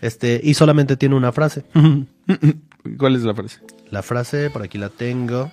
Este, 0.02 0.40
y 0.44 0.54
solamente 0.54 0.98
tiene 0.98 1.16
una 1.16 1.32
frase. 1.32 1.66
¿Cuál 2.98 3.16
es 3.16 3.24
la 3.24 3.34
frase? 3.34 3.60
La 3.90 4.04
frase, 4.04 4.50
por 4.50 4.62
aquí 4.62 4.78
la 4.78 4.90
tengo. 4.90 5.52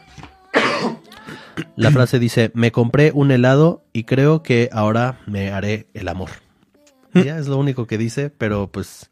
La 1.77 1.91
frase 1.91 2.19
dice, 2.19 2.51
me 2.55 2.73
compré 2.73 3.13
un 3.15 3.31
helado 3.31 3.85
y 3.93 4.05
creo 4.05 4.43
que 4.43 4.69
ahora 4.73 5.21
me 5.27 5.51
haré 5.51 5.87
el 5.95 6.09
amor. 6.09 6.31
Y 7.15 7.25
ya 7.25 7.39
es 7.39 7.47
lo 7.47 7.59
único 7.59 7.87
que 7.87 7.99
dice, 7.99 8.31
pero 8.31 8.71
pues, 8.71 9.11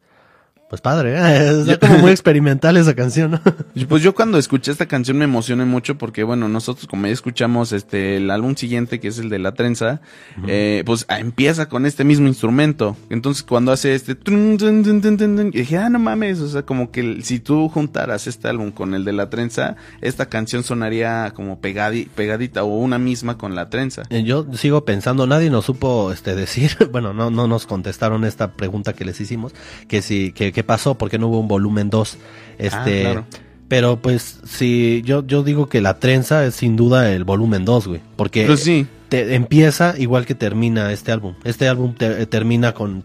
pues 0.71 0.81
padre, 0.81 1.17
¿eh? 1.19 1.63
está 1.69 1.89
como 1.89 1.99
muy 1.99 2.13
experimental 2.13 2.77
esa 2.77 2.95
canción, 2.95 3.33
¿no? 3.33 3.41
Pues 3.89 4.05
yo 4.05 4.15
cuando 4.15 4.39
escuché 4.39 4.71
esta 4.71 4.87
canción 4.87 5.19
me 5.19 5.25
emocioné 5.25 5.65
mucho 5.65 5.99
porque, 5.99 6.23
bueno, 6.23 6.49
nosotros 6.49 6.87
como 6.87 7.07
ya 7.09 7.13
escuchamos 7.13 7.73
este 7.73 8.19
el 8.19 8.31
álbum 8.31 8.55
siguiente, 8.55 9.01
que 9.01 9.09
es 9.09 9.19
el 9.19 9.31
de 9.31 9.41
La 9.41 9.53
Trenza, 9.53 10.01
eh, 10.47 10.85
pues 10.87 11.07
ah, 11.09 11.19
empieza 11.19 11.69
con 11.69 11.87
este 11.87 12.05
mismo 12.05 12.29
instrumento. 12.29 12.97
Entonces 13.09 13.43
cuando 13.43 13.73
hace 13.73 13.95
este... 13.97 14.13
y 14.13 15.59
dije, 15.59 15.77
ah, 15.77 15.89
no 15.91 15.99
mames, 15.99 16.39
o 16.41 16.49
sea, 16.49 16.63
como 16.63 16.93
que 16.93 17.21
si 17.23 17.41
tú 17.41 17.69
juntaras 17.69 18.29
este 18.29 18.47
álbum 18.47 18.71
con 18.71 18.95
el 18.95 19.05
de 19.05 19.13
La 19.13 19.29
Trenza, 19.29 19.75
esta 20.03 20.27
canción 20.27 20.63
sonaría 20.63 21.33
como 21.35 21.61
pegadi- 21.61 22.09
pegadita 22.09 22.63
o 22.63 22.77
una 22.77 22.99
misma 22.99 23.39
con 23.39 23.57
La 23.57 23.71
Trenza. 23.71 24.03
Eh, 24.11 24.23
Yo 24.23 24.47
sigo 24.53 24.85
pensando, 24.85 25.27
nadie 25.27 25.51
nos 25.51 25.65
supo 25.65 26.13
este 26.13 26.37
decir, 26.37 26.77
bueno, 26.93 27.13
no, 27.13 27.31
no 27.31 27.49
nos 27.49 27.67
contestaron 27.67 28.25
esta 28.25 28.53
pregunta 28.53 28.93
que 28.93 29.05
les 29.05 29.21
hicimos, 29.21 29.53
que 29.89 30.01
si, 30.01 30.31
que, 30.33 30.60
qué 30.61 30.65
pasó, 30.65 30.95
porque 30.97 31.19
no 31.19 31.29
hubo 31.29 31.41
un 31.41 31.49
volumen 31.49 31.89
2. 31.91 32.19
Este, 32.59 32.77
Ah, 33.07 33.11
claro. 33.13 33.25
pero 33.69 33.97
pues 34.01 34.41
si 34.45 35.03
yo, 35.05 35.27
yo 35.27 35.43
digo 35.43 35.69
que 35.69 35.81
la 35.81 35.99
trenza 35.99 36.45
es 36.45 36.55
sin 36.57 36.77
duda 36.77 37.13
el 37.13 37.25
volumen 37.25 37.65
2, 37.65 37.87
güey, 37.89 38.01
porque 38.17 38.45
Pues 38.47 38.61
sí. 38.63 38.87
Te- 39.11 39.35
empieza 39.35 39.95
igual 39.99 40.25
que 40.25 40.35
termina 40.35 40.91
este 40.93 41.13
álbum. 41.13 41.35
Este 41.45 41.69
álbum 41.69 41.95
te- 41.95 42.25
termina 42.27 42.73
con 42.73 43.03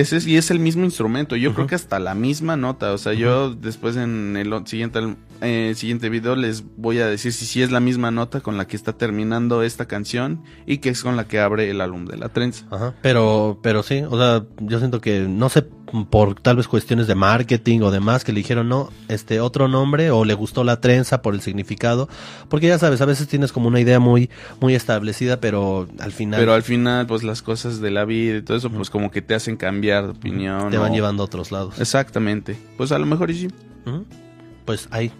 ese 0.00 0.18
es- 0.18 0.26
y 0.26 0.36
es 0.36 0.50
el 0.52 0.60
mismo 0.60 0.84
instrumento. 0.84 1.34
Yo 1.34 1.54
creo 1.54 1.66
que 1.66 1.74
hasta 1.74 1.98
la 1.98 2.14
misma 2.14 2.56
nota. 2.56 2.92
O 2.92 2.98
sea, 2.98 3.12
yo 3.14 3.52
después 3.54 3.96
en 3.96 4.36
el 4.36 4.52
siguiente, 4.66 5.00
eh, 5.40 5.72
siguiente 5.76 6.08
video 6.08 6.36
les 6.36 6.62
voy 6.76 6.98
a 7.00 7.06
decir 7.06 7.32
si 7.32 7.46
sí 7.46 7.62
es 7.62 7.70
la 7.72 7.80
misma 7.80 8.10
nota 8.10 8.40
con 8.40 8.56
la 8.56 8.66
que 8.66 8.76
está 8.76 8.92
terminando 8.92 9.62
esta 9.62 9.86
canción 9.86 10.42
y 10.66 10.78
que 10.78 10.90
es 10.90 11.02
con 11.02 11.16
la 11.16 11.26
que 11.26 11.40
abre 11.40 11.70
el 11.70 11.80
álbum 11.80 12.04
de 12.06 12.16
la 12.16 12.28
trenza. 12.28 12.66
Ajá, 12.70 12.94
pero, 13.02 13.58
pero 13.62 13.82
sí, 13.82 14.02
o 14.08 14.16
sea, 14.18 14.44
yo 14.60 14.78
siento 14.78 15.00
que, 15.00 15.20
no 15.20 15.48
sé, 15.48 15.64
por 16.10 16.34
tal 16.38 16.56
vez 16.56 16.68
cuestiones 16.68 17.06
de 17.06 17.14
marketing 17.14 17.80
o 17.80 17.90
demás, 17.90 18.22
que 18.22 18.32
le 18.32 18.40
dijeron, 18.40 18.68
no, 18.68 18.90
este 19.08 19.40
otro 19.40 19.68
nombre, 19.68 20.10
o 20.10 20.26
le 20.26 20.34
gustó 20.34 20.62
la 20.62 20.82
trenza 20.82 21.22
por 21.22 21.32
el 21.32 21.40
significado, 21.40 22.10
porque 22.50 22.66
ya 22.66 22.78
sabes, 22.78 23.00
a 23.00 23.06
veces 23.06 23.26
tienes 23.26 23.52
como 23.52 23.68
una 23.68 23.80
idea 23.80 23.98
muy, 23.98 24.28
muy 24.60 24.74
establecida, 24.74 25.40
pero 25.40 25.88
al 26.00 26.12
final 26.12 26.40
Pero 26.40 26.52
al 26.54 26.62
final, 26.62 27.06
pues 27.06 27.22
las 27.22 27.42
cosas 27.42 27.80
de 27.80 27.90
la 27.90 28.04
vida 28.04 28.36
y 28.38 28.42
todo 28.42 28.56
eso, 28.56 28.70
pues 28.70 28.90
como 28.90 29.10
que 29.10 29.22
te 29.22 29.34
hacen 29.34 29.56
cambiar 29.56 30.04
de 30.04 30.10
opinión. 30.10 30.70
te 30.70 30.78
van 30.78 30.90
o- 30.92 30.94
llevando 30.94 31.22
a 31.22 31.26
otros 31.26 31.52
lados. 31.52 31.78
Exactamente. 31.80 32.56
Pues 32.76 32.90
a 32.92 32.98
lo 32.98 33.06
mejor 33.06 33.30
y 33.30 33.34
sí. 33.34 33.48
Pues 34.64 34.86
ahí, 34.90 35.10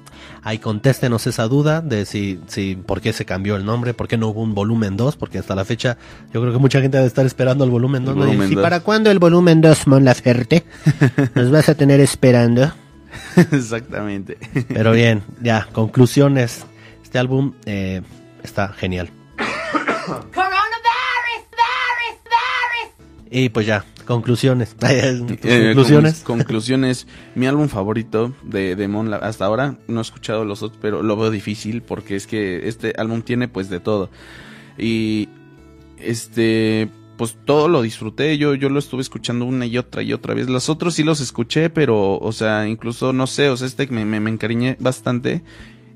ahí 0.42 0.58
contéstenos 0.58 1.26
esa 1.26 1.48
duda 1.48 1.80
de 1.80 2.04
si, 2.04 2.38
si, 2.48 2.76
por 2.76 3.00
qué 3.00 3.14
se 3.14 3.24
cambió 3.24 3.56
el 3.56 3.64
nombre, 3.64 3.94
por 3.94 4.06
qué 4.06 4.18
no 4.18 4.28
hubo 4.28 4.42
un 4.42 4.54
volumen 4.54 4.98
2, 4.98 5.16
porque 5.16 5.38
hasta 5.38 5.54
la 5.54 5.64
fecha 5.64 5.96
yo 6.34 6.42
creo 6.42 6.52
que 6.52 6.58
mucha 6.58 6.82
gente 6.82 6.98
debe 6.98 7.06
estar 7.06 7.24
esperando 7.24 7.64
el 7.64 7.70
volumen 7.70 8.04
2. 8.04 8.14
El. 8.14 8.22
Y, 8.22 8.26
volumen 8.26 8.52
¿Y 8.52 8.54
dos. 8.56 8.62
para 8.62 8.80
cuándo 8.80 9.10
el 9.10 9.18
volumen 9.18 9.62
2, 9.62 9.86
Mon 9.86 10.04
Laferte? 10.04 10.64
Nos 11.34 11.50
vas 11.50 11.68
a 11.70 11.74
tener 11.74 11.98
esperando. 12.00 12.70
Exactamente. 13.52 14.36
Pero 14.68 14.92
bien, 14.92 15.22
ya, 15.40 15.66
conclusiones. 15.72 16.66
Este 17.02 17.18
álbum 17.18 17.54
eh, 17.64 18.02
está 18.42 18.68
genial. 18.74 19.10
Coronavirus, 20.08 21.44
virus, 21.50 22.22
virus. 22.24 23.30
Y 23.30 23.48
pues 23.50 23.66
ya, 23.66 23.84
conclusiones. 24.06 24.74
Eh, 24.82 25.18
conclusiones. 25.74 26.20
con- 26.20 26.38
conclusiones. 26.38 27.06
Mi 27.34 27.46
álbum 27.46 27.68
favorito 27.68 28.32
de, 28.42 28.74
de 28.76 28.88
Mon 28.88 29.10
La- 29.10 29.18
hasta 29.18 29.44
ahora, 29.44 29.76
no 29.86 30.00
he 30.00 30.02
escuchado 30.02 30.44
los 30.44 30.62
otros, 30.62 30.78
pero 30.80 31.02
lo 31.02 31.16
veo 31.16 31.30
difícil 31.30 31.82
porque 31.82 32.16
es 32.16 32.26
que 32.26 32.68
este 32.68 32.94
álbum 32.96 33.22
tiene 33.22 33.48
pues 33.48 33.68
de 33.68 33.80
todo. 33.80 34.10
Y 34.78 35.28
este, 35.98 36.88
pues 37.16 37.36
todo 37.44 37.68
lo 37.68 37.82
disfruté. 37.82 38.38
Yo, 38.38 38.54
yo 38.54 38.68
lo 38.70 38.78
estuve 38.78 39.02
escuchando 39.02 39.44
una 39.44 39.66
y 39.66 39.76
otra 39.76 40.02
y 40.02 40.12
otra 40.12 40.34
vez. 40.34 40.48
Los 40.48 40.68
otros 40.68 40.94
sí 40.94 41.02
los 41.04 41.20
escuché, 41.20 41.68
pero, 41.68 42.18
o 42.18 42.32
sea, 42.32 42.66
incluso 42.68 43.12
no 43.12 43.26
sé, 43.26 43.50
o 43.50 43.56
sea, 43.56 43.66
este 43.66 43.86
me, 43.88 44.04
me, 44.04 44.20
me 44.20 44.30
encariñé 44.30 44.76
bastante. 44.80 45.42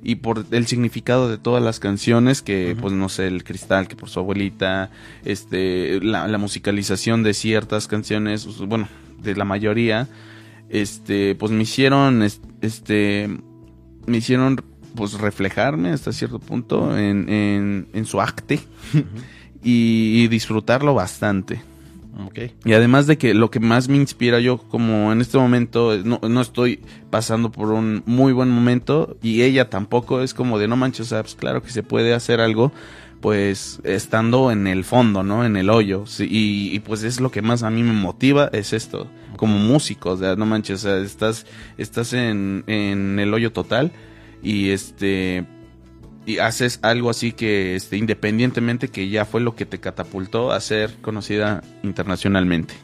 Y 0.02 0.16
por 0.16 0.44
el 0.50 0.66
significado 0.66 1.28
de 1.30 1.38
todas 1.38 1.62
las 1.62 1.78
canciones, 1.78 2.42
que 2.42 2.76
pues 2.80 2.92
no 2.92 3.08
sé, 3.08 3.28
el 3.28 3.44
cristal, 3.44 3.86
que 3.86 3.94
por 3.96 4.08
su 4.08 4.18
abuelita, 4.18 4.90
este, 5.24 6.00
la, 6.02 6.26
la 6.26 6.38
musicalización 6.38 7.22
de 7.22 7.34
ciertas 7.34 7.86
canciones, 7.86 8.46
bueno, 8.66 8.88
de 9.22 9.36
la 9.36 9.44
mayoría, 9.44 10.08
este, 10.70 11.34
pues 11.36 11.52
me 11.52 11.62
hicieron, 11.62 12.22
es- 12.22 12.40
este, 12.62 13.28
me 14.06 14.16
hicieron 14.16 14.56
pues 14.96 15.14
reflejarme 15.14 15.90
hasta 15.90 16.12
cierto 16.12 16.38
punto 16.40 16.98
en, 16.98 17.28
en, 17.28 17.88
en 17.92 18.04
su 18.04 18.20
acte. 18.20 18.60
Y, 19.64 20.22
y 20.24 20.26
disfrutarlo 20.26 20.92
bastante. 20.92 21.62
Y 22.64 22.72
además 22.72 23.06
de 23.06 23.18
que 23.18 23.34
lo 23.34 23.50
que 23.50 23.60
más 23.60 23.88
me 23.88 23.96
inspira 23.96 24.40
yo, 24.40 24.58
como 24.58 25.12
en 25.12 25.20
este 25.20 25.38
momento 25.38 25.96
no, 26.04 26.20
no 26.22 26.40
estoy 26.40 26.80
pasando 27.10 27.50
por 27.50 27.70
un 27.70 28.02
muy 28.06 28.32
buen 28.32 28.50
momento 28.50 29.16
y 29.22 29.42
ella 29.42 29.70
tampoco, 29.70 30.20
es 30.20 30.34
como 30.34 30.58
de 30.58 30.68
no 30.68 30.76
manches, 30.76 31.06
o 31.06 31.08
sea, 31.10 31.22
pues 31.22 31.34
claro 31.34 31.62
que 31.62 31.70
se 31.70 31.82
puede 31.82 32.14
hacer 32.14 32.40
algo, 32.40 32.72
pues 33.20 33.80
estando 33.84 34.50
en 34.50 34.66
el 34.66 34.84
fondo, 34.84 35.22
¿no? 35.22 35.44
En 35.44 35.56
el 35.56 35.70
hoyo. 35.70 36.06
Sí, 36.06 36.26
y, 36.30 36.74
y, 36.74 36.80
pues 36.80 37.02
es 37.02 37.20
lo 37.20 37.30
que 37.30 37.40
más 37.40 37.62
a 37.62 37.70
mí 37.70 37.82
me 37.82 37.92
motiva, 37.92 38.50
es 38.52 38.72
esto, 38.72 39.08
como 39.36 39.58
músico, 39.58 40.10
o 40.10 40.16
sea, 40.16 40.36
no 40.36 40.44
manches, 40.44 40.84
o 40.84 40.88
sea, 40.88 40.98
estás, 40.98 41.46
estás 41.78 42.12
en, 42.12 42.64
en 42.66 43.18
el 43.18 43.32
hoyo 43.32 43.52
total 43.52 43.92
y 44.42 44.70
este 44.70 45.46
y 46.26 46.38
haces 46.38 46.78
algo 46.82 47.10
así 47.10 47.32
que 47.32 47.76
este 47.76 47.96
independientemente 47.96 48.88
que 48.88 49.08
ya 49.08 49.24
fue 49.24 49.40
lo 49.40 49.54
que 49.54 49.66
te 49.66 49.80
catapultó 49.80 50.52
a 50.52 50.60
ser 50.60 50.94
conocida 51.00 51.62
internacionalmente. 51.82 52.74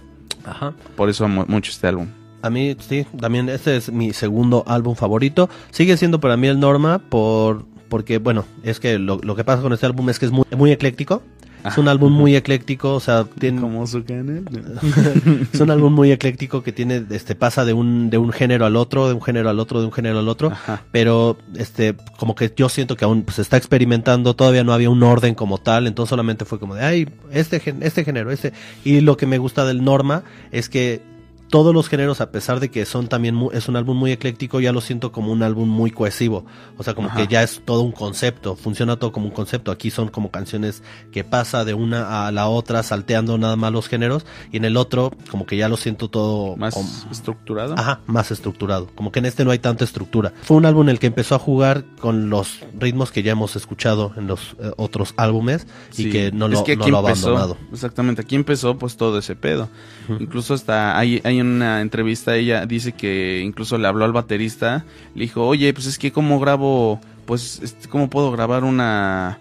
Ajá. 0.44 0.74
Por 0.96 1.08
eso 1.08 1.24
amo 1.24 1.44
mucho 1.48 1.70
este 1.70 1.86
álbum. 1.86 2.08
A 2.40 2.50
mí, 2.50 2.76
sí, 2.78 3.04
también 3.20 3.48
este 3.48 3.76
es 3.76 3.90
mi 3.90 4.12
segundo 4.12 4.64
álbum 4.66 4.94
favorito. 4.94 5.50
Sigue 5.70 5.96
siendo 5.96 6.20
para 6.20 6.36
mí 6.36 6.46
el 6.46 6.60
Norma 6.60 7.00
por 7.00 7.66
porque, 7.88 8.18
bueno, 8.18 8.44
es 8.62 8.80
que 8.80 8.98
lo, 8.98 9.18
lo 9.22 9.34
que 9.34 9.44
pasa 9.44 9.62
con 9.62 9.72
este 9.72 9.86
álbum 9.86 10.08
es 10.10 10.18
que 10.18 10.26
es 10.26 10.32
muy, 10.32 10.44
muy 10.56 10.70
ecléctico. 10.70 11.22
Es 11.64 11.76
un 11.78 11.88
álbum 11.88 12.12
muy 12.12 12.34
ecléctico, 12.36 12.94
o 12.94 13.00
sea, 13.00 13.24
tiene, 13.38 13.60
Como 13.68 13.86
su 13.86 14.04
canal. 14.04 14.44
es 15.52 15.60
un 15.60 15.70
álbum 15.70 15.92
muy 15.92 16.12
ecléctico 16.12 16.62
que 16.62 16.72
tiene, 16.72 17.04
este, 17.10 17.34
pasa 17.34 17.64
de 17.64 17.72
un, 17.72 18.10
de 18.10 18.18
un 18.18 18.32
género 18.32 18.64
al 18.66 18.76
otro, 18.76 19.08
de 19.08 19.14
un 19.14 19.22
género 19.22 19.50
al 19.50 19.58
otro, 19.58 19.80
de 19.80 19.86
un 19.86 19.92
género 19.92 20.18
al 20.18 20.28
otro, 20.28 20.48
Ajá. 20.48 20.84
pero, 20.92 21.36
este, 21.56 21.94
como 22.16 22.34
que 22.34 22.52
yo 22.56 22.68
siento 22.68 22.96
que 22.96 23.04
aún 23.04 23.24
se 23.32 23.42
está 23.42 23.56
experimentando, 23.56 24.34
todavía 24.34 24.64
no 24.64 24.72
había 24.72 24.90
un 24.90 25.02
orden 25.02 25.34
como 25.34 25.58
tal, 25.58 25.86
entonces 25.86 26.10
solamente 26.10 26.44
fue 26.44 26.58
como 26.58 26.74
de, 26.74 26.84
ay, 26.84 27.08
este, 27.30 27.60
gen- 27.60 27.82
este 27.82 28.04
género, 28.04 28.30
este, 28.30 28.52
y 28.84 29.00
lo 29.00 29.16
que 29.16 29.26
me 29.26 29.38
gusta 29.38 29.64
del 29.64 29.82
Norma 29.84 30.22
es 30.52 30.68
que 30.68 31.02
todos 31.48 31.74
los 31.74 31.88
géneros, 31.88 32.20
a 32.20 32.30
pesar 32.30 32.60
de 32.60 32.70
que 32.70 32.84
son 32.84 33.08
también 33.08 33.34
mu- 33.34 33.50
es 33.52 33.68
un 33.68 33.76
álbum 33.76 33.96
muy 33.96 34.12
ecléctico, 34.12 34.60
ya 34.60 34.72
lo 34.72 34.80
siento 34.80 35.12
como 35.12 35.32
un 35.32 35.42
álbum 35.42 35.68
muy 35.68 35.90
cohesivo. 35.90 36.44
O 36.76 36.82
sea, 36.84 36.94
como 36.94 37.08
Ajá. 37.08 37.16
que 37.16 37.26
ya 37.26 37.42
es 37.42 37.62
todo 37.64 37.82
un 37.82 37.92
concepto, 37.92 38.54
funciona 38.56 38.96
todo 38.96 39.12
como 39.12 39.26
un 39.26 39.32
concepto. 39.32 39.70
Aquí 39.70 39.90
son 39.90 40.08
como 40.08 40.30
canciones 40.30 40.82
que 41.10 41.24
pasa 41.24 41.64
de 41.64 41.74
una 41.74 42.26
a 42.26 42.32
la 42.32 42.48
otra, 42.48 42.82
salteando 42.82 43.38
nada 43.38 43.56
más 43.56 43.72
los 43.72 43.88
géneros, 43.88 44.26
y 44.52 44.58
en 44.58 44.64
el 44.64 44.76
otro, 44.76 45.10
como 45.30 45.46
que 45.46 45.56
ya 45.56 45.68
lo 45.68 45.76
siento 45.76 46.08
todo 46.08 46.56
Más 46.56 46.74
como- 46.74 46.88
estructurado. 47.10 47.74
Ajá, 47.78 48.00
más 48.06 48.30
estructurado. 48.30 48.88
Como 48.94 49.10
que 49.12 49.18
en 49.20 49.26
este 49.26 49.44
no 49.44 49.50
hay 49.50 49.58
tanta 49.58 49.84
estructura. 49.84 50.32
Fue 50.42 50.56
un 50.56 50.66
álbum 50.66 50.82
en 50.84 50.90
el 50.90 50.98
que 50.98 51.06
empezó 51.08 51.34
a 51.34 51.38
jugar 51.38 51.84
con 52.00 52.28
los 52.30 52.60
ritmos 52.78 53.10
que 53.10 53.22
ya 53.22 53.32
hemos 53.32 53.56
escuchado 53.56 54.12
en 54.16 54.26
los 54.26 54.54
eh, 54.60 54.70
otros 54.76 55.14
álbumes 55.16 55.66
y 55.96 56.10
que 56.10 56.30
no 56.32 56.46
Es 56.46 56.52
lo, 56.52 56.64
que 56.64 56.76
no 56.76 56.82
aquí 56.82 56.90
lo 56.90 56.96
ha 56.98 57.00
abandonado. 57.00 57.56
Exactamente, 57.72 58.22
aquí 58.22 58.36
empezó 58.36 58.76
pues 58.78 58.96
todo 58.96 59.18
ese 59.18 59.34
pedo. 59.34 59.68
Incluso 60.20 60.54
hasta 60.54 60.98
hay, 60.98 61.20
hay 61.24 61.37
una 61.46 61.80
entrevista, 61.80 62.36
ella 62.36 62.66
dice 62.66 62.92
que 62.92 63.42
incluso 63.44 63.78
le 63.78 63.88
habló 63.88 64.04
al 64.04 64.12
baterista, 64.12 64.84
le 65.14 65.22
dijo, 65.22 65.46
oye, 65.46 65.72
pues 65.72 65.86
es 65.86 65.98
que 65.98 66.12
cómo 66.12 66.40
grabo, 66.40 67.00
pues, 67.26 67.60
este, 67.62 67.88
cómo 67.88 68.10
puedo 68.10 68.30
grabar 68.32 68.64
una, 68.64 69.38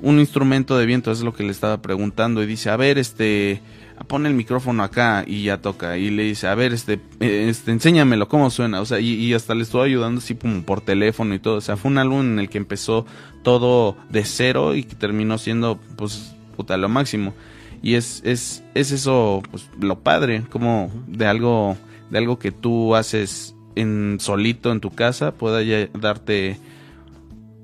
un 0.00 0.18
instrumento 0.18 0.76
de 0.78 0.86
viento, 0.86 1.12
es 1.12 1.20
lo 1.22 1.34
que 1.34 1.42
le 1.42 1.50
estaba 1.50 1.82
preguntando, 1.82 2.42
y 2.42 2.46
dice, 2.46 2.70
a 2.70 2.76
ver, 2.76 2.98
este, 2.98 3.60
pone 4.06 4.28
el 4.28 4.34
micrófono 4.34 4.82
acá 4.82 5.24
y 5.26 5.44
ya 5.44 5.58
toca, 5.58 5.98
y 5.98 6.10
le 6.10 6.24
dice, 6.24 6.46
a 6.46 6.54
ver, 6.54 6.72
este, 6.72 7.00
este, 7.20 7.70
enséñamelo, 7.70 8.28
cómo 8.28 8.50
suena, 8.50 8.80
o 8.80 8.86
sea, 8.86 9.00
y, 9.00 9.14
y 9.14 9.34
hasta 9.34 9.54
le 9.54 9.62
estuvo 9.62 9.82
ayudando 9.82 10.20
así 10.20 10.34
como 10.34 10.62
por 10.62 10.80
teléfono 10.80 11.34
y 11.34 11.38
todo, 11.38 11.56
o 11.56 11.60
sea, 11.60 11.76
fue 11.76 11.90
un 11.90 11.98
álbum 11.98 12.20
en 12.20 12.38
el 12.38 12.48
que 12.48 12.58
empezó 12.58 13.06
todo 13.42 13.96
de 14.08 14.24
cero 14.24 14.74
y 14.74 14.84
que 14.84 14.96
terminó 14.96 15.38
siendo, 15.38 15.78
pues, 15.96 16.34
puta, 16.56 16.76
lo 16.76 16.88
máximo. 16.88 17.34
Y 17.82 17.94
es, 17.94 18.22
es, 18.24 18.62
es 18.74 18.92
eso, 18.92 19.42
pues, 19.50 19.68
lo 19.80 20.00
padre, 20.00 20.42
como 20.50 20.90
de 21.06 21.26
algo, 21.26 21.76
de 22.10 22.18
algo 22.18 22.38
que 22.38 22.52
tú 22.52 22.94
haces 22.94 23.54
en 23.74 24.18
solito 24.20 24.72
en 24.72 24.80
tu 24.80 24.90
casa, 24.90 25.32
pueda 25.32 25.62
ya 25.62 25.88
darte, 25.98 26.58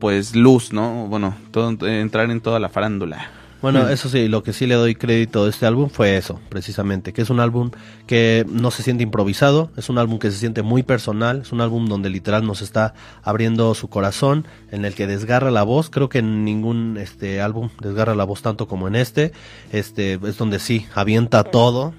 pues, 0.01 0.35
luz, 0.35 0.73
¿no? 0.73 1.07
Bueno, 1.09 1.35
todo, 1.51 1.87
entrar 1.87 2.31
en 2.31 2.41
toda 2.41 2.59
la 2.61 2.69
farándula. 2.69 3.31
Bueno, 3.63 3.89
eso 3.89 4.09
sí, 4.09 4.29
lo 4.29 4.43
que 4.43 4.53
sí 4.53 4.67
le 4.67 4.75
doy 4.75 4.95
crédito 4.95 5.45
de 5.45 5.51
este 5.51 5.65
álbum 5.67 5.89
fue 5.89 6.17
eso, 6.17 6.39
precisamente, 6.51 7.13
que 7.13 7.23
es 7.23 7.31
un 7.31 7.41
álbum 7.41 7.71
que 8.07 8.45
no 8.49 8.71
se 8.71 8.83
siente 8.83 9.03
improvisado, 9.03 9.71
es 9.77 9.89
un 9.89 9.99
álbum 9.99 10.19
que 10.19 10.31
se 10.31 10.37
siente 10.37 10.63
muy 10.63 10.83
personal, 10.83 11.41
es 11.41 11.53
un 11.53 11.61
álbum 11.63 11.87
donde 11.87 12.11
literal 12.11 12.47
nos 12.47 12.61
está 12.63 12.95
abriendo 13.23 13.75
su 13.75 13.89
corazón, 13.89 14.47
en 14.71 14.85
el 14.85 14.95
que 14.95 15.07
desgarra 15.07 15.51
la 15.51 15.63
voz, 15.63 15.89
creo 15.91 16.09
que 16.11 16.19
en 16.19 16.45
ningún 16.45 16.99
este 17.01 17.41
álbum 17.41 17.71
desgarra 17.81 18.15
la 18.15 18.25
voz 18.25 18.43
tanto 18.43 18.69
como 18.69 18.89
en 18.89 18.95
este, 18.95 19.33
este 19.73 20.15
es 20.23 20.37
donde 20.37 20.59
sí, 20.59 20.87
avienta 20.95 21.43
todo, 21.43 21.95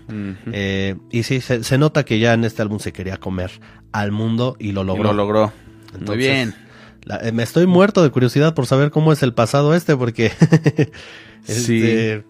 eh, 0.53 0.95
y 1.11 1.23
sí, 1.23 1.41
se, 1.41 1.63
se 1.63 1.77
nota 1.77 2.05
que 2.05 2.19
ya 2.19 2.33
en 2.33 2.45
este 2.45 2.61
álbum 2.61 2.79
se 2.79 2.93
quería 2.93 3.17
comer 3.17 3.49
al 3.91 4.11
mundo 4.11 4.55
y 4.59 4.73
lo 4.73 4.83
Y 4.83 4.85
logró. 4.85 5.03
lo 5.05 5.13
logró. 5.13 5.51
Muy 5.91 5.99
Entonces, 5.99 6.17
bien. 6.17 6.55
La- 7.03 7.17
eh, 7.27 7.31
me 7.31 7.41
estoy 7.43 7.65
muerto 7.65 8.03
de 8.03 8.09
curiosidad 8.11 8.53
por 8.53 8.67
saber 8.67 8.91
cómo 8.91 9.11
es 9.11 9.23
el 9.23 9.33
pasado 9.33 9.73
este, 9.73 9.95
porque. 9.97 10.31
Sí. 11.47 11.77
este, 11.77 12.23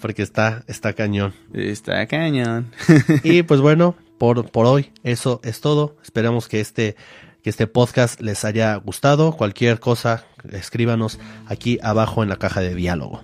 porque 0.00 0.22
está, 0.22 0.64
está 0.66 0.92
cañón. 0.92 1.32
Está 1.52 2.06
cañón. 2.06 2.70
Y 3.24 3.42
pues 3.42 3.60
bueno, 3.60 3.96
por, 4.18 4.50
por 4.50 4.66
hoy, 4.66 4.90
eso 5.02 5.40
es 5.44 5.60
todo. 5.60 5.96
Esperamos 6.02 6.48
que 6.48 6.60
este, 6.60 6.96
que 7.42 7.50
este 7.50 7.66
podcast 7.66 8.20
les 8.20 8.44
haya 8.44 8.74
gustado. 8.76 9.32
Cualquier 9.32 9.80
cosa, 9.80 10.24
escríbanos 10.50 11.18
aquí 11.46 11.78
abajo 11.82 12.22
en 12.22 12.28
la 12.28 12.36
caja 12.36 12.60
de 12.60 12.74
diálogo. 12.74 13.22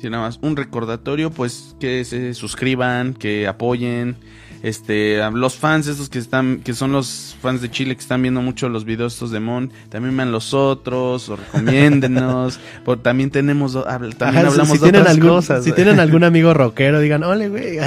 Sí, 0.00 0.08
nada 0.10 0.24
más 0.24 0.38
un 0.42 0.56
recordatorio, 0.56 1.30
pues 1.30 1.74
que 1.80 2.04
se 2.04 2.34
suscriban, 2.34 3.14
que 3.14 3.48
apoyen, 3.48 4.16
este, 4.62 5.18
los 5.32 5.56
fans 5.56 5.86
estos 5.86 6.08
que 6.08 6.18
están, 6.18 6.60
que 6.64 6.74
son 6.74 6.92
los 6.92 7.36
fans 7.40 7.60
de 7.62 7.70
Chile 7.70 7.94
que 7.94 8.00
están 8.00 8.22
viendo 8.22 8.42
mucho 8.42 8.68
los 8.68 8.84
videos 8.84 9.14
estos 9.14 9.30
de 9.30 9.40
Mon, 9.40 9.70
también 9.88 10.16
vean 10.16 10.32
los 10.32 10.54
otros, 10.54 11.28
o 11.28 11.36
recomiéndenos, 11.36 12.58
por, 12.84 12.98
también 13.02 13.30
tenemos, 13.30 13.76
habl- 13.76 14.16
también 14.16 14.46
Ajá, 14.46 14.48
hablamos 14.52 14.68
si, 14.68 14.78
de 14.78 14.82
tienen 14.84 15.00
otras 15.02 15.14
algún, 15.16 15.30
cosas. 15.30 15.64
si 15.64 15.72
tienen 15.72 16.00
algún 16.00 16.24
amigo 16.24 16.54
rockero, 16.54 17.00
digan, 17.00 17.22
ole, 17.24 17.48
güey, 17.48 17.78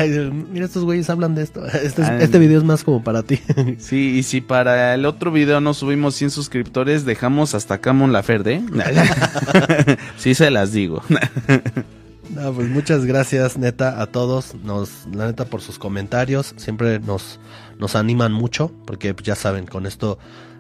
mira 0.52 0.66
estos 0.66 0.84
güeyes 0.84 1.10
hablan 1.10 1.36
de 1.36 1.44
esto. 1.44 1.62
Este, 1.82 2.02
es- 2.04 2.10
Ah, 2.10 2.18
este 2.20 2.40
video 2.40 2.58
es 2.60 2.64
más 2.64 2.84
como 2.84 3.04
para 3.04 3.24
ti. 3.24 3.40
Sí, 3.80 4.18
y 4.18 4.24
si 4.24 4.42
para 4.42 4.94
el 4.94 5.06
otro 5.06 5.32
video 5.32 5.62
no 5.62 5.74
subimos 5.74 6.16
100 6.16 6.32
suscriptores, 6.32 7.06
dejamos 7.06 7.54
hasta 7.56 7.76
acá 7.76 7.94
Mon 7.94 8.12
Laferde. 8.14 8.56
¿eh? 8.56 9.98
sí 10.18 10.34
se 10.36 10.50
las 10.52 10.72
digo. 10.72 11.04
No, 12.34 12.54
pues 12.54 12.70
muchas 12.70 13.06
gracias, 13.06 13.58
neta, 13.58 14.02
a 14.02 14.08
todos. 14.08 14.56
Nos, 14.64 15.06
la 15.14 15.28
neta, 15.28 15.46
por 15.46 15.62
sus 15.62 15.78
comentarios. 15.78 16.54
Siempre 16.58 17.00
nos, 17.00 17.40
nos 17.78 17.96
animan 17.96 18.32
mucho. 18.32 18.72
Porque 18.86 19.14
pues, 19.14 19.26
ya 19.26 19.36
saben, 19.36 19.66
con 19.68 19.86
esto, 19.86 20.18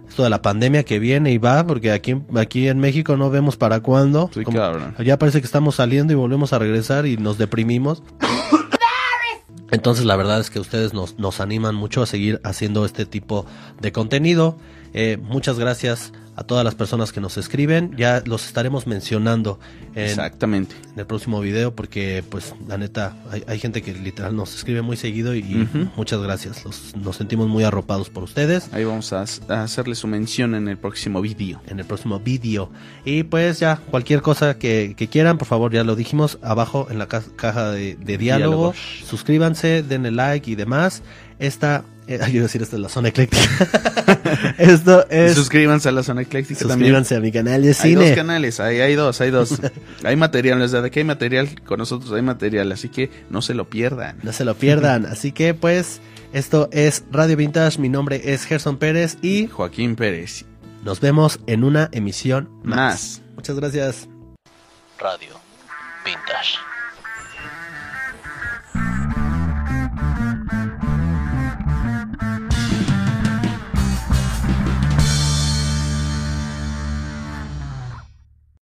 esto 0.07 0.23
de 0.23 0.29
la 0.29 0.41
pandemia 0.41 0.83
que 0.83 0.99
viene 0.99 1.31
y 1.31 1.37
va, 1.37 1.65
porque 1.65 1.91
aquí, 1.91 2.15
aquí 2.35 2.67
en 2.67 2.79
México 2.79 3.15
no 3.15 3.29
vemos 3.29 3.55
para 3.55 3.79
cuándo. 3.79 4.29
Sí, 4.33 4.43
Como- 4.43 4.57
cabrón. 4.57 4.95
ya 5.03 5.17
parece 5.17 5.39
que 5.39 5.45
estamos 5.45 5.75
saliendo 5.75 6.11
y 6.11 6.15
volvemos 6.17 6.51
a 6.51 6.59
regresar 6.59 7.05
y 7.05 7.15
nos 7.17 7.37
deprimimos. 7.37 8.03
Entonces 9.71 10.03
la 10.03 10.17
verdad 10.17 10.41
es 10.41 10.49
que 10.49 10.59
ustedes 10.59 10.93
nos, 10.93 11.17
nos 11.17 11.39
animan 11.39 11.75
mucho 11.75 12.01
a 12.01 12.05
seguir 12.05 12.41
haciendo 12.43 12.83
este 12.83 13.05
tipo 13.05 13.45
de 13.79 13.93
contenido. 13.93 14.57
Eh, 14.93 15.17
muchas 15.21 15.57
gracias 15.59 16.11
a 16.35 16.43
todas 16.43 16.63
las 16.63 16.75
personas 16.75 17.11
que 17.11 17.19
nos 17.19 17.37
escriben. 17.37 17.93
Ya 17.97 18.23
los 18.25 18.45
estaremos 18.47 18.87
mencionando 18.87 19.59
en, 19.95 20.05
Exactamente. 20.05 20.75
en 20.93 20.99
el 20.99 21.05
próximo 21.05 21.41
video 21.41 21.75
porque 21.75 22.23
pues 22.27 22.55
la 22.67 22.77
neta 22.77 23.15
hay, 23.29 23.43
hay 23.47 23.59
gente 23.59 23.81
que 23.81 23.93
literal 23.93 24.35
nos 24.35 24.55
escribe 24.55 24.81
muy 24.81 24.95
seguido 24.95 25.35
y, 25.35 25.43
muchas 25.97 26.21
gracias. 26.21 26.63
Los- 26.63 26.95
nos 26.95 27.17
sentimos 27.17 27.47
muy 27.49 27.65
arropados 27.65 28.09
por 28.09 28.23
ustedes 28.23 28.73
Ahí 28.73 28.85
vamos 28.85 29.11
a, 29.13 29.25
a 29.49 29.63
hacerle 29.63 29.93
su 29.95 30.07
mención 30.07 30.55
en 30.55 30.67
el 30.69 30.77
próximo 30.77 31.21
video. 31.21 31.61
en 31.67 31.79
el 31.79 31.85
próximo 31.85 32.19
video. 32.19 32.71
Y 33.03 33.23
pues 33.23 33.59
ya, 33.59 33.75
cualquier 33.91 34.21
cosa 34.21 34.57
que, 34.57 34.93
que 34.97 35.07
quieran, 35.09 35.37
por 35.37 35.47
favor, 35.49 35.71
ya 35.73 35.83
lo 35.83 35.95
dijimos, 35.97 36.39
abajo 36.41 36.87
en 36.89 36.97
la 36.97 37.07
ca- 37.07 37.23
caja 37.35 37.71
de, 37.71 37.95
de 37.95 38.17
diálogo. 38.17 38.71
Diálogos. 38.71 38.77
Suscríbanse, 39.05 39.83
denle 39.83 40.11
like 40.11 40.49
y 40.49 40.55
demás. 40.55 41.03
Esta, 41.39 41.83
eh, 42.15 42.19
yo 42.19 42.29
iba 42.29 42.39
a 42.41 42.43
decir, 42.43 42.61
esta 42.61 42.75
es 42.75 42.81
la 42.81 42.89
zona 42.89 43.09
ecléctica. 43.09 43.41
Esto 44.57 45.07
es... 45.09 45.35
suscríbanse 45.35 45.89
a 45.89 45.91
la 45.91 46.03
zona 46.03 46.21
ecléctica 46.21 46.59
también. 46.59 46.79
Suscríbanse 46.79 47.15
a 47.15 47.19
mi 47.19 47.31
canal 47.31 47.61
de 47.61 47.69
Hay 47.69 47.73
cine. 47.73 48.07
dos 48.07 48.15
canales, 48.15 48.59
hay, 48.59 48.79
hay 48.81 48.95
dos, 48.95 49.21
hay 49.21 49.31
dos. 49.31 49.59
hay 50.03 50.15
material, 50.15 50.67
sea, 50.69 50.81
de 50.81 50.91
que 50.91 50.99
hay 50.99 51.05
material, 51.05 51.61
con 51.63 51.79
nosotros 51.79 52.11
hay 52.13 52.21
material, 52.21 52.71
así 52.71 52.89
que 52.89 53.09
no 53.29 53.41
se 53.41 53.53
lo 53.53 53.69
pierdan. 53.69 54.17
No 54.23 54.33
se 54.33 54.45
lo 54.45 54.55
pierdan. 54.55 55.05
Así 55.11 55.31
que 55.31 55.53
pues, 55.53 56.01
esto 56.33 56.69
es 56.71 57.03
Radio 57.11 57.37
Vintage. 57.37 57.79
Mi 57.79 57.89
nombre 57.89 58.21
es 58.33 58.45
Gerson 58.45 58.77
Pérez 58.77 59.17
y 59.21 59.47
Joaquín 59.47 59.95
Pérez. 59.95 60.45
nos 60.83 60.99
vemos 60.99 61.39
en 61.47 61.63
una 61.63 61.89
emisión 61.91 62.49
más. 62.63 62.75
Más. 62.77 63.21
Muchas 63.35 63.55
gracias. 63.55 64.07
Radio 64.99 65.35
Vintage. 66.05 66.70